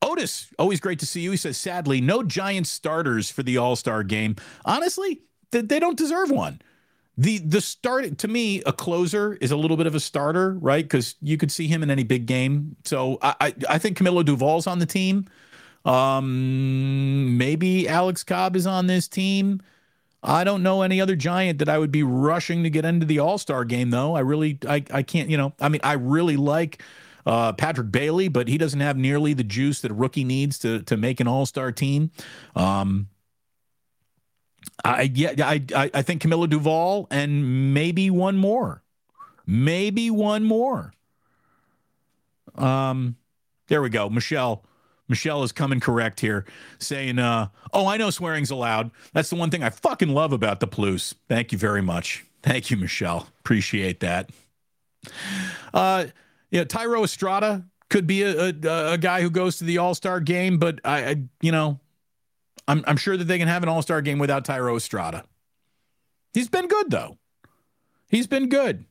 Otis, 0.00 0.48
always 0.58 0.80
great 0.80 0.98
to 0.98 1.06
see 1.06 1.20
you. 1.20 1.30
He 1.30 1.36
says, 1.36 1.56
sadly, 1.56 2.00
no 2.00 2.22
giant 2.22 2.66
starters 2.66 3.30
for 3.30 3.42
the 3.42 3.58
All 3.58 3.76
Star 3.76 4.02
game. 4.02 4.36
Honestly, 4.64 5.22
they 5.50 5.78
don't 5.78 5.98
deserve 5.98 6.30
one 6.30 6.60
the 7.18 7.38
the 7.38 7.60
start 7.60 8.18
to 8.18 8.28
me 8.28 8.62
a 8.64 8.72
closer 8.72 9.34
is 9.40 9.50
a 9.50 9.56
little 9.56 9.76
bit 9.76 9.86
of 9.86 9.94
a 9.94 10.00
starter 10.00 10.54
right? 10.54 10.84
Because 10.84 11.14
you 11.20 11.36
could 11.36 11.52
see 11.52 11.66
him 11.66 11.82
in 11.82 11.90
any 11.90 12.04
big 12.04 12.26
game. 12.26 12.76
So 12.84 13.18
i 13.22 13.34
i, 13.40 13.54
I 13.68 13.78
think 13.78 13.98
camilo 13.98 14.24
doval's 14.24 14.66
on 14.66 14.78
the 14.78 14.86
team. 14.86 15.26
Um 15.84 17.36
maybe 17.36 17.88
alex 17.88 18.24
cobb 18.24 18.56
is 18.56 18.66
on 18.66 18.86
this 18.86 19.08
team. 19.08 19.60
I 20.24 20.44
don't 20.44 20.62
know 20.62 20.82
any 20.82 21.00
other 21.00 21.16
giant 21.16 21.58
that 21.58 21.68
i 21.68 21.78
would 21.78 21.92
be 21.92 22.02
rushing 22.02 22.62
to 22.62 22.70
get 22.70 22.84
into 22.84 23.04
the 23.04 23.18
all-star 23.18 23.64
game 23.64 23.90
though. 23.90 24.14
I 24.14 24.20
really 24.20 24.58
i, 24.66 24.82
I 24.90 25.02
can't 25.02 25.28
you 25.28 25.36
know 25.36 25.52
i 25.60 25.68
mean 25.68 25.80
i 25.84 25.92
really 25.94 26.36
like 26.36 26.82
uh, 27.24 27.52
Patrick 27.52 27.92
Bailey, 27.92 28.28
but 28.28 28.48
he 28.48 28.58
doesn't 28.58 28.80
have 28.80 28.96
nearly 28.96 29.32
the 29.34 29.44
juice 29.44 29.80
that 29.82 29.90
a 29.90 29.94
rookie 29.94 30.24
needs 30.24 30.58
to 30.60 30.82
to 30.82 30.96
make 30.96 31.20
an 31.20 31.28
All 31.28 31.46
Star 31.46 31.70
team. 31.70 32.10
Um, 32.56 33.08
I 34.84 35.02
yeah, 35.14 35.34
I, 35.38 35.90
I 35.94 36.02
think 36.02 36.22
Camilo 36.22 36.46
Doval 36.46 37.06
and 37.10 37.74
maybe 37.74 38.10
one 38.10 38.36
more, 38.36 38.82
maybe 39.46 40.10
one 40.10 40.44
more. 40.44 40.92
Um, 42.56 43.16
there 43.68 43.82
we 43.82 43.90
go, 43.90 44.08
Michelle. 44.08 44.64
Michelle 45.08 45.42
is 45.42 45.52
coming 45.52 45.80
correct 45.80 46.20
here, 46.20 46.44
saying, 46.78 47.18
uh, 47.18 47.48
"Oh, 47.72 47.86
I 47.86 47.96
know 47.96 48.10
swearing's 48.10 48.50
allowed. 48.50 48.90
That's 49.12 49.30
the 49.30 49.36
one 49.36 49.50
thing 49.50 49.62
I 49.62 49.70
fucking 49.70 50.08
love 50.08 50.32
about 50.32 50.60
the 50.60 50.66
Plus." 50.66 51.14
Thank 51.28 51.52
you 51.52 51.58
very 51.58 51.82
much. 51.82 52.24
Thank 52.42 52.70
you, 52.70 52.76
Michelle. 52.76 53.28
Appreciate 53.40 54.00
that. 54.00 54.30
Uh, 55.72 56.06
yeah, 56.50 56.64
Thairo 56.64 57.04
Estrada 57.04 57.64
could 57.88 58.06
be 58.06 58.22
a, 58.22 58.48
a, 58.48 58.92
a 58.92 58.98
guy 58.98 59.22
who 59.22 59.30
goes 59.30 59.58
to 59.58 59.64
the 59.64 59.78
All 59.78 59.94
Star 59.94 60.20
game, 60.20 60.58
but 60.58 60.80
I, 60.84 61.04
I, 61.04 61.16
you 61.40 61.52
know, 61.52 61.78
I'm, 62.68 62.84
I'm 62.86 62.96
sure 62.96 63.16
that 63.16 63.24
they 63.24 63.38
can 63.38 63.48
have 63.48 63.62
an 63.62 63.68
all 63.68 63.82
star 63.82 64.02
game 64.02 64.18
without 64.18 64.44
Thairo 64.44 64.76
Estrada. 64.76 65.24
He's 66.32 66.48
been 66.48 66.68
good, 66.68 66.90
though. 66.90 67.18
He's 68.08 68.26
been 68.26 68.48
good. 68.48 68.84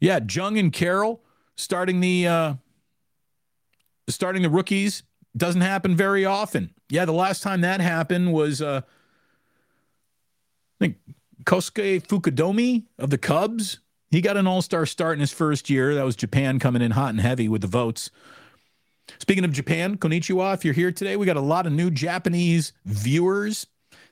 Yeah, 0.00 0.20
Jung 0.28 0.58
and 0.58 0.72
Carroll 0.72 1.22
starting 1.56 2.00
the 2.00 2.26
uh, 2.26 2.54
starting 4.08 4.42
the 4.42 4.50
rookies 4.50 5.02
doesn't 5.36 5.60
happen 5.60 5.96
very 5.96 6.24
often. 6.24 6.74
Yeah, 6.88 7.04
the 7.04 7.12
last 7.12 7.42
time 7.42 7.62
that 7.62 7.80
happened 7.80 8.32
was 8.32 8.60
uh, 8.60 8.82
I 8.84 10.78
think 10.78 10.96
Kosuke 11.44 12.06
Fukudome 12.06 12.84
of 12.98 13.10
the 13.10 13.18
Cubs. 13.18 13.78
He 14.10 14.20
got 14.20 14.36
an 14.36 14.46
All 14.46 14.60
Star 14.60 14.84
start 14.84 15.14
in 15.14 15.20
his 15.20 15.32
first 15.32 15.70
year. 15.70 15.94
That 15.94 16.04
was 16.04 16.16
Japan 16.16 16.58
coming 16.58 16.82
in 16.82 16.90
hot 16.90 17.10
and 17.10 17.20
heavy 17.20 17.48
with 17.48 17.62
the 17.62 17.66
votes. 17.66 18.10
Speaking 19.18 19.44
of 19.44 19.52
Japan, 19.52 19.96
konnichiwa, 19.96 20.54
if 20.54 20.64
you're 20.64 20.74
here 20.74 20.92
today, 20.92 21.16
we 21.16 21.26
got 21.26 21.36
a 21.36 21.40
lot 21.40 21.66
of 21.66 21.72
new 21.72 21.90
Japanese 21.90 22.72
viewers. 22.84 23.66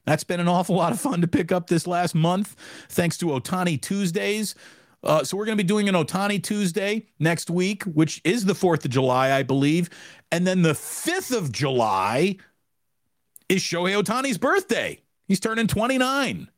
That's 0.05 0.25
been 0.25 0.41
an 0.41 0.49
awful 0.49 0.77
lot 0.77 0.93
of 0.93 1.01
fun 1.01 1.21
to 1.21 1.29
pick 1.29 1.53
up 1.53 1.69
this 1.69 1.87
last 1.87 2.15
month, 2.15 2.57
thanks 2.89 3.17
to 3.19 3.27
Ohtani 3.27 3.81
Tuesdays. 3.81 4.55
Uh, 5.03 5.25
so 5.25 5.37
we're 5.37 5.47
going 5.47 5.57
to 5.57 5.65
be 5.65 5.67
doing 5.67 5.89
an 5.89 5.95
Ohtani 5.95 6.43
Tuesday 6.43 7.07
next 7.19 7.51
week, 7.51 7.85
which 7.85 8.21
is 8.25 8.45
the 8.45 8.53
4th 8.53 8.85
of 8.85 8.91
July, 8.91 9.33
I 9.33 9.43
believe. 9.43 9.89
And 10.31 10.47
then 10.47 10.63
the 10.63 10.73
5th 10.73 11.37
of 11.37 11.53
July 11.53 12.37
is 13.49 13.63
Shohei 13.63 14.01
Ohtani's 14.01 14.39
birthday. 14.39 15.01
He's 15.27 15.41
turning 15.41 15.67
29. 15.67 16.49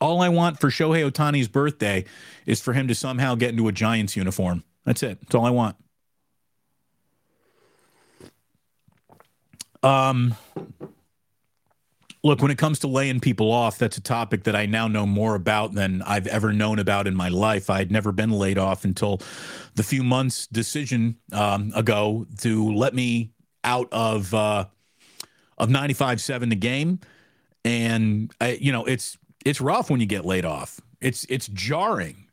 All 0.00 0.20
I 0.20 0.28
want 0.28 0.58
for 0.58 0.68
Shohei 0.68 1.08
Ohtani's 1.08 1.48
birthday 1.48 2.04
is 2.44 2.60
for 2.60 2.72
him 2.72 2.88
to 2.88 2.94
somehow 2.94 3.36
get 3.36 3.50
into 3.50 3.68
a 3.68 3.72
Giants 3.72 4.16
uniform. 4.16 4.64
That's 4.84 5.02
it. 5.02 5.20
That's 5.20 5.34
all 5.34 5.46
I 5.46 5.50
want. 5.50 5.76
Um, 9.84 10.34
look, 12.22 12.40
when 12.40 12.50
it 12.50 12.58
comes 12.58 12.78
to 12.80 12.88
laying 12.88 13.20
people 13.20 13.52
off, 13.52 13.78
that's 13.78 13.98
a 13.98 14.00
topic 14.00 14.44
that 14.44 14.56
I 14.56 14.66
now 14.66 14.88
know 14.88 15.06
more 15.06 15.34
about 15.34 15.74
than 15.74 16.02
I've 16.02 16.26
ever 16.26 16.52
known 16.52 16.78
about 16.78 17.06
in 17.06 17.14
my 17.14 17.28
life. 17.28 17.68
I'd 17.68 17.92
never 17.92 18.10
been 18.10 18.30
laid 18.30 18.58
off 18.58 18.84
until 18.84 19.20
the 19.74 19.82
few 19.82 20.02
months 20.02 20.46
decision 20.46 21.16
um, 21.32 21.72
ago 21.76 22.26
to 22.38 22.72
let 22.72 22.94
me 22.94 23.30
out 23.62 23.88
of 23.92 24.32
uh, 24.32 24.64
of 25.58 25.68
ninety 25.70 25.94
five 25.94 26.20
seven 26.20 26.48
the 26.48 26.56
game. 26.56 26.98
And 27.64 28.32
I, 28.40 28.52
you 28.60 28.72
know, 28.72 28.84
it's 28.86 29.18
it's 29.44 29.60
rough 29.60 29.90
when 29.90 30.00
you 30.00 30.06
get 30.06 30.24
laid 30.24 30.44
off. 30.46 30.80
It's 31.00 31.26
it's 31.28 31.48
jarring 31.48 32.23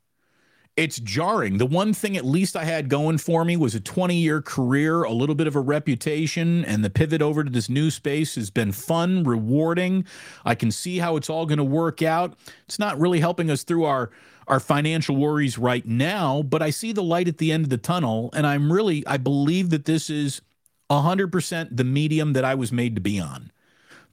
it's 0.81 0.99
jarring. 0.99 1.59
The 1.59 1.67
one 1.67 1.93
thing 1.93 2.17
at 2.17 2.25
least 2.25 2.55
I 2.55 2.63
had 2.63 2.89
going 2.89 3.19
for 3.19 3.45
me 3.45 3.55
was 3.55 3.75
a 3.75 3.79
20 3.79 4.15
year 4.15 4.41
career, 4.41 5.03
a 5.03 5.11
little 5.11 5.35
bit 5.35 5.45
of 5.45 5.55
a 5.55 5.59
reputation, 5.59 6.65
and 6.65 6.83
the 6.83 6.89
pivot 6.89 7.21
over 7.21 7.43
to 7.43 7.51
this 7.51 7.69
new 7.69 7.91
space 7.91 8.33
has 8.33 8.49
been 8.49 8.71
fun, 8.71 9.23
rewarding. 9.23 10.05
I 10.43 10.55
can 10.55 10.71
see 10.71 10.97
how 10.97 11.17
it's 11.17 11.29
all 11.29 11.45
going 11.45 11.59
to 11.59 11.63
work 11.63 12.01
out. 12.01 12.35
It's 12.65 12.79
not 12.79 12.99
really 12.99 13.19
helping 13.19 13.51
us 13.51 13.63
through 13.63 13.85
our 13.85 14.09
our 14.47 14.59
financial 14.59 15.15
worries 15.15 15.59
right 15.59 15.85
now, 15.85 16.41
but 16.41 16.63
I 16.63 16.71
see 16.71 16.91
the 16.91 17.03
light 17.03 17.27
at 17.27 17.37
the 17.37 17.51
end 17.51 17.65
of 17.65 17.69
the 17.69 17.77
tunnel, 17.77 18.31
and 18.33 18.47
I'm 18.47 18.73
really 18.73 19.05
I 19.05 19.17
believe 19.17 19.69
that 19.69 19.85
this 19.85 20.09
is 20.09 20.41
100% 20.89 21.77
the 21.77 21.83
medium 21.83 22.33
that 22.33 22.43
I 22.43 22.55
was 22.55 22.71
made 22.71 22.95
to 22.95 23.01
be 23.01 23.19
on. 23.19 23.51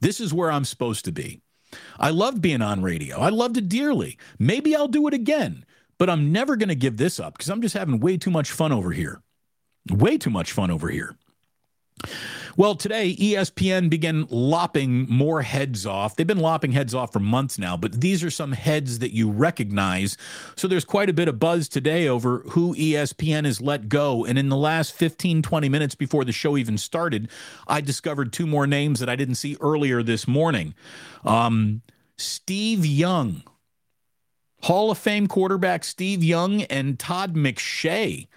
This 0.01 0.21
is 0.21 0.35
where 0.35 0.51
I'm 0.51 0.65
supposed 0.65 1.03
to 1.05 1.11
be. 1.11 1.41
I 1.97 2.11
loved 2.11 2.41
being 2.41 2.61
on 2.61 2.83
radio. 2.83 3.19
I 3.19 3.29
loved 3.29 3.57
it 3.57 3.69
dearly. 3.69 4.19
Maybe 4.37 4.75
I'll 4.75 4.87
do 4.87 5.07
it 5.07 5.15
again. 5.15 5.65
But 5.99 6.09
I'm 6.09 6.31
never 6.31 6.55
going 6.55 6.69
to 6.69 6.75
give 6.75 6.97
this 6.97 7.19
up 7.19 7.37
because 7.37 7.49
I'm 7.49 7.61
just 7.61 7.75
having 7.75 7.99
way 7.99 8.17
too 8.17 8.31
much 8.31 8.51
fun 8.51 8.71
over 8.71 8.91
here. 8.91 9.21
Way 9.91 10.17
too 10.17 10.31
much 10.31 10.51
fun 10.51 10.71
over 10.71 10.89
here. 10.89 11.15
Well, 12.57 12.75
today 12.75 13.15
ESPN 13.15 13.89
began 13.89 14.27
lopping 14.29 15.09
more 15.09 15.41
heads 15.41 15.85
off. 15.85 16.15
They've 16.15 16.27
been 16.27 16.39
lopping 16.39 16.71
heads 16.71 16.93
off 16.93 17.13
for 17.13 17.19
months 17.19 17.57
now, 17.57 17.77
but 17.77 18.01
these 18.01 18.23
are 18.23 18.29
some 18.29 18.51
heads 18.51 18.99
that 18.99 19.13
you 19.13 19.29
recognize. 19.29 20.17
So 20.55 20.67
there's 20.67 20.85
quite 20.85 21.09
a 21.09 21.13
bit 21.13 21.27
of 21.27 21.39
buzz 21.39 21.69
today 21.69 22.07
over 22.07 22.39
who 22.49 22.75
ESPN 22.75 23.45
has 23.45 23.61
let 23.61 23.87
go. 23.87 24.25
And 24.25 24.37
in 24.37 24.49
the 24.49 24.57
last 24.57 24.93
15, 24.93 25.41
20 25.41 25.69
minutes 25.69 25.95
before 25.95 26.25
the 26.25 26.31
show 26.31 26.57
even 26.57 26.77
started, 26.77 27.29
I 27.67 27.81
discovered 27.81 28.33
two 28.33 28.47
more 28.47 28.67
names 28.67 28.99
that 28.99 29.09
I 29.09 29.15
didn't 29.15 29.35
see 29.35 29.55
earlier 29.61 30.03
this 30.03 30.27
morning. 30.27 30.75
Um, 31.23 31.81
Steve 32.17 32.85
Young 32.85 33.43
Hall 34.63 34.91
of 34.91 34.97
Fame 34.97 35.27
quarterback 35.27 35.83
Steve 35.83 36.23
Young 36.23 36.63
and 36.63 36.99
Todd 36.99 37.35
McShay 37.35 38.27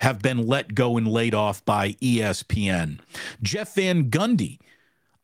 have 0.00 0.20
been 0.20 0.46
let 0.46 0.74
go 0.74 0.96
and 0.96 1.06
laid 1.06 1.34
off 1.34 1.64
by 1.64 1.92
ESPN. 1.92 2.98
Jeff 3.42 3.74
Van 3.76 4.10
Gundy. 4.10 4.58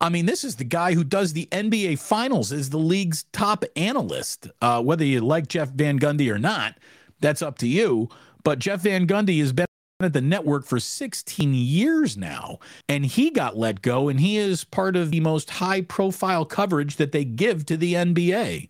I 0.00 0.08
mean, 0.08 0.26
this 0.26 0.44
is 0.44 0.54
the 0.54 0.64
guy 0.64 0.94
who 0.94 1.02
does 1.02 1.32
the 1.32 1.48
NBA 1.50 1.98
Finals 1.98 2.52
as 2.52 2.70
the 2.70 2.78
league's 2.78 3.24
top 3.32 3.64
analyst. 3.74 4.48
Uh, 4.62 4.80
whether 4.80 5.04
you 5.04 5.20
like 5.20 5.48
Jeff 5.48 5.70
Van 5.70 5.98
Gundy 5.98 6.32
or 6.32 6.38
not, 6.38 6.78
that's 7.18 7.42
up 7.42 7.58
to 7.58 7.66
you. 7.66 8.08
But 8.44 8.60
Jeff 8.60 8.82
Van 8.82 9.08
Gundy 9.08 9.40
has 9.40 9.52
been 9.52 9.66
at 10.00 10.12
the 10.12 10.20
network 10.20 10.64
for 10.64 10.78
16 10.78 11.54
years 11.54 12.16
now, 12.16 12.60
and 12.88 13.04
he 13.04 13.30
got 13.30 13.56
let 13.56 13.82
go, 13.82 14.08
and 14.08 14.20
he 14.20 14.36
is 14.36 14.62
part 14.62 14.94
of 14.94 15.10
the 15.10 15.18
most 15.18 15.50
high 15.50 15.80
profile 15.80 16.44
coverage 16.44 16.96
that 16.96 17.10
they 17.10 17.24
give 17.24 17.66
to 17.66 17.76
the 17.76 17.94
NBA. 17.94 18.68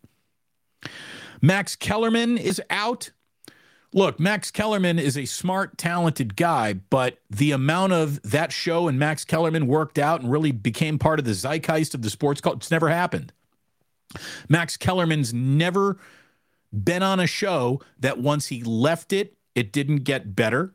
Max 1.41 1.77
Kellerman 1.77 2.39
is 2.39 2.61
out. 2.71 3.11
Look, 3.93 4.21
Max 4.21 4.51
Kellerman 4.51 4.99
is 4.99 5.17
a 5.17 5.25
smart, 5.25 5.79
talented 5.79 6.37
guy, 6.37 6.75
but 6.75 7.19
the 7.31 7.53
amount 7.53 7.95
of 7.95 8.21
that 8.23 8.53
show 8.53 8.87
and 8.87 8.99
Max 8.99 9.25
Kellerman 9.25 9.67
worked 9.67 9.99
out 9.99 10.21
and 10.21 10.31
really 10.31 10.53
became 10.53 10.99
part 10.99 11.19
of 11.19 11.25
the 11.25 11.33
zeitgeist 11.33 11.95
of 11.95 12.03
the 12.03 12.11
sports 12.11 12.41
culture, 12.41 12.59
it's 12.59 12.71
never 12.71 12.91
happened. 12.91 13.33
Max 14.49 14.77
Kellerman's 14.77 15.33
never 15.33 15.99
been 16.73 17.03
on 17.03 17.19
a 17.19 17.27
show 17.27 17.81
that 17.99 18.19
once 18.19 18.49
he 18.49 18.63
left 18.63 19.13
it, 19.13 19.37
it 19.55 19.73
didn't 19.73 20.05
get 20.05 20.37
better. 20.37 20.75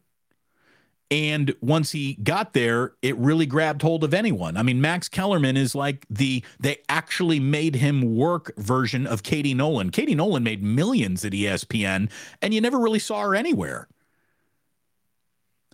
And 1.13 1.53
once 1.61 1.91
he 1.91 2.15
got 2.15 2.53
there, 2.53 2.93
it 3.03 3.15
really 3.17 3.45
grabbed 3.45 3.83
hold 3.83 4.03
of 4.03 4.15
anyone. 4.15 4.57
I 4.57 4.63
mean, 4.63 4.81
Max 4.81 5.07
Kellerman 5.07 5.55
is 5.55 5.75
like 5.75 6.07
the 6.09 6.43
they 6.59 6.77
actually 6.89 7.39
made 7.39 7.75
him 7.75 8.15
work 8.15 8.51
version 8.57 9.05
of 9.05 9.21
Katie 9.21 9.53
Nolan. 9.53 9.91
Katie 9.91 10.15
Nolan 10.15 10.41
made 10.41 10.63
millions 10.63 11.23
at 11.23 11.33
ESPN, 11.33 12.09
and 12.41 12.51
you 12.51 12.61
never 12.61 12.79
really 12.79 12.97
saw 12.97 13.21
her 13.21 13.35
anywhere. 13.35 13.87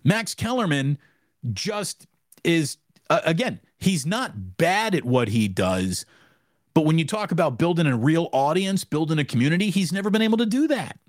Max 0.04 0.36
Kellerman 0.36 0.98
just 1.54 2.06
is, 2.44 2.76
uh, 3.10 3.22
again, 3.24 3.62
he's 3.78 4.06
not 4.06 4.58
bad 4.58 4.94
at 4.94 5.06
what 5.06 5.30
he 5.30 5.48
does. 5.48 6.06
But 6.74 6.82
when 6.84 7.00
you 7.00 7.06
talk 7.06 7.32
about 7.32 7.58
building 7.58 7.88
a 7.88 7.96
real 7.96 8.28
audience, 8.34 8.84
building 8.84 9.20
a 9.20 9.24
community, 9.24 9.70
he's 9.70 9.94
never 9.94 10.10
been 10.10 10.22
able 10.22 10.38
to 10.40 10.46
do 10.46 10.68
that. 10.68 11.00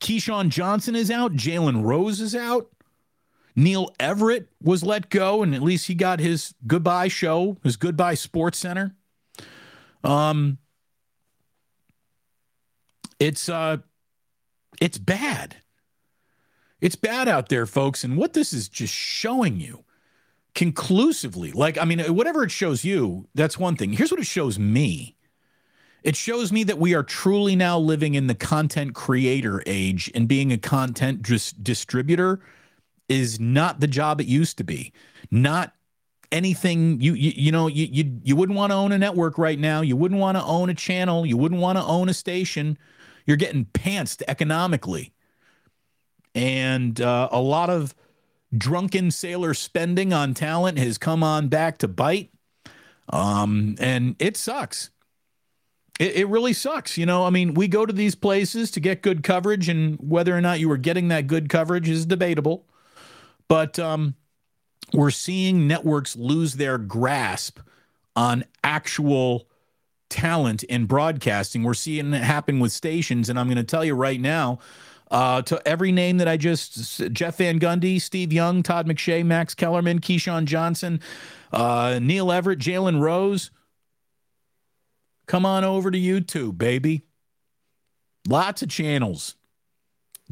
Keyshawn 0.00 0.48
Johnson 0.48 0.94
is 0.96 1.10
out. 1.10 1.34
Jalen 1.34 1.82
Rose 1.84 2.20
is 2.20 2.34
out. 2.34 2.68
Neil 3.54 3.94
Everett 3.98 4.48
was 4.62 4.84
let 4.84 5.08
go, 5.08 5.42
and 5.42 5.54
at 5.54 5.62
least 5.62 5.86
he 5.86 5.94
got 5.94 6.20
his 6.20 6.54
goodbye 6.66 7.08
show, 7.08 7.56
his 7.62 7.76
goodbye 7.76 8.14
Sports 8.14 8.58
Center. 8.58 8.94
Um, 10.04 10.58
it's 13.18 13.48
uh, 13.48 13.78
it's 14.80 14.98
bad. 14.98 15.56
It's 16.80 16.96
bad 16.96 17.28
out 17.28 17.48
there, 17.48 17.64
folks. 17.64 18.04
And 18.04 18.18
what 18.18 18.34
this 18.34 18.52
is 18.52 18.68
just 18.68 18.92
showing 18.92 19.58
you 19.58 19.84
conclusively, 20.54 21.52
like 21.52 21.78
I 21.78 21.86
mean, 21.86 22.00
whatever 22.14 22.44
it 22.44 22.50
shows 22.50 22.84
you, 22.84 23.26
that's 23.34 23.58
one 23.58 23.76
thing. 23.76 23.94
Here's 23.94 24.10
what 24.10 24.20
it 24.20 24.26
shows 24.26 24.58
me. 24.58 25.15
It 26.06 26.14
shows 26.14 26.52
me 26.52 26.62
that 26.62 26.78
we 26.78 26.94
are 26.94 27.02
truly 27.02 27.56
now 27.56 27.80
living 27.80 28.14
in 28.14 28.28
the 28.28 28.34
content 28.36 28.94
creator 28.94 29.60
age, 29.66 30.08
and 30.14 30.28
being 30.28 30.52
a 30.52 30.56
content 30.56 31.20
dis- 31.22 31.50
distributor 31.50 32.38
is 33.08 33.40
not 33.40 33.80
the 33.80 33.88
job 33.88 34.20
it 34.20 34.28
used 34.28 34.56
to 34.58 34.64
be. 34.64 34.92
Not 35.32 35.74
anything 36.30 37.00
you 37.00 37.14
you, 37.14 37.32
you 37.34 37.50
know 37.50 37.66
you, 37.66 37.88
you 37.90 38.20
you 38.22 38.36
wouldn't 38.36 38.56
want 38.56 38.70
to 38.70 38.76
own 38.76 38.92
a 38.92 38.98
network 38.98 39.36
right 39.36 39.58
now. 39.58 39.80
You 39.80 39.96
wouldn't 39.96 40.20
want 40.20 40.38
to 40.38 40.44
own 40.44 40.70
a 40.70 40.74
channel. 40.74 41.26
You 41.26 41.36
wouldn't 41.36 41.60
want 41.60 41.76
to 41.76 41.84
own 41.84 42.08
a 42.08 42.14
station. 42.14 42.78
You're 43.26 43.36
getting 43.36 43.64
pantsed 43.64 44.22
economically, 44.28 45.12
and 46.36 47.00
uh, 47.00 47.30
a 47.32 47.40
lot 47.40 47.68
of 47.68 47.96
drunken 48.56 49.10
sailor 49.10 49.54
spending 49.54 50.12
on 50.12 50.34
talent 50.34 50.78
has 50.78 50.98
come 50.98 51.24
on 51.24 51.48
back 51.48 51.78
to 51.78 51.88
bite. 51.88 52.30
Um, 53.08 53.74
and 53.80 54.14
it 54.20 54.36
sucks. 54.36 54.90
It, 55.98 56.16
it, 56.16 56.28
really 56.28 56.52
sucks. 56.52 56.98
You 56.98 57.06
know, 57.06 57.24
I 57.24 57.30
mean, 57.30 57.54
we 57.54 57.68
go 57.68 57.86
to 57.86 57.92
these 57.92 58.14
places 58.14 58.70
to 58.72 58.80
get 58.80 59.02
good 59.02 59.22
coverage, 59.22 59.68
and 59.68 59.96
whether 59.98 60.36
or 60.36 60.40
not 60.40 60.60
you 60.60 60.68
were 60.68 60.76
getting 60.76 61.08
that 61.08 61.26
good 61.26 61.48
coverage 61.48 61.88
is 61.88 62.04
debatable. 62.04 62.66
But 63.48 63.78
um, 63.78 64.14
we're 64.92 65.10
seeing 65.10 65.66
networks 65.66 66.16
lose 66.16 66.54
their 66.54 66.78
grasp 66.78 67.60
on 68.14 68.44
actual 68.62 69.48
talent 70.08 70.62
in 70.64 70.86
broadcasting. 70.86 71.62
We're 71.62 71.74
seeing 71.74 72.12
it 72.12 72.22
happen 72.22 72.60
with 72.60 72.72
stations, 72.72 73.28
and 73.28 73.38
I'm 73.38 73.46
going 73.46 73.56
to 73.56 73.64
tell 73.64 73.84
you 73.84 73.94
right 73.94 74.20
now. 74.20 74.58
Uh, 75.08 75.40
to 75.40 75.62
every 75.66 75.92
name 75.92 76.18
that 76.18 76.26
I 76.26 76.36
just 76.36 77.12
Jeff 77.12 77.36
Van 77.36 77.60
Gundy, 77.60 78.00
Steve 78.00 78.32
Young, 78.32 78.64
Todd 78.64 78.88
McShay, 78.88 79.24
Max 79.24 79.54
Kellerman, 79.54 80.00
Keyshawn 80.00 80.46
Johnson, 80.46 81.00
uh, 81.52 82.00
Neil 82.02 82.32
Everett, 82.32 82.58
Jalen 82.58 83.00
Rose, 83.00 83.52
Come 85.26 85.44
on 85.44 85.64
over 85.64 85.90
to 85.90 85.98
YouTube, 85.98 86.56
baby. 86.58 87.02
Lots 88.28 88.62
of 88.62 88.68
channels. 88.68 89.34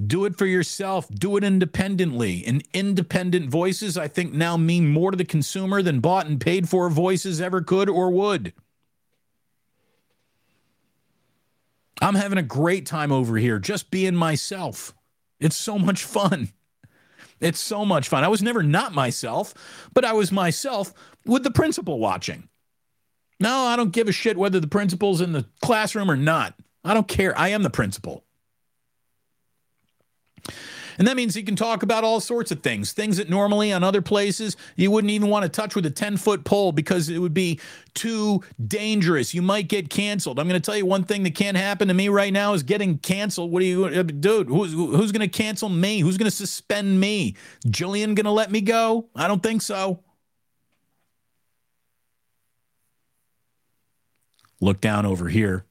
Do 0.00 0.24
it 0.24 0.36
for 0.36 0.46
yourself. 0.46 1.08
Do 1.08 1.36
it 1.36 1.44
independently. 1.44 2.44
And 2.44 2.66
independent 2.72 3.48
voices, 3.48 3.96
I 3.96 4.08
think, 4.08 4.32
now 4.32 4.56
mean 4.56 4.88
more 4.88 5.10
to 5.10 5.16
the 5.16 5.24
consumer 5.24 5.82
than 5.82 6.00
bought 6.00 6.26
and 6.26 6.40
paid 6.40 6.68
for 6.68 6.90
voices 6.90 7.40
ever 7.40 7.60
could 7.60 7.88
or 7.88 8.10
would. 8.10 8.52
I'm 12.02 12.16
having 12.16 12.38
a 12.38 12.42
great 12.42 12.86
time 12.86 13.12
over 13.12 13.36
here 13.36 13.58
just 13.58 13.90
being 13.90 14.16
myself. 14.16 14.94
It's 15.38 15.56
so 15.56 15.78
much 15.78 16.04
fun. 16.04 16.50
It's 17.40 17.60
so 17.60 17.84
much 17.84 18.08
fun. 18.08 18.24
I 18.24 18.28
was 18.28 18.42
never 18.42 18.62
not 18.62 18.94
myself, 18.94 19.54
but 19.92 20.04
I 20.04 20.12
was 20.12 20.32
myself 20.32 20.92
with 21.24 21.44
the 21.44 21.50
principal 21.50 21.98
watching. 21.98 22.48
No, 23.40 23.64
I 23.64 23.76
don't 23.76 23.92
give 23.92 24.08
a 24.08 24.12
shit 24.12 24.36
whether 24.36 24.60
the 24.60 24.68
principal's 24.68 25.20
in 25.20 25.32
the 25.32 25.46
classroom 25.60 26.10
or 26.10 26.16
not. 26.16 26.54
I 26.84 26.94
don't 26.94 27.08
care. 27.08 27.36
I 27.38 27.48
am 27.48 27.62
the 27.62 27.70
principal. 27.70 28.24
And 30.98 31.08
that 31.08 31.16
means 31.16 31.36
you 31.36 31.42
can 31.42 31.56
talk 31.56 31.82
about 31.82 32.04
all 32.04 32.20
sorts 32.20 32.50
of 32.50 32.62
things, 32.62 32.92
things 32.92 33.16
that 33.16 33.28
normally 33.28 33.72
on 33.72 33.82
other 33.82 34.02
places 34.02 34.56
you 34.76 34.90
wouldn't 34.90 35.10
even 35.10 35.28
want 35.28 35.42
to 35.42 35.48
touch 35.48 35.74
with 35.74 35.86
a 35.86 35.90
10 35.90 36.16
foot 36.16 36.44
pole 36.44 36.72
because 36.72 37.08
it 37.08 37.18
would 37.18 37.34
be 37.34 37.60
too 37.94 38.42
dangerous. 38.64 39.34
You 39.34 39.42
might 39.42 39.68
get 39.68 39.90
canceled. 39.90 40.38
I'm 40.38 40.48
going 40.48 40.60
to 40.60 40.64
tell 40.64 40.76
you 40.76 40.86
one 40.86 41.04
thing 41.04 41.22
that 41.24 41.34
can't 41.34 41.56
happen 41.56 41.88
to 41.88 41.94
me 41.94 42.08
right 42.08 42.32
now 42.32 42.54
is 42.54 42.62
getting 42.62 42.98
canceled. 42.98 43.50
What 43.50 43.62
are 43.62 43.66
you, 43.66 43.86
uh, 43.86 44.02
dude? 44.02 44.48
Who's, 44.48 44.72
who's 44.72 45.12
going 45.12 45.28
to 45.28 45.28
cancel 45.28 45.68
me? 45.68 46.00
Who's 46.00 46.16
going 46.16 46.30
to 46.30 46.36
suspend 46.36 47.00
me? 47.00 47.36
Jillian 47.66 48.14
going 48.14 48.24
to 48.24 48.30
let 48.30 48.50
me 48.50 48.60
go? 48.60 49.08
I 49.16 49.26
don't 49.26 49.42
think 49.42 49.62
so. 49.62 50.00
Look 54.60 54.80
down 54.80 55.06
over 55.06 55.28
here. 55.28 55.64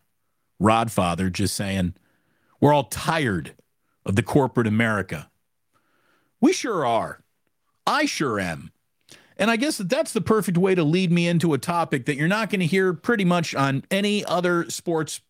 Rodfather 0.61 1.31
just 1.31 1.55
saying, 1.55 1.95
we're 2.59 2.73
all 2.73 2.85
tired 2.85 3.53
of 4.05 4.15
the 4.15 4.23
corporate 4.23 4.67
America. 4.67 5.29
We 6.39 6.53
sure 6.53 6.85
are. 6.85 7.21
I 7.85 8.05
sure 8.05 8.39
am. 8.39 8.71
And 9.37 9.49
I 9.49 9.55
guess 9.55 9.77
that 9.77 9.89
that's 9.89 10.13
the 10.13 10.21
perfect 10.21 10.57
way 10.57 10.75
to 10.75 10.83
lead 10.83 11.11
me 11.11 11.27
into 11.27 11.53
a 11.53 11.57
topic 11.57 12.05
that 12.05 12.15
you're 12.15 12.27
not 12.27 12.49
going 12.49 12.59
to 12.59 12.65
hear 12.65 12.93
pretty 12.93 13.25
much 13.25 13.55
on 13.55 13.83
any 13.89 14.23
other 14.25 14.69
sports 14.69 15.21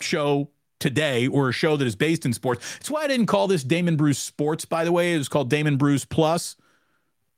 show 0.00 0.50
today 0.78 1.26
or 1.26 1.48
a 1.48 1.52
show 1.52 1.76
that 1.76 1.86
is 1.86 1.96
based 1.96 2.26
in 2.26 2.32
sports. 2.32 2.74
That's 2.74 2.90
why 2.90 3.02
I 3.02 3.06
didn't 3.06 3.26
call 3.26 3.48
this 3.48 3.64
Damon 3.64 3.96
Bruce 3.96 4.18
Sports, 4.18 4.64
by 4.64 4.84
the 4.84 4.92
way. 4.92 5.14
It 5.14 5.18
was 5.18 5.28
called 5.28 5.48
Damon 5.48 5.76
Bruce 5.78 6.04
Plus, 6.04 6.56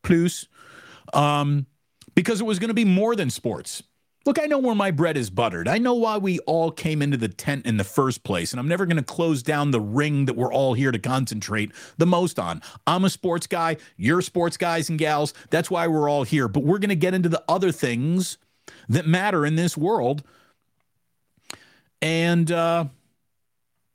Plus, 0.02 0.46
um, 1.14 1.66
because 2.14 2.40
it 2.40 2.44
was 2.44 2.58
going 2.58 2.68
to 2.68 2.74
be 2.74 2.84
more 2.84 3.14
than 3.14 3.30
sports. 3.30 3.82
Look, 4.28 4.38
I 4.38 4.44
know 4.44 4.58
where 4.58 4.74
my 4.74 4.90
bread 4.90 5.16
is 5.16 5.30
buttered. 5.30 5.68
I 5.68 5.78
know 5.78 5.94
why 5.94 6.18
we 6.18 6.38
all 6.40 6.70
came 6.70 7.00
into 7.00 7.16
the 7.16 7.28
tent 7.28 7.64
in 7.64 7.78
the 7.78 7.82
first 7.82 8.24
place, 8.24 8.52
and 8.52 8.60
I'm 8.60 8.68
never 8.68 8.84
going 8.84 8.98
to 8.98 9.02
close 9.02 9.42
down 9.42 9.70
the 9.70 9.80
ring 9.80 10.26
that 10.26 10.36
we're 10.36 10.52
all 10.52 10.74
here 10.74 10.92
to 10.92 10.98
concentrate 10.98 11.72
the 11.96 12.04
most 12.04 12.38
on. 12.38 12.60
I'm 12.86 13.06
a 13.06 13.08
sports 13.08 13.46
guy, 13.46 13.78
you're 13.96 14.20
sports 14.20 14.58
guys 14.58 14.90
and 14.90 14.98
gals. 14.98 15.32
That's 15.48 15.70
why 15.70 15.86
we're 15.86 16.10
all 16.10 16.24
here. 16.24 16.46
But 16.46 16.62
we're 16.62 16.76
going 16.76 16.90
to 16.90 16.94
get 16.94 17.14
into 17.14 17.30
the 17.30 17.42
other 17.48 17.72
things 17.72 18.36
that 18.90 19.06
matter 19.06 19.46
in 19.46 19.56
this 19.56 19.78
world. 19.78 20.22
And 22.02 22.52
uh, 22.52 22.84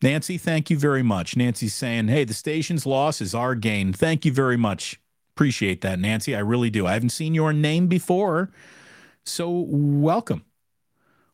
Nancy, 0.02 0.40
thank 0.40 0.72
you 0.72 0.80
very 0.80 1.04
much. 1.04 1.38
Nancy's 1.38 1.76
saying, 1.76 2.08
hey, 2.08 2.24
the 2.24 2.34
station's 2.34 2.88
loss 2.88 3.22
is 3.22 3.36
our 3.36 3.54
gain. 3.54 3.94
Thank 3.94 4.26
you 4.26 4.34
very 4.34 4.58
much. 4.58 5.00
Appreciate 5.36 5.82
that, 5.82 6.00
Nancy. 6.00 6.36
I 6.36 6.40
really 6.40 6.72
do. 6.72 6.88
I 6.88 6.94
haven't 6.94 7.10
seen 7.10 7.36
your 7.36 7.54
name 7.54 7.86
before. 7.86 8.50
So, 9.26 9.50
welcome. 9.50 10.44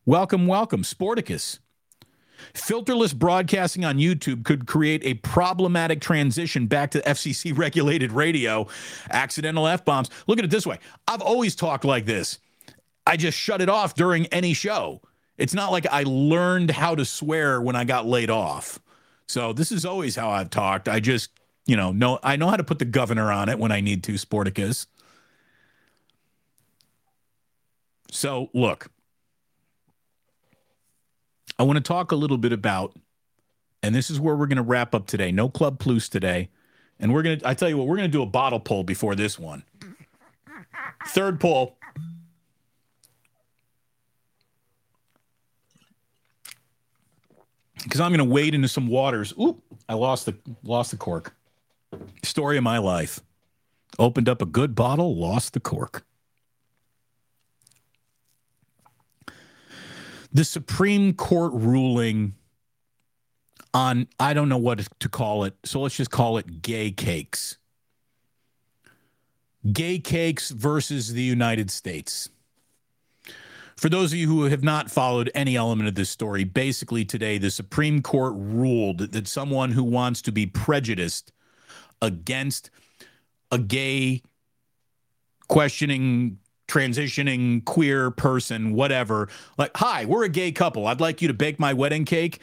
Welcome, 0.05 0.45
welcome. 0.45 0.83
Sporticus. 0.83 1.59
Filterless 2.53 3.15
broadcasting 3.15 3.83
on 3.83 3.97
YouTube 3.97 4.45
could 4.45 4.65
create 4.65 5.03
a 5.03 5.15
problematic 5.15 5.99
transition 5.99 6.67
back 6.67 6.91
to 6.91 7.01
FCC 7.01 7.55
regulated 7.57 8.11
radio. 8.11 8.67
Accidental 9.09 9.67
F 9.67 9.83
bombs. 9.83 10.09
Look 10.27 10.39
at 10.39 10.45
it 10.45 10.51
this 10.51 10.65
way 10.65 10.79
I've 11.07 11.21
always 11.21 11.55
talked 11.55 11.83
like 11.83 12.05
this. 12.05 12.39
I 13.05 13.17
just 13.17 13.37
shut 13.37 13.61
it 13.61 13.69
off 13.69 13.95
during 13.95 14.27
any 14.27 14.53
show. 14.53 15.01
It's 15.37 15.53
not 15.53 15.71
like 15.71 15.87
I 15.87 16.03
learned 16.03 16.71
how 16.71 16.95
to 16.95 17.05
swear 17.05 17.61
when 17.61 17.75
I 17.75 17.85
got 17.85 18.05
laid 18.05 18.29
off. 18.29 18.79
So 19.27 19.51
this 19.53 19.71
is 19.71 19.85
always 19.85 20.15
how 20.15 20.29
I've 20.29 20.49
talked. 20.49 20.87
I 20.87 20.99
just, 20.99 21.31
you 21.65 21.75
know, 21.75 21.91
know 21.91 22.19
I 22.23 22.35
know 22.35 22.49
how 22.49 22.57
to 22.57 22.63
put 22.63 22.79
the 22.79 22.85
governor 22.85 23.31
on 23.31 23.49
it 23.49 23.57
when 23.57 23.71
I 23.71 23.81
need 23.81 24.03
to, 24.03 24.13
Sporticus. 24.13 24.85
So, 28.11 28.49
look, 28.53 28.91
I 31.57 31.63
want 31.63 31.77
to 31.77 31.83
talk 31.83 32.11
a 32.11 32.15
little 32.15 32.37
bit 32.37 32.53
about, 32.53 32.95
and 33.83 33.93
this 33.93 34.09
is 34.09 34.19
where 34.19 34.35
we're 34.35 34.47
going 34.47 34.57
to 34.57 34.63
wrap 34.63 34.95
up 34.95 35.07
today. 35.07 35.31
No 35.31 35.49
Club 35.49 35.79
Plus 35.79 36.09
today. 36.09 36.49
And 36.99 37.13
we're 37.13 37.21
going 37.21 37.39
to, 37.39 37.47
I 37.47 37.53
tell 37.53 37.69
you 37.69 37.77
what, 37.77 37.87
we're 37.87 37.95
going 37.95 38.09
to 38.09 38.17
do 38.17 38.21
a 38.21 38.25
bottle 38.25 38.59
pull 38.59 38.83
before 38.83 39.15
this 39.15 39.39
one. 39.39 39.63
Third 41.07 41.39
pull. 41.39 41.77
Because 47.83 48.01
I'm 48.01 48.11
going 48.11 48.19
to 48.19 48.25
wade 48.25 48.53
into 48.53 48.67
some 48.67 48.87
waters. 48.87 49.33
Oop, 49.39 49.63
I 49.87 49.93
lost 49.93 50.25
the 50.25 50.35
lost 50.63 50.91
the 50.91 50.97
cork. 50.97 51.33
Story 52.23 52.57
of 52.57 52.63
my 52.63 52.77
life. 52.77 53.21
Opened 53.97 54.27
up 54.27 54.41
a 54.41 54.45
good 54.45 54.75
bottle, 54.75 55.15
lost 55.15 55.53
the 55.53 55.61
cork. 55.61 56.05
The 60.31 60.43
Supreme 60.43 61.13
Court 61.13 61.51
ruling 61.53 62.35
on, 63.73 64.07
I 64.19 64.33
don't 64.33 64.49
know 64.49 64.57
what 64.57 64.87
to 64.99 65.09
call 65.09 65.43
it. 65.43 65.55
So 65.65 65.81
let's 65.81 65.95
just 65.95 66.11
call 66.11 66.37
it 66.37 66.61
gay 66.61 66.91
cakes. 66.91 67.57
Gay 69.71 69.99
cakes 69.99 70.51
versus 70.51 71.13
the 71.13 71.21
United 71.21 71.69
States. 71.69 72.29
For 73.75 73.89
those 73.89 74.11
of 74.11 74.19
you 74.19 74.27
who 74.27 74.43
have 74.43 74.63
not 74.63 74.91
followed 74.91 75.31
any 75.33 75.55
element 75.55 75.87
of 75.87 75.95
this 75.95 76.09
story, 76.09 76.43
basically 76.43 77.05
today 77.05 77.37
the 77.37 77.51
Supreme 77.51 78.01
Court 78.01 78.33
ruled 78.35 78.99
that 78.99 79.27
someone 79.27 79.71
who 79.71 79.83
wants 79.83 80.21
to 80.23 80.31
be 80.31 80.45
prejudiced 80.45 81.31
against 82.01 82.69
a 83.51 83.57
gay 83.57 84.21
questioning 85.47 86.39
transitioning 86.69 87.65
queer 87.65 88.11
person, 88.11 88.73
whatever, 88.73 89.27
like, 89.57 89.75
hi, 89.75 90.05
we're 90.05 90.23
a 90.23 90.29
gay 90.29 90.53
couple. 90.53 90.87
I'd 90.87 91.01
like 91.01 91.21
you 91.21 91.27
to 91.27 91.33
bake 91.33 91.59
my 91.59 91.73
wedding 91.73 92.05
cake. 92.05 92.39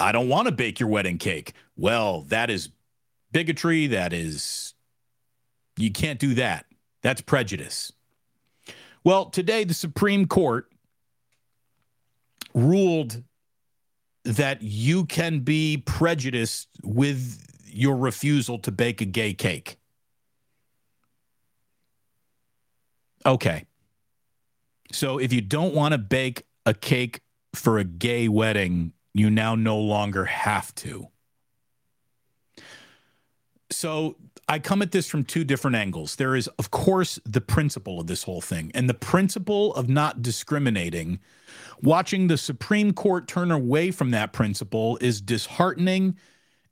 I 0.00 0.12
don't 0.12 0.28
want 0.28 0.46
to 0.46 0.52
bake 0.52 0.80
your 0.80 0.88
wedding 0.88 1.18
cake. 1.18 1.52
Well, 1.76 2.22
that 2.28 2.48
is 2.48 2.70
bigotry. 3.32 3.88
That 3.88 4.12
is, 4.12 4.74
you 5.76 5.90
can't 5.90 6.18
do 6.18 6.34
that. 6.34 6.66
That's 7.02 7.20
prejudice. 7.20 7.92
Well, 9.04 9.26
today 9.26 9.64
the 9.64 9.74
Supreme 9.74 10.26
Court 10.26 10.68
ruled 12.54 13.22
that 14.24 14.62
you 14.62 15.04
can 15.04 15.40
be 15.40 15.76
prejudiced 15.76 16.68
with 16.82 17.42
your 17.66 17.96
refusal 17.96 18.58
to 18.60 18.72
bake 18.72 19.00
a 19.00 19.04
gay 19.04 19.34
cake. 19.34 19.78
Okay. 23.26 23.66
So 24.92 25.18
if 25.18 25.32
you 25.32 25.40
don't 25.40 25.74
want 25.74 25.92
to 25.92 25.98
bake 25.98 26.44
a 26.64 26.72
cake 26.72 27.20
for 27.54 27.78
a 27.78 27.84
gay 27.84 28.28
wedding, 28.28 28.92
you 29.12 29.30
now 29.30 29.54
no 29.56 29.78
longer 29.78 30.24
have 30.26 30.74
to. 30.76 31.08
So 33.70 34.16
I 34.48 34.60
come 34.60 34.80
at 34.80 34.92
this 34.92 35.08
from 35.08 35.24
two 35.24 35.42
different 35.42 35.76
angles. 35.76 36.16
There 36.16 36.36
is, 36.36 36.46
of 36.58 36.70
course, 36.70 37.18
the 37.24 37.40
principle 37.40 38.00
of 38.00 38.06
this 38.06 38.22
whole 38.22 38.40
thing 38.40 38.70
and 38.74 38.88
the 38.88 38.94
principle 38.94 39.74
of 39.74 39.88
not 39.88 40.22
discriminating. 40.22 41.18
Watching 41.82 42.28
the 42.28 42.38
Supreme 42.38 42.92
Court 42.92 43.26
turn 43.26 43.50
away 43.50 43.90
from 43.90 44.12
that 44.12 44.32
principle 44.32 44.98
is 45.00 45.20
disheartening 45.20 46.16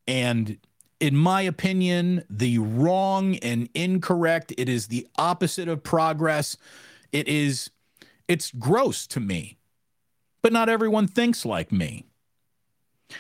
and 0.07 0.59
in 1.05 1.15
my 1.15 1.43
opinion, 1.43 2.25
the 2.31 2.57
wrong 2.57 3.37
and 3.37 3.69
incorrect. 3.75 4.55
It 4.57 4.71
is 4.71 4.87
the 4.87 5.07
opposite 5.19 5.69
of 5.69 5.83
progress. 5.83 6.57
It 7.13 7.29
is, 7.29 7.69
it's 8.27 8.51
gross 8.51 9.07
to 9.09 9.21
me. 9.21 9.59
But 10.41 10.55
not 10.55 10.71
everyone 10.71 11.07
thinks 11.07 11.45
like 11.45 11.71
me. 11.71 12.07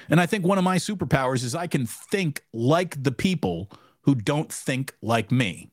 And 0.08 0.18
I 0.18 0.24
think 0.24 0.46
one 0.46 0.56
of 0.56 0.64
my 0.64 0.78
superpowers 0.78 1.44
is 1.44 1.54
I 1.54 1.66
can 1.66 1.84
think 1.84 2.42
like 2.54 3.02
the 3.02 3.12
people 3.12 3.70
who 4.04 4.14
don't 4.14 4.50
think 4.50 4.94
like 5.02 5.30
me. 5.30 5.70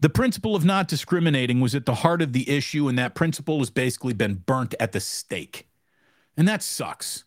The 0.00 0.08
principle 0.08 0.56
of 0.56 0.64
not 0.64 0.88
discriminating 0.88 1.60
was 1.60 1.74
at 1.74 1.84
the 1.84 1.96
heart 1.96 2.22
of 2.22 2.32
the 2.32 2.48
issue, 2.48 2.88
and 2.88 2.98
that 2.98 3.14
principle 3.14 3.58
has 3.58 3.68
basically 3.68 4.14
been 4.14 4.36
burnt 4.36 4.74
at 4.80 4.92
the 4.92 5.00
stake. 5.00 5.68
And 6.38 6.48
that 6.48 6.62
sucks. 6.62 7.24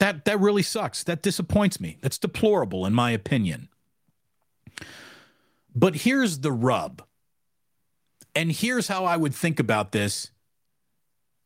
That 0.00 0.24
that 0.24 0.40
really 0.40 0.62
sucks. 0.62 1.04
That 1.04 1.22
disappoints 1.22 1.78
me. 1.78 1.98
That's 2.00 2.18
deplorable 2.18 2.86
in 2.86 2.94
my 2.94 3.10
opinion. 3.12 3.68
But 5.74 5.94
here's 5.96 6.40
the 6.40 6.50
rub. 6.50 7.02
And 8.34 8.50
here's 8.50 8.88
how 8.88 9.04
I 9.04 9.16
would 9.16 9.34
think 9.34 9.60
about 9.60 9.92
this 9.92 10.30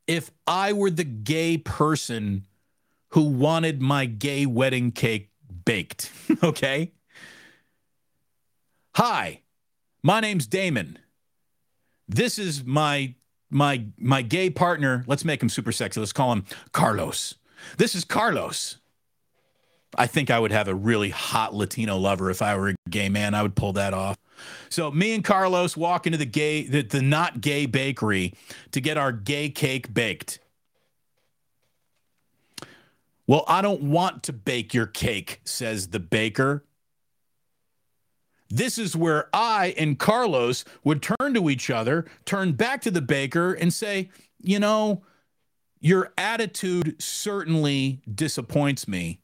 if 0.07 0.31
I 0.47 0.73
were 0.73 0.91
the 0.91 1.05
gay 1.05 1.59
person 1.59 2.47
who 3.11 3.23
wanted 3.23 3.83
my 3.83 4.07
gay 4.07 4.47
wedding 4.47 4.93
cake 4.93 5.31
baked, 5.65 6.13
okay? 6.43 6.93
Hi. 8.97 9.41
My 10.03 10.21
name's 10.21 10.47
Damon. 10.47 10.99
This 12.07 12.39
is 12.39 12.65
my 12.65 13.15
my 13.51 13.87
my 13.99 14.23
gay 14.23 14.51
partner. 14.51 15.05
Let's 15.07 15.25
make 15.25 15.43
him 15.43 15.49
super 15.49 15.73
sexy. 15.73 15.99
Let's 15.99 16.13
call 16.13 16.33
him 16.33 16.45
Carlos. 16.73 17.35
This 17.77 17.95
is 17.95 18.05
Carlos. 18.05 18.79
I 19.97 20.07
think 20.07 20.31
I 20.31 20.39
would 20.39 20.53
have 20.53 20.69
a 20.69 20.75
really 20.75 21.11
hot 21.11 21.55
Latino 21.55 21.97
lover 21.97 22.31
if 22.31 22.43
I 22.43 22.57
were 22.57 22.71
a 22.71 22.75
gay 22.91 23.09
man. 23.09 23.35
I 23.35 23.43
would 23.43 23.55
pull 23.55 23.73
that 23.75 23.95
off. 23.95 24.17
So 24.69 24.91
me 24.91 25.15
and 25.15 25.23
Carlos 25.23 25.77
walk 25.77 26.07
into 26.07 26.19
the 26.19 26.27
gay 26.27 26.67
the, 26.67 26.83
the 26.83 27.03
not 27.03 27.41
gay 27.41 27.67
bakery 27.67 28.35
to 28.73 28.81
get 28.81 28.97
our 28.97 29.13
gay 29.13 29.49
cake 29.49 29.93
baked. 29.95 30.41
Well, 33.27 33.45
I 33.49 33.63
don't 33.63 33.83
want 33.83 34.23
to 34.25 34.33
bake 34.33 34.75
your 34.75 34.87
cake, 34.87 35.41
says 35.45 35.89
the 35.89 36.01
baker. 36.01 36.65
This 38.51 38.77
is 38.77 38.95
where 38.95 39.29
I 39.33 39.75
and 39.79 39.99
Carlos 39.99 40.65
would 40.85 41.03
turn 41.03 41.35
to 41.35 41.49
each 41.49 41.71
other, 41.71 42.05
turn 42.27 42.53
back 42.53 42.83
to 42.83 42.91
the 42.91 43.01
baker, 43.01 43.55
and 43.55 43.73
say, 43.73 44.11
You 44.41 44.59
know, 44.61 45.03
your 45.85 46.15
attitude 46.17 46.97
certainly 46.99 48.01
disappoints 48.13 48.89
me. 48.89 49.21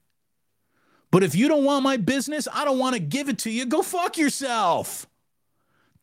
But 1.10 1.22
if 1.22 1.34
you 1.34 1.48
don't 1.48 1.64
want 1.64 1.82
my 1.82 1.96
business, 1.96 2.46
I 2.52 2.66
don't 2.66 2.78
want 2.78 2.94
to 2.94 3.00
give 3.00 3.30
it 3.30 3.38
to 3.38 3.50
you. 3.50 3.64
Go 3.64 3.80
fuck 3.80 4.18
yourself. 4.18 5.06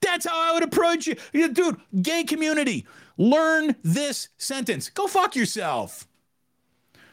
That's 0.01 0.25
how 0.25 0.35
I 0.35 0.55
would 0.55 0.63
approach 0.63 1.05
you. 1.05 1.15
Dude, 1.31 1.77
gay 2.01 2.23
community, 2.23 2.87
learn 3.17 3.75
this 3.83 4.29
sentence. 4.39 4.89
Go 4.89 5.05
fuck 5.05 5.35
yourself. 5.35 6.07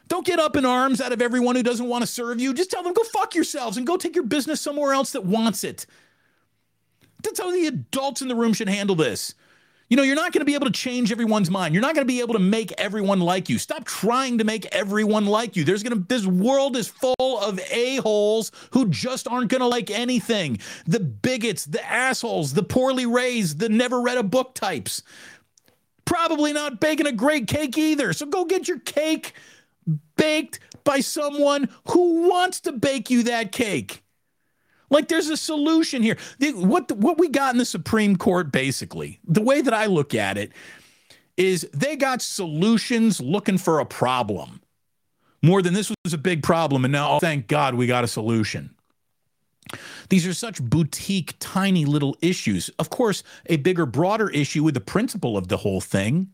Don't 0.07 0.25
get 0.25 0.39
up 0.39 0.55
in 0.55 0.65
arms 0.65 0.99
out 0.99 1.13
of 1.13 1.21
everyone 1.21 1.55
who 1.55 1.61
doesn't 1.61 1.87
want 1.87 2.01
to 2.01 2.07
serve 2.07 2.41
you. 2.41 2.51
Just 2.51 2.71
tell 2.71 2.81
them, 2.81 2.93
go 2.93 3.03
fuck 3.03 3.35
yourselves 3.35 3.77
and 3.77 3.85
go 3.85 3.95
take 3.95 4.15
your 4.15 4.25
business 4.25 4.59
somewhere 4.59 4.93
else 4.93 5.11
that 5.11 5.23
wants 5.23 5.63
it. 5.63 5.85
That's 7.21 7.39
how 7.39 7.51
the 7.51 7.67
adults 7.67 8.23
in 8.23 8.27
the 8.27 8.35
room 8.35 8.53
should 8.53 8.69
handle 8.69 8.95
this. 8.95 9.35
You 9.87 9.97
know, 9.97 10.03
you're 10.03 10.15
not 10.15 10.31
going 10.31 10.41
to 10.41 10.45
be 10.45 10.55
able 10.55 10.65
to 10.65 10.71
change 10.71 11.11
everyone's 11.11 11.51
mind. 11.51 11.75
You're 11.75 11.81
not 11.81 11.93
going 11.93 12.07
to 12.07 12.11
be 12.11 12.19
able 12.19 12.33
to 12.33 12.39
make 12.39 12.71
everyone 12.73 13.19
like 13.19 13.49
you. 13.49 13.59
Stop 13.59 13.85
trying 13.85 14.39
to 14.39 14.43
make 14.43 14.65
everyone 14.67 15.27
like 15.27 15.55
you. 15.55 15.63
There's 15.63 15.83
going 15.83 15.95
to 15.95 16.07
this 16.07 16.25
world 16.25 16.75
is 16.75 16.87
full 16.87 17.15
of 17.19 17.59
a-holes 17.71 18.51
who 18.71 18.87
just 18.89 19.27
aren't 19.27 19.49
going 19.49 19.61
to 19.61 19.67
like 19.67 19.91
anything. 19.91 20.57
The 20.87 20.99
bigots, 20.99 21.65
the 21.65 21.85
assholes, 21.85 22.53
the 22.53 22.63
poorly 22.63 23.05
raised, 23.05 23.59
the 23.59 23.69
never 23.69 24.01
read 24.01 24.17
a 24.17 24.23
book 24.23 24.55
types. 24.55 25.03
Probably 26.05 26.51
not 26.51 26.79
baking 26.79 27.07
a 27.07 27.11
great 27.11 27.47
cake 27.47 27.77
either. 27.77 28.11
So 28.13 28.25
go 28.25 28.45
get 28.45 28.67
your 28.67 28.79
cake 28.79 29.33
baked 30.17 30.59
by 30.83 30.99
someone 30.99 31.69
who 31.89 32.27
wants 32.27 32.59
to 32.61 32.71
bake 32.71 33.11
you 33.11 33.21
that 33.23 33.51
cake. 33.51 34.01
Like 34.95 35.09
there's 35.09 35.27
a 35.27 35.35
solution 35.35 36.01
here. 36.01 36.15
What 36.39 36.89
what 36.93 37.17
we 37.17 37.27
got 37.27 37.53
in 37.53 37.57
the 37.57 37.65
Supreme 37.65 38.15
Court 38.15 38.49
basically, 38.49 39.19
the 39.27 39.41
way 39.41 39.59
that 39.59 39.73
I 39.73 39.87
look 39.87 40.15
at 40.15 40.37
it 40.37 40.53
is 41.35 41.67
they 41.73 41.97
got 41.97 42.21
solutions 42.21 43.19
looking 43.19 43.57
for 43.57 43.81
a 43.81 43.85
problem. 43.85 44.61
More 45.43 45.61
than 45.61 45.73
this 45.73 45.91
was 46.05 46.13
a 46.13 46.17
big 46.17 46.43
problem 46.43 46.85
and 46.85 46.93
now 46.93 47.17
oh, 47.17 47.19
thank 47.19 47.47
God 47.47 47.75
we 47.75 47.87
got 47.87 48.05
a 48.05 48.07
solution. 48.07 48.73
These 50.07 50.25
are 50.25 50.33
such 50.33 50.61
boutique, 50.61 51.35
tiny 51.39 51.83
little 51.83 52.15
issues. 52.21 52.69
Of 52.79 52.89
course, 52.89 53.21
a 53.47 53.57
bigger, 53.57 53.85
broader 53.85 54.29
issue 54.29 54.63
with 54.63 54.75
the 54.75 54.79
principle 54.79 55.35
of 55.35 55.49
the 55.49 55.57
whole 55.57 55.81
thing. 55.81 56.29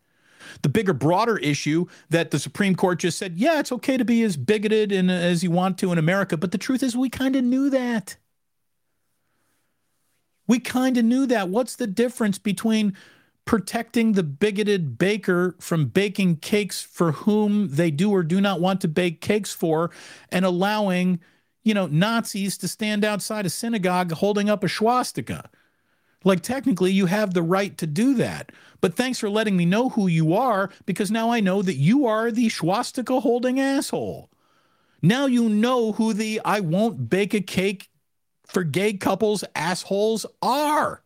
The 0.61 0.69
bigger, 0.69 0.93
broader 0.93 1.37
issue 1.37 1.87
that 2.11 2.29
the 2.29 2.37
Supreme 2.37 2.75
Court 2.75 2.99
just 2.99 3.17
said, 3.17 3.37
yeah, 3.37 3.59
it's 3.59 3.71
okay 3.71 3.97
to 3.97 4.05
be 4.05 4.21
as 4.21 4.37
bigoted 4.37 4.91
and 4.91 5.09
as 5.09 5.43
you 5.43 5.49
want 5.49 5.79
to 5.79 5.91
in 5.91 5.97
America. 5.97 6.37
But 6.37 6.51
the 6.51 6.59
truth 6.59 6.83
is, 6.83 6.95
we 6.95 7.09
kind 7.09 7.35
of 7.35 7.43
knew 7.43 7.71
that. 7.71 8.17
We 10.51 10.59
kind 10.59 10.97
of 10.97 11.05
knew 11.05 11.25
that. 11.27 11.47
What's 11.47 11.77
the 11.77 11.87
difference 11.87 12.37
between 12.37 12.97
protecting 13.45 14.11
the 14.11 14.23
bigoted 14.23 14.97
baker 14.97 15.55
from 15.61 15.85
baking 15.85 16.39
cakes 16.39 16.81
for 16.81 17.13
whom 17.13 17.69
they 17.69 17.89
do 17.89 18.11
or 18.11 18.21
do 18.21 18.41
not 18.41 18.59
want 18.59 18.81
to 18.81 18.89
bake 18.89 19.21
cakes 19.21 19.53
for 19.53 19.91
and 20.27 20.43
allowing, 20.43 21.21
you 21.63 21.73
know, 21.73 21.87
Nazis 21.87 22.57
to 22.57 22.67
stand 22.67 23.05
outside 23.05 23.45
a 23.45 23.49
synagogue 23.49 24.11
holding 24.11 24.49
up 24.49 24.61
a 24.61 24.67
swastika? 24.67 25.49
Like, 26.25 26.41
technically, 26.41 26.91
you 26.91 27.05
have 27.05 27.33
the 27.33 27.43
right 27.43 27.77
to 27.77 27.87
do 27.87 28.13
that. 28.15 28.51
But 28.81 28.97
thanks 28.97 29.19
for 29.19 29.29
letting 29.29 29.55
me 29.55 29.65
know 29.65 29.87
who 29.87 30.07
you 30.07 30.33
are 30.33 30.69
because 30.85 31.09
now 31.09 31.31
I 31.31 31.39
know 31.39 31.61
that 31.61 31.77
you 31.77 32.05
are 32.05 32.29
the 32.29 32.49
swastika 32.49 33.21
holding 33.21 33.57
asshole. 33.57 34.29
Now 35.01 35.27
you 35.27 35.47
know 35.47 35.93
who 35.93 36.11
the 36.11 36.41
I 36.43 36.59
won't 36.59 37.09
bake 37.09 37.33
a 37.33 37.39
cake 37.39 37.90
for 38.51 38.63
gay 38.63 38.93
couples 38.93 39.43
assholes 39.55 40.25
are. 40.41 41.01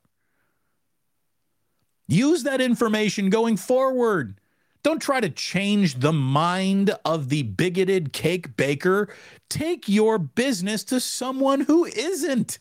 Use 2.07 2.43
that 2.43 2.61
information 2.61 3.29
going 3.29 3.57
forward. 3.57 4.39
Don't 4.83 5.01
try 5.01 5.19
to 5.19 5.29
change 5.29 5.95
the 5.95 6.13
mind 6.13 6.95
of 7.03 7.29
the 7.29 7.43
bigoted 7.43 8.13
cake 8.13 8.55
baker. 8.55 9.09
Take 9.49 9.89
your 9.89 10.19
business 10.19 10.83
to 10.85 10.99
someone 10.99 11.61
who 11.61 11.85
isn't. 11.85 12.59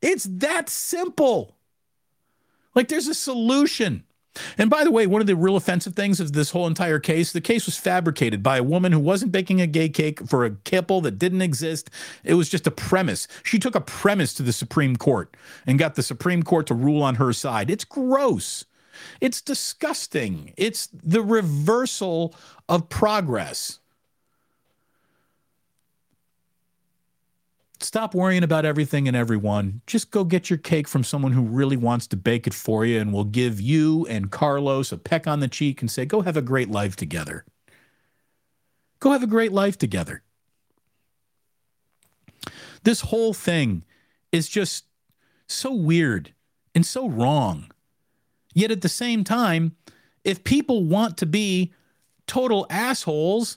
It's 0.00 0.24
that 0.24 0.70
simple. 0.70 1.56
Like 2.74 2.88
there's 2.88 3.08
a 3.08 3.14
solution. 3.14 4.04
And 4.56 4.70
by 4.70 4.84
the 4.84 4.90
way, 4.90 5.06
one 5.06 5.20
of 5.20 5.26
the 5.26 5.34
real 5.34 5.56
offensive 5.56 5.94
things 5.94 6.20
of 6.20 6.32
this 6.32 6.50
whole 6.50 6.66
entire 6.66 6.98
case, 6.98 7.32
the 7.32 7.40
case 7.40 7.66
was 7.66 7.76
fabricated 7.76 8.42
by 8.42 8.58
a 8.58 8.62
woman 8.62 8.92
who 8.92 9.00
wasn't 9.00 9.32
baking 9.32 9.60
a 9.60 9.66
gay 9.66 9.88
cake 9.88 10.26
for 10.26 10.44
a 10.44 10.50
couple 10.50 11.00
that 11.00 11.18
didn't 11.18 11.42
exist. 11.42 11.90
It 12.22 12.34
was 12.34 12.48
just 12.48 12.66
a 12.66 12.70
premise. 12.70 13.26
She 13.42 13.58
took 13.58 13.74
a 13.74 13.80
premise 13.80 14.32
to 14.34 14.42
the 14.42 14.52
Supreme 14.52 14.96
Court 14.96 15.36
and 15.66 15.78
got 15.78 15.96
the 15.96 16.02
Supreme 16.02 16.42
Court 16.42 16.66
to 16.68 16.74
rule 16.74 17.02
on 17.02 17.16
her 17.16 17.32
side. 17.32 17.70
It's 17.70 17.84
gross. 17.84 18.66
It's 19.20 19.40
disgusting. 19.40 20.52
It's 20.56 20.88
the 20.92 21.22
reversal 21.22 22.34
of 22.68 22.88
progress. 22.88 23.79
Stop 27.82 28.14
worrying 28.14 28.44
about 28.44 28.66
everything 28.66 29.08
and 29.08 29.16
everyone. 29.16 29.80
Just 29.86 30.10
go 30.10 30.22
get 30.22 30.50
your 30.50 30.58
cake 30.58 30.86
from 30.86 31.02
someone 31.02 31.32
who 31.32 31.42
really 31.42 31.78
wants 31.78 32.06
to 32.08 32.16
bake 32.16 32.46
it 32.46 32.52
for 32.52 32.84
you 32.84 33.00
and 33.00 33.10
will 33.10 33.24
give 33.24 33.58
you 33.58 34.06
and 34.06 34.30
Carlos 34.30 34.92
a 34.92 34.98
peck 34.98 35.26
on 35.26 35.40
the 35.40 35.48
cheek 35.48 35.80
and 35.80 35.90
say, 35.90 36.04
go 36.04 36.20
have 36.20 36.36
a 36.36 36.42
great 36.42 36.70
life 36.70 36.94
together. 36.94 37.44
Go 39.00 39.12
have 39.12 39.22
a 39.22 39.26
great 39.26 39.50
life 39.50 39.78
together. 39.78 40.22
This 42.82 43.00
whole 43.00 43.32
thing 43.32 43.84
is 44.30 44.46
just 44.48 44.84
so 45.46 45.72
weird 45.72 46.34
and 46.74 46.84
so 46.84 47.08
wrong. 47.08 47.70
Yet 48.52 48.70
at 48.70 48.82
the 48.82 48.88
same 48.90 49.24
time, 49.24 49.76
if 50.22 50.44
people 50.44 50.84
want 50.84 51.16
to 51.18 51.26
be 51.26 51.72
total 52.26 52.66
assholes, 52.68 53.56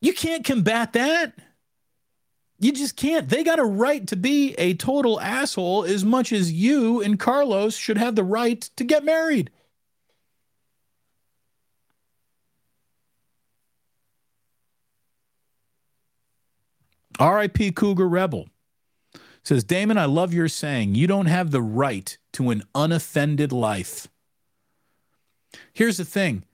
you 0.00 0.14
can't 0.14 0.44
combat 0.44 0.94
that. 0.94 1.34
You 2.58 2.72
just 2.72 2.96
can't. 2.96 3.28
They 3.28 3.44
got 3.44 3.58
a 3.58 3.64
right 3.64 4.06
to 4.06 4.16
be 4.16 4.54
a 4.54 4.74
total 4.74 5.20
asshole 5.20 5.84
as 5.84 6.04
much 6.04 6.32
as 6.32 6.52
you 6.52 7.02
and 7.02 7.18
Carlos 7.18 7.76
should 7.76 7.98
have 7.98 8.14
the 8.14 8.24
right 8.24 8.60
to 8.76 8.84
get 8.84 9.04
married. 9.04 9.50
RIP 17.20 17.74
Cougar 17.74 18.08
Rebel 18.08 18.48
says, 19.42 19.64
Damon, 19.64 19.96
I 19.96 20.06
love 20.06 20.34
your 20.34 20.48
saying, 20.48 20.94
you 20.94 21.06
don't 21.06 21.26
have 21.26 21.50
the 21.50 21.62
right 21.62 22.16
to 22.32 22.50
an 22.50 22.62
unoffended 22.74 23.52
life. 23.52 24.08
Here's 25.72 25.96
the 25.96 26.04
thing 26.04 26.44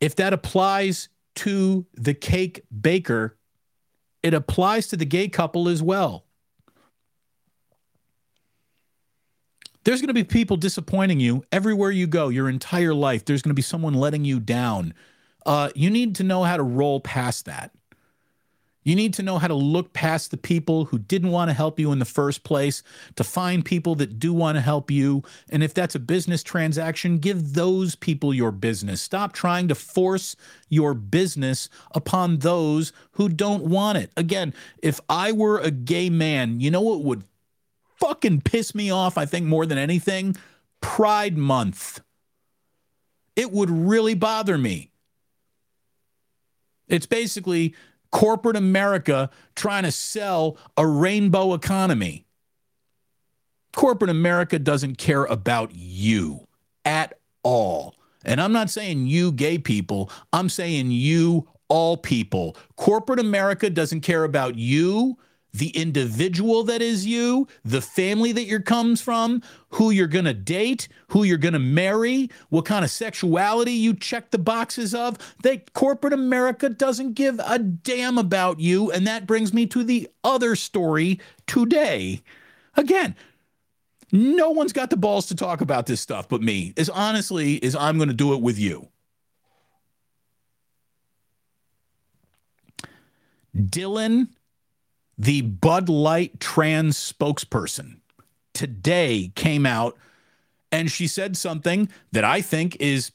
if 0.00 0.16
that 0.16 0.32
applies 0.32 1.08
to 1.36 1.86
the 1.94 2.14
cake 2.14 2.62
baker, 2.80 3.36
it 4.22 4.34
applies 4.34 4.86
to 4.88 4.96
the 4.96 5.04
gay 5.04 5.28
couple 5.28 5.68
as 5.68 5.82
well. 5.82 6.24
There's 9.84 10.00
going 10.00 10.08
to 10.08 10.14
be 10.14 10.24
people 10.24 10.56
disappointing 10.56 11.20
you 11.20 11.42
everywhere 11.50 11.90
you 11.90 12.06
go, 12.06 12.28
your 12.28 12.48
entire 12.50 12.92
life. 12.92 13.24
There's 13.24 13.40
going 13.40 13.50
to 13.50 13.54
be 13.54 13.62
someone 13.62 13.94
letting 13.94 14.24
you 14.24 14.38
down. 14.38 14.92
Uh, 15.46 15.70
you 15.74 15.88
need 15.88 16.16
to 16.16 16.22
know 16.22 16.44
how 16.44 16.58
to 16.58 16.62
roll 16.62 17.00
past 17.00 17.46
that. 17.46 17.72
You 18.90 18.96
need 18.96 19.14
to 19.14 19.22
know 19.22 19.38
how 19.38 19.46
to 19.46 19.54
look 19.54 19.92
past 19.92 20.32
the 20.32 20.36
people 20.36 20.86
who 20.86 20.98
didn't 20.98 21.30
want 21.30 21.48
to 21.48 21.54
help 21.54 21.78
you 21.78 21.92
in 21.92 22.00
the 22.00 22.04
first 22.04 22.42
place, 22.42 22.82
to 23.14 23.22
find 23.22 23.64
people 23.64 23.94
that 23.94 24.18
do 24.18 24.32
want 24.32 24.56
to 24.56 24.60
help 24.60 24.90
you. 24.90 25.22
And 25.48 25.62
if 25.62 25.72
that's 25.72 25.94
a 25.94 26.00
business 26.00 26.42
transaction, 26.42 27.18
give 27.18 27.54
those 27.54 27.94
people 27.94 28.34
your 28.34 28.50
business. 28.50 29.00
Stop 29.00 29.32
trying 29.32 29.68
to 29.68 29.76
force 29.76 30.34
your 30.68 30.92
business 30.92 31.68
upon 31.92 32.38
those 32.38 32.92
who 33.12 33.28
don't 33.28 33.62
want 33.62 33.96
it. 33.96 34.10
Again, 34.16 34.52
if 34.82 35.00
I 35.08 35.30
were 35.30 35.60
a 35.60 35.70
gay 35.70 36.10
man, 36.10 36.58
you 36.58 36.72
know 36.72 36.80
what 36.80 37.04
would 37.04 37.22
fucking 38.00 38.40
piss 38.40 38.74
me 38.74 38.90
off, 38.90 39.16
I 39.16 39.24
think, 39.24 39.46
more 39.46 39.66
than 39.66 39.78
anything? 39.78 40.34
Pride 40.80 41.38
Month. 41.38 42.00
It 43.36 43.52
would 43.52 43.70
really 43.70 44.14
bother 44.14 44.58
me. 44.58 44.90
It's 46.88 47.06
basically 47.06 47.76
corporate 48.10 48.56
America 48.56 49.30
trying 49.54 49.84
to 49.84 49.92
sell 49.92 50.56
a 50.76 50.86
rainbow 50.86 51.54
economy. 51.54 52.26
Corporate 53.72 54.10
America 54.10 54.58
doesn't 54.58 54.96
care 54.96 55.24
about 55.24 55.70
you 55.72 56.46
at 56.84 57.18
all. 57.42 57.94
And 58.24 58.40
I'm 58.40 58.52
not 58.52 58.68
saying 58.68 59.06
you 59.06 59.32
gay 59.32 59.58
people, 59.58 60.10
I'm 60.32 60.48
saying 60.48 60.90
you 60.90 61.48
all 61.68 61.96
people. 61.96 62.56
Corporate 62.76 63.20
America 63.20 63.70
doesn't 63.70 64.00
care 64.00 64.24
about 64.24 64.56
you, 64.56 65.16
the 65.52 65.70
individual 65.70 66.62
that 66.64 66.82
is 66.82 67.06
you, 67.06 67.48
the 67.64 67.80
family 67.80 68.32
that 68.32 68.44
you 68.44 68.60
comes 68.60 69.00
from, 69.00 69.42
who 69.70 69.90
you're 69.90 70.06
going 70.06 70.24
to 70.24 70.34
date, 70.34 70.88
who 71.08 71.24
you're 71.24 71.38
going 71.38 71.54
to 71.54 71.58
marry, 71.58 72.30
what 72.48 72.64
kind 72.64 72.84
of 72.84 72.90
sexuality 72.90 73.72
you 73.72 73.94
check 73.94 74.30
the 74.30 74.38
boxes 74.38 74.94
of. 74.94 75.16
They 75.42 75.58
corporate 75.74 76.12
America 76.12 76.68
doesn't 76.68 77.14
give 77.14 77.40
a 77.44 77.58
damn 77.58 78.18
about 78.18 78.60
you 78.60 78.90
and 78.90 79.06
that 79.06 79.26
brings 79.26 79.52
me 79.52 79.66
to 79.66 79.82
the 79.84 80.08
other 80.22 80.56
story 80.56 81.20
today. 81.46 82.22
Again, 82.76 83.16
no 84.12 84.50
one's 84.50 84.72
got 84.72 84.90
the 84.90 84.96
balls 84.96 85.26
to 85.26 85.34
talk 85.34 85.60
about 85.60 85.86
this 85.86 86.00
stuff 86.00 86.28
but 86.28 86.42
me. 86.42 86.72
As 86.76 86.88
honestly 86.88 87.62
as 87.62 87.74
I'm 87.76 87.96
going 87.96 88.08
to 88.08 88.14
do 88.14 88.34
it 88.34 88.40
with 88.40 88.58
you. 88.58 88.88
Dylan, 93.56 94.28
the 95.20 95.42
Bud 95.42 95.90
Light 95.90 96.40
trans 96.40 96.96
spokesperson, 96.96 97.98
today 98.54 99.30
came 99.34 99.66
out 99.66 99.98
and 100.72 100.90
she 100.90 101.06
said 101.06 101.36
something 101.36 101.90
that 102.12 102.24
I 102.24 102.40
think 102.40 102.76
is 102.80 103.12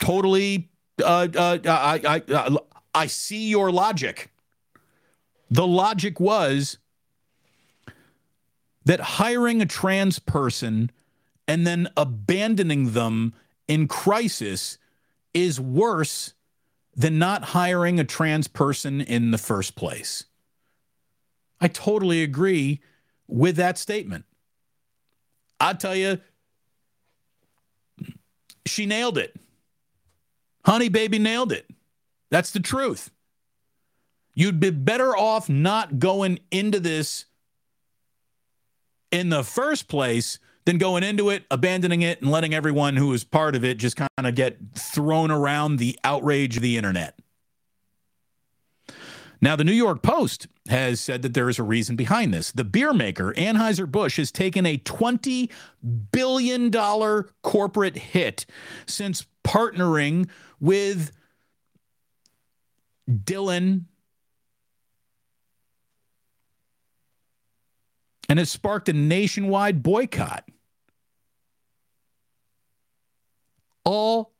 totally. 0.00 0.68
Uh, 1.00 1.28
uh, 1.36 1.58
I, 1.64 2.00
I, 2.04 2.22
I, 2.34 2.56
I 2.92 3.06
see 3.06 3.48
your 3.48 3.70
logic. 3.70 4.32
The 5.48 5.66
logic 5.66 6.18
was 6.18 6.78
that 8.84 8.98
hiring 8.98 9.62
a 9.62 9.66
trans 9.66 10.18
person 10.18 10.90
and 11.46 11.64
then 11.64 11.88
abandoning 11.96 12.94
them 12.94 13.32
in 13.68 13.86
crisis 13.86 14.78
is 15.32 15.60
worse 15.60 16.34
than 16.96 17.16
not 17.16 17.44
hiring 17.44 18.00
a 18.00 18.04
trans 18.04 18.48
person 18.48 19.00
in 19.00 19.30
the 19.30 19.38
first 19.38 19.76
place. 19.76 20.24
I 21.60 21.68
totally 21.68 22.22
agree 22.22 22.80
with 23.26 23.56
that 23.56 23.78
statement. 23.78 24.24
I 25.58 25.72
tell 25.72 25.94
you, 25.94 26.20
she 28.66 28.86
nailed 28.86 29.18
it. 29.18 29.34
Honey 30.64 30.88
Baby 30.88 31.18
nailed 31.18 31.52
it. 31.52 31.68
That's 32.30 32.50
the 32.50 32.60
truth. 32.60 33.10
You'd 34.34 34.60
be 34.60 34.70
better 34.70 35.16
off 35.16 35.48
not 35.48 35.98
going 35.98 36.40
into 36.50 36.78
this 36.78 37.24
in 39.10 39.30
the 39.30 39.44
first 39.44 39.88
place 39.88 40.38
than 40.66 40.78
going 40.78 41.04
into 41.04 41.30
it, 41.30 41.44
abandoning 41.50 42.02
it, 42.02 42.20
and 42.20 42.30
letting 42.30 42.52
everyone 42.52 42.96
who 42.96 43.08
was 43.08 43.24
part 43.24 43.54
of 43.54 43.64
it 43.64 43.78
just 43.78 43.96
kind 43.96 44.10
of 44.18 44.34
get 44.34 44.58
thrown 44.74 45.30
around 45.30 45.76
the 45.76 45.98
outrage 46.04 46.56
of 46.56 46.62
the 46.62 46.76
internet. 46.76 47.18
Now, 49.40 49.56
the 49.56 49.64
New 49.64 49.72
York 49.72 50.02
Post 50.02 50.46
has 50.68 51.00
said 51.00 51.22
that 51.22 51.34
there 51.34 51.48
is 51.48 51.58
a 51.58 51.62
reason 51.62 51.96
behind 51.96 52.32
this. 52.32 52.52
The 52.52 52.64
beer 52.64 52.92
maker, 52.92 53.34
Anheuser-Busch, 53.34 54.16
has 54.16 54.32
taken 54.32 54.64
a 54.66 54.78
$20 54.78 55.50
billion 56.12 56.70
corporate 57.42 57.96
hit 57.96 58.46
since 58.86 59.26
partnering 59.44 60.28
with 60.58 61.12
Dylan 63.08 63.84
and 68.28 68.38
has 68.38 68.50
sparked 68.50 68.88
a 68.88 68.92
nationwide 68.92 69.82
boycott. 69.82 70.44
All 73.84 74.32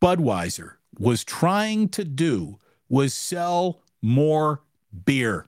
Budweiser 0.00 0.74
was 0.98 1.24
trying 1.24 1.88
to 1.90 2.04
do 2.04 2.58
was 2.88 3.12
sell 3.12 3.82
more 4.02 4.62
beer. 5.04 5.46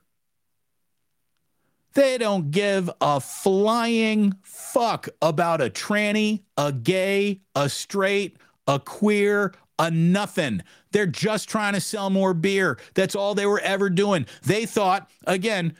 They 1.94 2.18
don't 2.18 2.50
give 2.50 2.90
a 3.00 3.20
flying 3.20 4.34
fuck 4.42 5.08
about 5.20 5.60
a 5.60 5.70
tranny, 5.70 6.42
a 6.56 6.70
gay, 6.70 7.40
a 7.56 7.68
straight, 7.68 8.36
a 8.66 8.78
queer, 8.78 9.52
a 9.78 9.90
nothing. 9.90 10.62
They're 10.92 11.06
just 11.06 11.48
trying 11.48 11.74
to 11.74 11.80
sell 11.80 12.10
more 12.10 12.34
beer. 12.34 12.78
That's 12.94 13.14
all 13.14 13.34
they 13.34 13.46
were 13.46 13.60
ever 13.60 13.90
doing. 13.90 14.26
They 14.42 14.66
thought, 14.66 15.10
again, 15.26 15.76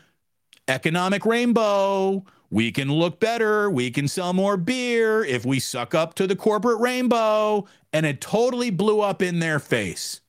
economic 0.66 1.24
rainbow. 1.24 2.24
We 2.50 2.72
can 2.72 2.90
look 2.90 3.20
better. 3.20 3.70
We 3.70 3.90
can 3.90 4.08
sell 4.08 4.32
more 4.32 4.56
beer 4.56 5.22
if 5.24 5.44
we 5.44 5.60
suck 5.60 5.94
up 5.94 6.14
to 6.14 6.26
the 6.26 6.36
corporate 6.36 6.80
rainbow. 6.80 7.66
And 7.92 8.06
it 8.06 8.20
totally 8.20 8.70
blew 8.70 9.00
up 9.00 9.22
in 9.22 9.38
their 9.38 9.58
face. 9.58 10.20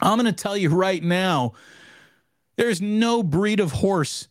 I'm 0.00 0.18
going 0.18 0.26
to 0.26 0.32
tell 0.32 0.56
you 0.56 0.70
right 0.70 1.02
now 1.02 1.54
there's 2.56 2.80
no 2.80 3.22
breed 3.22 3.60
of 3.60 3.72
horse 3.72 4.28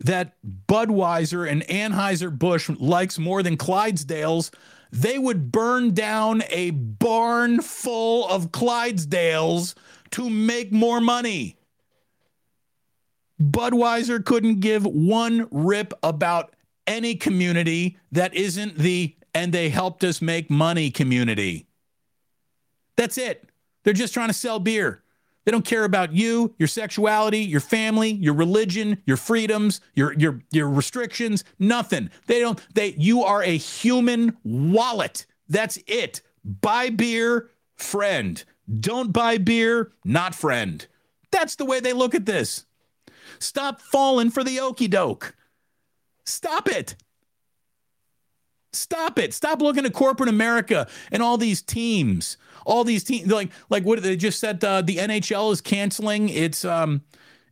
that 0.00 0.34
Budweiser 0.68 1.48
and 1.50 1.62
Anheuser-Busch 1.66 2.70
likes 2.70 3.18
more 3.18 3.42
than 3.42 3.56
Clydesdales. 3.56 4.52
They 4.92 5.18
would 5.18 5.50
burn 5.50 5.94
down 5.94 6.42
a 6.50 6.70
barn 6.70 7.60
full 7.60 8.28
of 8.28 8.52
Clydesdales 8.52 9.74
to 10.12 10.28
make 10.28 10.72
more 10.72 11.00
money. 11.00 11.56
Budweiser 13.40 14.24
couldn't 14.24 14.60
give 14.60 14.84
one 14.84 15.48
rip 15.50 15.92
about 16.02 16.54
any 16.86 17.14
community 17.14 17.98
that 18.12 18.34
isn't 18.34 18.78
the 18.78 19.16
and 19.34 19.52
they 19.52 19.68
helped 19.68 20.02
us 20.02 20.22
make 20.22 20.50
money 20.50 20.90
community. 20.90 21.66
That's 22.96 23.18
it. 23.18 23.50
They're 23.86 23.94
just 23.94 24.12
trying 24.12 24.26
to 24.26 24.34
sell 24.34 24.58
beer. 24.58 25.04
They 25.44 25.52
don't 25.52 25.64
care 25.64 25.84
about 25.84 26.12
you, 26.12 26.56
your 26.58 26.66
sexuality, 26.66 27.38
your 27.38 27.60
family, 27.60 28.10
your 28.10 28.34
religion, 28.34 29.00
your 29.06 29.16
freedoms, 29.16 29.80
your 29.94 30.12
your 30.14 30.40
your 30.50 30.68
restrictions, 30.68 31.44
nothing. 31.60 32.10
They 32.26 32.40
don't 32.40 32.60
they 32.74 32.96
you 32.98 33.22
are 33.22 33.44
a 33.44 33.56
human 33.56 34.36
wallet. 34.42 35.24
That's 35.48 35.78
it. 35.86 36.20
Buy 36.44 36.90
beer, 36.90 37.50
friend. 37.76 38.42
Don't 38.80 39.12
buy 39.12 39.38
beer, 39.38 39.92
not 40.04 40.34
friend. 40.34 40.84
That's 41.30 41.54
the 41.54 41.64
way 41.64 41.78
they 41.78 41.92
look 41.92 42.16
at 42.16 42.26
this. 42.26 42.66
Stop 43.38 43.80
falling 43.80 44.30
for 44.30 44.42
the 44.42 44.58
okey 44.58 44.88
doke. 44.88 45.36
Stop 46.24 46.68
it. 46.68 46.96
Stop 48.72 49.16
it. 49.20 49.32
Stop 49.32 49.62
looking 49.62 49.86
at 49.86 49.92
corporate 49.92 50.28
America 50.28 50.88
and 51.12 51.22
all 51.22 51.38
these 51.38 51.62
teams. 51.62 52.36
All 52.66 52.84
these 52.84 53.04
teams 53.04 53.30
like 53.30 53.50
like 53.70 53.84
what 53.84 54.02
they 54.02 54.16
just 54.16 54.40
said 54.40 54.62
uh, 54.64 54.82
the 54.82 54.96
NHL 54.96 55.52
is 55.52 55.60
canceling 55.60 56.28
its 56.28 56.64
um 56.64 57.02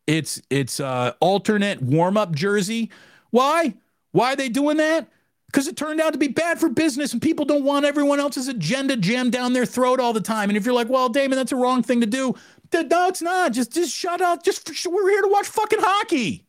its 0.06 0.42
its 0.50 0.80
uh 0.80 1.12
alternate 1.20 1.80
warm-up 1.80 2.32
jersey. 2.34 2.90
Why? 3.30 3.74
Why 4.12 4.32
are 4.32 4.36
they 4.36 4.48
doing 4.48 4.76
that? 4.76 5.08
Because 5.46 5.68
it 5.68 5.76
turned 5.76 6.00
out 6.00 6.12
to 6.12 6.18
be 6.18 6.28
bad 6.28 6.58
for 6.58 6.68
business 6.68 7.12
and 7.12 7.22
people 7.22 7.44
don't 7.44 7.62
want 7.64 7.84
everyone 7.86 8.18
else's 8.18 8.48
agenda 8.48 8.96
jammed 8.96 9.30
down 9.32 9.52
their 9.52 9.64
throat 9.64 10.00
all 10.00 10.12
the 10.12 10.20
time. 10.20 10.50
And 10.50 10.56
if 10.56 10.64
you're 10.64 10.74
like, 10.74 10.88
well, 10.88 11.08
Damon, 11.08 11.36
that's 11.36 11.52
a 11.52 11.56
wrong 11.56 11.82
thing 11.82 12.00
to 12.00 12.06
do. 12.06 12.34
No, 12.72 13.06
it's 13.06 13.22
not. 13.22 13.52
Just 13.52 13.72
just 13.72 13.94
shut 13.94 14.20
up. 14.20 14.44
Just 14.44 14.68
we're 14.88 15.10
here 15.10 15.22
to 15.22 15.28
watch 15.28 15.46
fucking 15.46 15.78
hockey. 15.80 16.44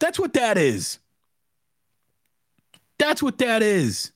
That's 0.00 0.18
what 0.18 0.32
that 0.34 0.58
is. 0.58 0.98
That's 2.98 3.22
what 3.22 3.38
that 3.38 3.62
is. 3.62 4.12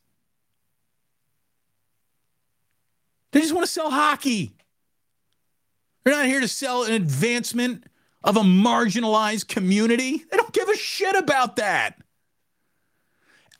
They 3.32 3.40
just 3.40 3.54
want 3.54 3.66
to 3.66 3.72
sell 3.72 3.90
hockey. 3.90 4.52
They're 6.04 6.14
not 6.14 6.26
here 6.26 6.40
to 6.40 6.48
sell 6.48 6.84
an 6.84 6.92
advancement 6.92 7.84
of 8.24 8.36
a 8.36 8.40
marginalized 8.40 9.48
community. 9.48 10.24
They 10.30 10.36
don't 10.36 10.52
give 10.52 10.68
a 10.68 10.76
shit 10.76 11.16
about 11.16 11.56
that. 11.56 11.98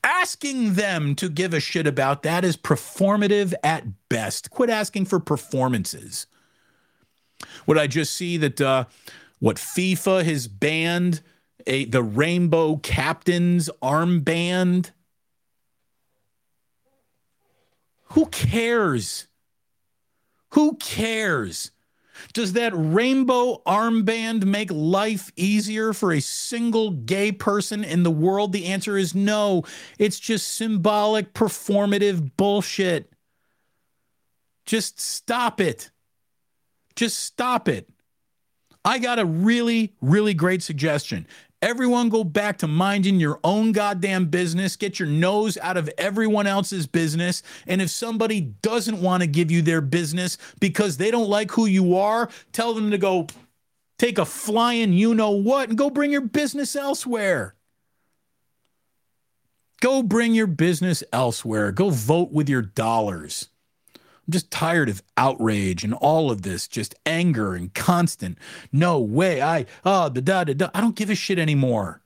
Asking 0.03 0.73
them 0.73 1.15
to 1.15 1.29
give 1.29 1.53
a 1.53 1.59
shit 1.59 1.87
about 1.87 2.23
that 2.23 2.43
is 2.43 2.57
performative 2.57 3.53
at 3.63 3.85
best. 4.09 4.49
Quit 4.49 4.69
asking 4.69 5.05
for 5.05 5.19
performances. 5.19 6.27
Would 7.65 7.77
I 7.77 7.87
just 7.87 8.13
see 8.13 8.37
that 8.37 8.59
uh, 8.59 8.85
what 9.39 9.55
FIFA 9.55 10.23
has 10.25 10.47
banned 10.47 11.21
a 11.65 11.85
the 11.85 12.03
Rainbow 12.03 12.77
Captains 12.77 13.69
armband? 13.81 14.91
Who 18.09 18.25
cares? 18.27 19.27
Who 20.53 20.75
cares? 20.75 21.71
Does 22.33 22.53
that 22.53 22.73
rainbow 22.75 23.61
armband 23.65 24.45
make 24.45 24.71
life 24.71 25.31
easier 25.35 25.93
for 25.93 26.13
a 26.13 26.21
single 26.21 26.91
gay 26.91 27.31
person 27.31 27.83
in 27.83 28.03
the 28.03 28.11
world? 28.11 28.53
The 28.53 28.67
answer 28.67 28.95
is 28.95 29.15
no. 29.15 29.63
It's 29.97 30.19
just 30.19 30.47
symbolic, 30.47 31.33
performative 31.33 32.31
bullshit. 32.37 33.11
Just 34.65 34.99
stop 34.99 35.59
it. 35.59 35.89
Just 36.95 37.19
stop 37.19 37.67
it. 37.67 37.89
I 38.85 38.99
got 38.99 39.17
a 39.17 39.25
really, 39.25 39.95
really 40.01 40.35
great 40.35 40.61
suggestion. 40.61 41.25
Everyone 41.63 42.09
go 42.09 42.25
back 42.25 42.57
to 42.57 42.67
minding 42.67 43.21
your 43.21 43.39
own 43.41 43.71
goddamn 43.71 44.25
business. 44.25 44.75
Get 44.75 44.99
your 44.99 45.07
nose 45.07 45.57
out 45.59 45.77
of 45.77 45.89
everyone 45.97 46.45
else's 46.45 46.87
business. 46.87 47.41
And 47.67 47.81
if 47.81 47.89
somebody 47.89 48.41
doesn't 48.41 49.01
want 49.01 49.21
to 49.21 49.27
give 49.27 49.49
you 49.49 49.61
their 49.61 49.79
business 49.79 50.37
because 50.59 50.97
they 50.97 51.09
don't 51.09 51.29
like 51.29 51.51
who 51.51 51.65
you 51.65 51.95
are, 51.95 52.29
tell 52.51 52.73
them 52.73 52.91
to 52.91 52.97
go 52.97 53.27
take 53.97 54.17
a 54.17 54.25
flying 54.25 54.91
you 54.91 55.15
know 55.15 55.29
what 55.29 55.69
and 55.69 55.77
go 55.77 55.89
bring 55.89 56.11
your 56.11 56.19
business 56.19 56.75
elsewhere. 56.75 57.55
Go 59.79 60.03
bring 60.03 60.35
your 60.35 60.47
business 60.47 61.01
elsewhere. 61.13 61.71
Go 61.71 61.91
vote 61.91 62.33
with 62.33 62.49
your 62.49 62.61
dollars. 62.61 63.47
I'm 64.25 64.31
just 64.31 64.51
tired 64.51 64.87
of 64.87 65.03
outrage 65.17 65.83
and 65.83 65.93
all 65.93 66.31
of 66.31 66.43
this, 66.43 66.67
just 66.67 66.95
anger 67.05 67.55
and 67.55 67.73
constant. 67.73 68.37
No 68.71 68.99
way. 68.99 69.41
I, 69.41 69.65
ah, 69.83 70.05
oh, 70.05 70.09
the 70.09 70.21
da 70.21 70.45
da 70.45 70.53
da. 70.53 70.69
I 70.73 70.79
don't 70.79 70.95
give 70.95 71.09
a 71.09 71.15
shit 71.15 71.37
anymore. 71.37 72.01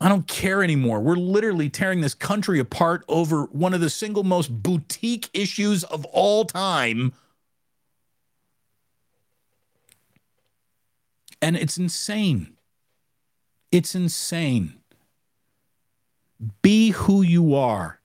I 0.00 0.08
don't 0.08 0.28
care 0.28 0.62
anymore. 0.62 1.00
We're 1.00 1.16
literally 1.16 1.70
tearing 1.70 2.00
this 2.00 2.14
country 2.14 2.60
apart 2.60 3.04
over 3.08 3.44
one 3.44 3.74
of 3.74 3.80
the 3.80 3.90
single 3.90 4.24
most 4.24 4.62
boutique 4.62 5.30
issues 5.32 5.84
of 5.84 6.04
all 6.06 6.44
time. 6.44 7.12
And 11.40 11.56
it's 11.56 11.78
insane. 11.78 12.56
It's 13.72 13.94
insane. 13.94 14.74
Be 16.62 16.90
who 16.90 17.22
you 17.22 17.54
are. 17.54 18.00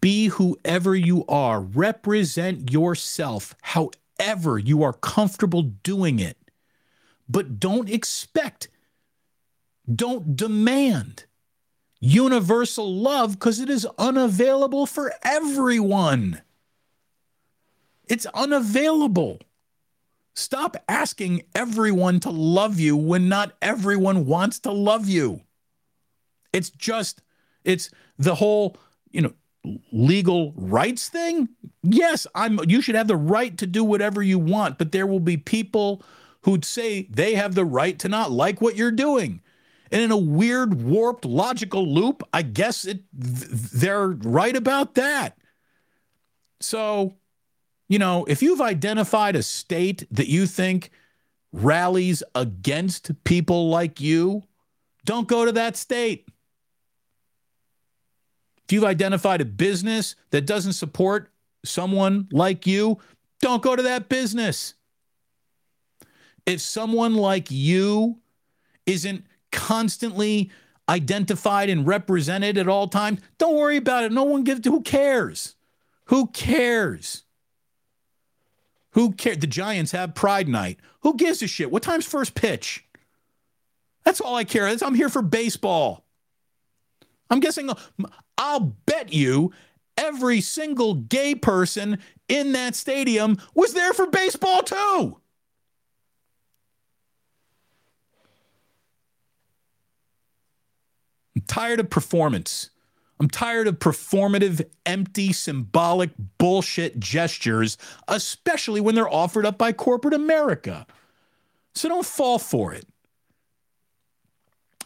Be 0.00 0.26
whoever 0.26 0.94
you 0.94 1.24
are. 1.26 1.60
Represent 1.60 2.72
yourself 2.72 3.54
however 3.62 4.58
you 4.58 4.82
are 4.82 4.92
comfortable 4.92 5.62
doing 5.62 6.18
it. 6.18 6.36
But 7.28 7.60
don't 7.60 7.88
expect, 7.88 8.68
don't 9.92 10.36
demand 10.36 11.24
universal 12.00 12.92
love 12.92 13.32
because 13.32 13.60
it 13.60 13.70
is 13.70 13.86
unavailable 13.98 14.86
for 14.86 15.12
everyone. 15.22 16.42
It's 18.08 18.26
unavailable. 18.26 19.40
Stop 20.34 20.76
asking 20.88 21.42
everyone 21.54 22.20
to 22.20 22.30
love 22.30 22.78
you 22.78 22.96
when 22.96 23.28
not 23.28 23.56
everyone 23.62 24.26
wants 24.26 24.60
to 24.60 24.72
love 24.72 25.08
you. 25.08 25.40
It's 26.52 26.70
just, 26.70 27.22
it's 27.64 27.90
the 28.18 28.34
whole, 28.34 28.76
you 29.10 29.22
know, 29.22 29.32
legal 29.92 30.52
rights 30.56 31.08
thing, 31.08 31.48
yes, 31.82 32.26
I'm 32.34 32.58
you 32.68 32.80
should 32.80 32.94
have 32.94 33.08
the 33.08 33.16
right 33.16 33.56
to 33.58 33.66
do 33.66 33.84
whatever 33.84 34.22
you 34.22 34.38
want, 34.38 34.78
but 34.78 34.92
there 34.92 35.06
will 35.06 35.20
be 35.20 35.36
people 35.36 36.02
who'd 36.42 36.64
say 36.64 37.08
they 37.10 37.34
have 37.34 37.54
the 37.54 37.64
right 37.64 37.98
to 37.98 38.08
not 38.08 38.30
like 38.30 38.60
what 38.60 38.76
you're 38.76 38.90
doing. 38.90 39.40
And 39.90 40.02
in 40.02 40.10
a 40.10 40.16
weird, 40.16 40.82
warped, 40.82 41.24
logical 41.24 41.86
loop, 41.86 42.22
I 42.32 42.42
guess 42.42 42.84
it 42.84 43.02
they're 43.12 44.08
right 44.08 44.56
about 44.56 44.94
that. 44.94 45.38
So, 46.60 47.14
you 47.88 47.98
know, 47.98 48.24
if 48.26 48.42
you've 48.42 48.60
identified 48.60 49.36
a 49.36 49.42
state 49.42 50.06
that 50.10 50.28
you 50.28 50.46
think 50.46 50.90
rallies 51.52 52.22
against 52.34 53.12
people 53.24 53.68
like 53.68 54.00
you, 54.00 54.42
don't 55.04 55.28
go 55.28 55.44
to 55.44 55.52
that 55.52 55.76
state. 55.76 56.28
If 58.66 58.72
you've 58.72 58.84
identified 58.84 59.40
a 59.40 59.44
business 59.44 60.16
that 60.30 60.44
doesn't 60.44 60.72
support 60.72 61.30
someone 61.64 62.28
like 62.32 62.66
you, 62.66 62.98
don't 63.40 63.62
go 63.62 63.76
to 63.76 63.82
that 63.82 64.08
business. 64.08 64.74
If 66.46 66.60
someone 66.60 67.14
like 67.14 67.50
you 67.50 68.18
isn't 68.84 69.24
constantly 69.52 70.50
identified 70.88 71.70
and 71.70 71.86
represented 71.86 72.58
at 72.58 72.68
all 72.68 72.88
times, 72.88 73.20
don't 73.38 73.56
worry 73.56 73.76
about 73.76 74.04
it. 74.04 74.12
No 74.12 74.24
one 74.24 74.42
gives 74.42 74.66
who 74.66 74.80
cares? 74.82 75.54
Who 76.06 76.28
cares? 76.28 77.24
Who 78.92 79.12
cares? 79.12 79.38
The 79.38 79.46
Giants 79.46 79.92
have 79.92 80.14
Pride 80.14 80.48
Night. 80.48 80.78
Who 81.00 81.16
gives 81.16 81.42
a 81.42 81.46
shit? 81.46 81.70
What 81.70 81.82
time's 81.82 82.06
first 82.06 82.34
pitch? 82.34 82.84
That's 84.04 84.20
all 84.20 84.36
I 84.36 84.44
care. 84.44 84.66
I'm 84.66 84.94
here 84.94 85.08
for 85.08 85.22
baseball. 85.22 86.05
I'm 87.30 87.40
guessing 87.40 87.70
I'll 88.38 88.76
bet 88.86 89.12
you 89.12 89.52
every 89.96 90.40
single 90.40 90.94
gay 90.94 91.34
person 91.34 91.98
in 92.28 92.52
that 92.52 92.74
stadium 92.74 93.38
was 93.54 93.72
there 93.72 93.92
for 93.92 94.06
baseball 94.06 94.62
too. 94.62 95.20
I'm 101.34 101.42
tired 101.46 101.80
of 101.80 101.90
performance. 101.90 102.70
I'm 103.18 103.28
tired 103.28 103.66
of 103.66 103.78
performative, 103.78 104.62
empty, 104.84 105.32
symbolic 105.32 106.10
bullshit 106.38 107.00
gestures, 107.00 107.78
especially 108.08 108.80
when 108.80 108.94
they're 108.94 109.12
offered 109.12 109.46
up 109.46 109.56
by 109.56 109.72
corporate 109.72 110.14
America. 110.14 110.86
So 111.74 111.88
don't 111.88 112.04
fall 112.04 112.38
for 112.38 112.74
it. 112.74 112.86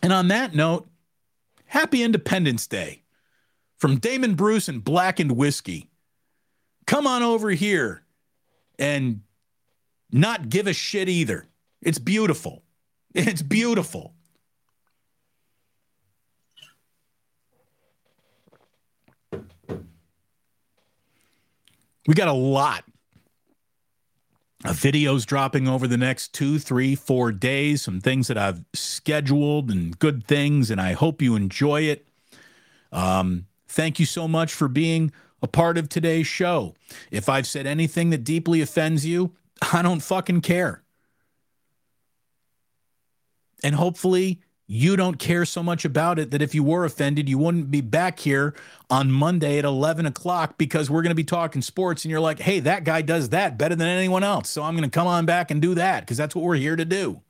And 0.03 0.13
on 0.13 0.29
that 0.29 0.55
note, 0.55 0.90
happy 1.71 2.03
Independence 2.03 2.67
Day 2.67 3.03
from 3.79 3.99
Damon 3.99 4.35
Bruce 4.35 4.69
and 4.69 4.83
Blackened 4.83 5.33
Whiskey. 5.33 5.89
Come 6.85 7.07
on 7.07 7.23
over 7.23 7.51
here 7.51 8.03
and 8.77 9.21
not 10.11 10.49
give 10.49 10.67
a 10.67 10.73
shit 10.73 11.09
either. 11.09 11.47
It's 11.81 12.01
beautiful. 12.01 12.65
It's 13.15 13.43
beautiful. 13.43 14.15
We 22.07 22.15
got 22.15 22.29
a 22.29 22.33
lot 22.33 22.85
videos 24.65 25.25
dropping 25.25 25.69
over 25.69 25.87
the 25.87 25.97
next 25.97 26.35
two, 26.35 26.59
three, 26.59 26.95
four 26.95 27.33
days, 27.33 27.83
some 27.83 28.01
things 28.01 28.29
that 28.29 28.39
I've 28.39 28.65
scheduled 28.75 29.71
and 29.71 29.99
good 29.99 30.27
things, 30.27 30.71
and 30.71 30.81
I 30.81 30.93
hope 30.93 31.23
you 31.23 31.35
enjoy 31.35 31.83
it. 31.83 32.07
Um, 32.93 33.47
Thank 33.71 34.01
you 34.01 34.07
so 34.07 34.27
much 34.27 34.53
for 34.53 34.67
being 34.67 35.13
a 35.43 35.47
part 35.47 35.79
of 35.79 35.89
today's 35.89 36.27
show. 36.27 36.75
If 37.13 37.29
I've 37.29 37.47
said 37.47 37.67
anything 37.67 38.11
that 38.11 38.25
deeply 38.25 38.61
offends 38.61 39.07
you, 39.07 39.33
I 39.73 39.81
don't 39.81 40.01
fucking 40.01 40.41
care. 40.41 40.83
And 43.63 43.77
hopefully, 43.77 44.41
you 44.73 44.95
don't 44.95 45.19
care 45.19 45.45
so 45.45 45.65
much 45.65 45.85
about 45.85 46.21
it 46.21 46.31
that 46.31 46.41
if 46.41 46.55
you 46.55 46.63
were 46.63 46.85
offended, 46.85 47.29
you 47.29 47.37
wouldn't 47.37 47.73
be 47.73 47.81
back 47.81 48.21
here 48.21 48.55
on 48.89 49.11
Monday 49.11 49.59
at 49.59 49.65
11 49.65 50.07
o'clock 50.07 50.59
because 50.59 50.89
we're 50.89 51.03
going 51.03 51.11
to 51.11 51.17
be 51.17 51.25
talking 51.25 51.61
sports 51.61 52.05
and 52.05 52.11
you're 52.11 52.21
like, 52.21 52.39
hey, 52.39 52.61
that 52.61 52.85
guy 52.85 53.03
does 53.03 53.31
that 53.31 53.59
better 53.59 53.75
than 53.75 53.89
anyone 53.89 54.23
else. 54.23 54.49
So 54.49 54.63
I'm 54.63 54.77
going 54.77 54.89
to 54.89 54.95
come 54.95 55.09
on 55.09 55.27
back 55.27 55.51
and 55.51 55.61
do 55.61 55.75
that 55.75 56.03
because 56.03 56.17
that's 56.17 56.37
what 56.37 56.45
we're 56.45 56.55
here 56.55 56.77
to 56.77 56.85
do. 56.85 57.21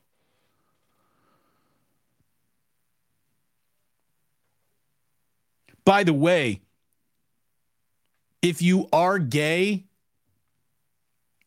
By 5.86 6.04
the 6.04 6.12
way, 6.12 6.60
if 8.42 8.60
you 8.60 8.86
are 8.92 9.18
gay 9.18 9.84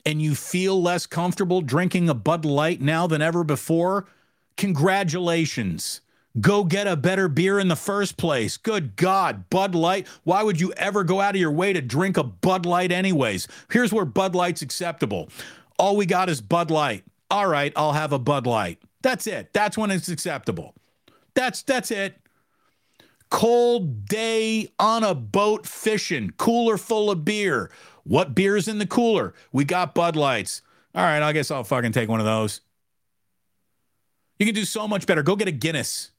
and 0.08 0.20
you 0.20 0.34
feel 0.34 0.82
less 0.82 1.06
comfortable 1.06 1.62
drinking 1.62 2.10
a 2.10 2.16
Bud 2.16 2.46
Light 2.46 2.82
now 2.82 3.06
than 3.06 3.22
ever 3.22 3.44
before, 3.44 4.08
congratulations. 4.58 6.02
Go 6.40 6.64
get 6.64 6.88
a 6.88 6.96
better 6.96 7.28
beer 7.28 7.60
in 7.60 7.68
the 7.68 7.76
first 7.76 8.18
place. 8.18 8.58
Good 8.58 8.96
God, 8.96 9.50
Bud 9.50 9.76
Light. 9.76 10.08
Why 10.24 10.42
would 10.42 10.60
you 10.60 10.74
ever 10.74 11.04
go 11.04 11.22
out 11.22 11.36
of 11.36 11.42
your 11.42 11.52
way 11.52 11.74
to 11.74 11.82
drink 11.82 12.18
a 12.18 12.24
Bud 12.24 12.66
Light, 12.66 12.92
anyways? 12.92 13.48
Here's 13.72 13.94
where 13.94 14.06
Bud 14.06 14.34
Light's 14.34 14.64
acceptable. 14.64 15.30
All 15.78 15.96
we 15.96 16.06
got 16.06 16.30
is 16.30 16.42
Bud 16.42 16.72
Light. 16.72 17.04
All 17.30 17.48
right, 17.48 17.72
I'll 17.76 17.94
have 17.94 18.14
a 18.14 18.20
Bud 18.20 18.48
Light. 18.48 18.80
That's 19.04 19.28
it. 19.28 19.54
That's 19.54 19.78
when 19.78 19.92
it's 19.92 20.10
acceptable. 20.10 20.74
That's 21.36 21.62
that's 21.62 21.92
it 21.92 22.18
cold 23.34 24.06
day 24.06 24.72
on 24.78 25.04
a 25.04 25.16
boat 25.16 25.66
fishing, 25.66 26.32
cooler 26.38 26.78
full 26.78 27.10
of 27.10 27.26
beer. 27.26 27.72
What 28.04 28.36
beer's 28.36 28.68
in 28.68 28.78
the 28.78 28.86
cooler? 28.86 29.34
We 29.52 29.66
got 29.66 29.96
Bud 29.96 30.16
Lights. 30.16 30.62
All 30.94 31.02
right, 31.02 31.22
I 31.22 31.34
guess 31.34 31.50
I'll 31.50 31.64
fucking 31.64 31.94
take 31.94 32.10
one 32.10 32.20
of 32.20 32.28
those. 32.28 32.62
You 34.44 34.48
can 34.48 34.56
do 34.56 34.66
so 34.66 34.90
much 34.90 35.08
better. 35.08 35.24
Go 35.24 35.38
get 35.38 35.48
a 35.48 35.54
Guinness. 35.54 36.12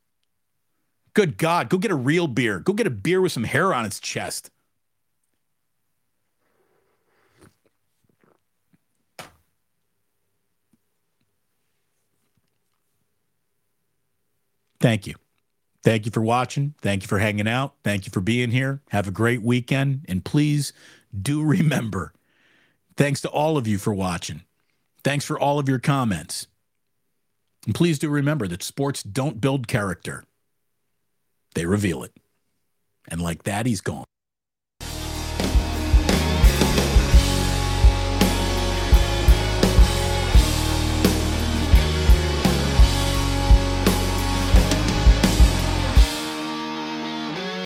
Good 1.13 1.37
God, 1.37 1.69
go 1.69 1.77
get 1.77 1.91
a 1.91 1.95
real 1.95 2.27
beer. 2.27 2.59
Go 2.59 2.73
get 2.73 2.87
a 2.87 2.91
beer 2.91 3.21
with 3.21 3.33
some 3.33 3.45
hair 3.45 3.75
on 3.75 3.85
its 3.85 4.01
chest. 4.01 4.51
Thank 14.81 15.07
you. 15.07 15.17
Thank 15.83 16.07
you 16.07 16.11
for 16.11 16.23
watching. 16.23 16.75
Thank 16.81 17.03
you 17.03 17.09
for 17.09 17.19
hanging 17.19 17.47
out. 17.47 17.75
Thank 17.85 18.07
you 18.07 18.11
for 18.11 18.23
being 18.23 18.53
here. 18.53 18.81
Have 18.89 19.07
a 19.07 19.11
great 19.11 19.43
weekend. 19.43 20.07
And 20.09 20.25
please 20.25 20.73
do 21.15 21.43
remember 21.45 22.15
thanks 22.97 23.21
to 23.21 23.29
all 23.29 23.59
of 23.59 23.67
you 23.67 23.77
for 23.77 23.93
watching. 23.93 24.45
Thanks 25.03 25.27
for 25.27 25.39
all 25.39 25.59
of 25.59 25.69
your 25.69 25.79
comments. 25.79 26.47
And 27.67 27.75
please 27.75 27.99
do 27.99 28.09
remember 28.11 28.47
that 28.49 28.63
sports 28.63 29.03
don't 29.03 29.41
build 29.41 29.69
character, 29.69 30.25
they 31.55 31.67
reveal 31.67 32.03
it. 32.03 32.13
And 33.09 33.21
like 33.21 33.45
that, 33.45 33.67
he's 33.67 33.81
gone. 33.81 34.05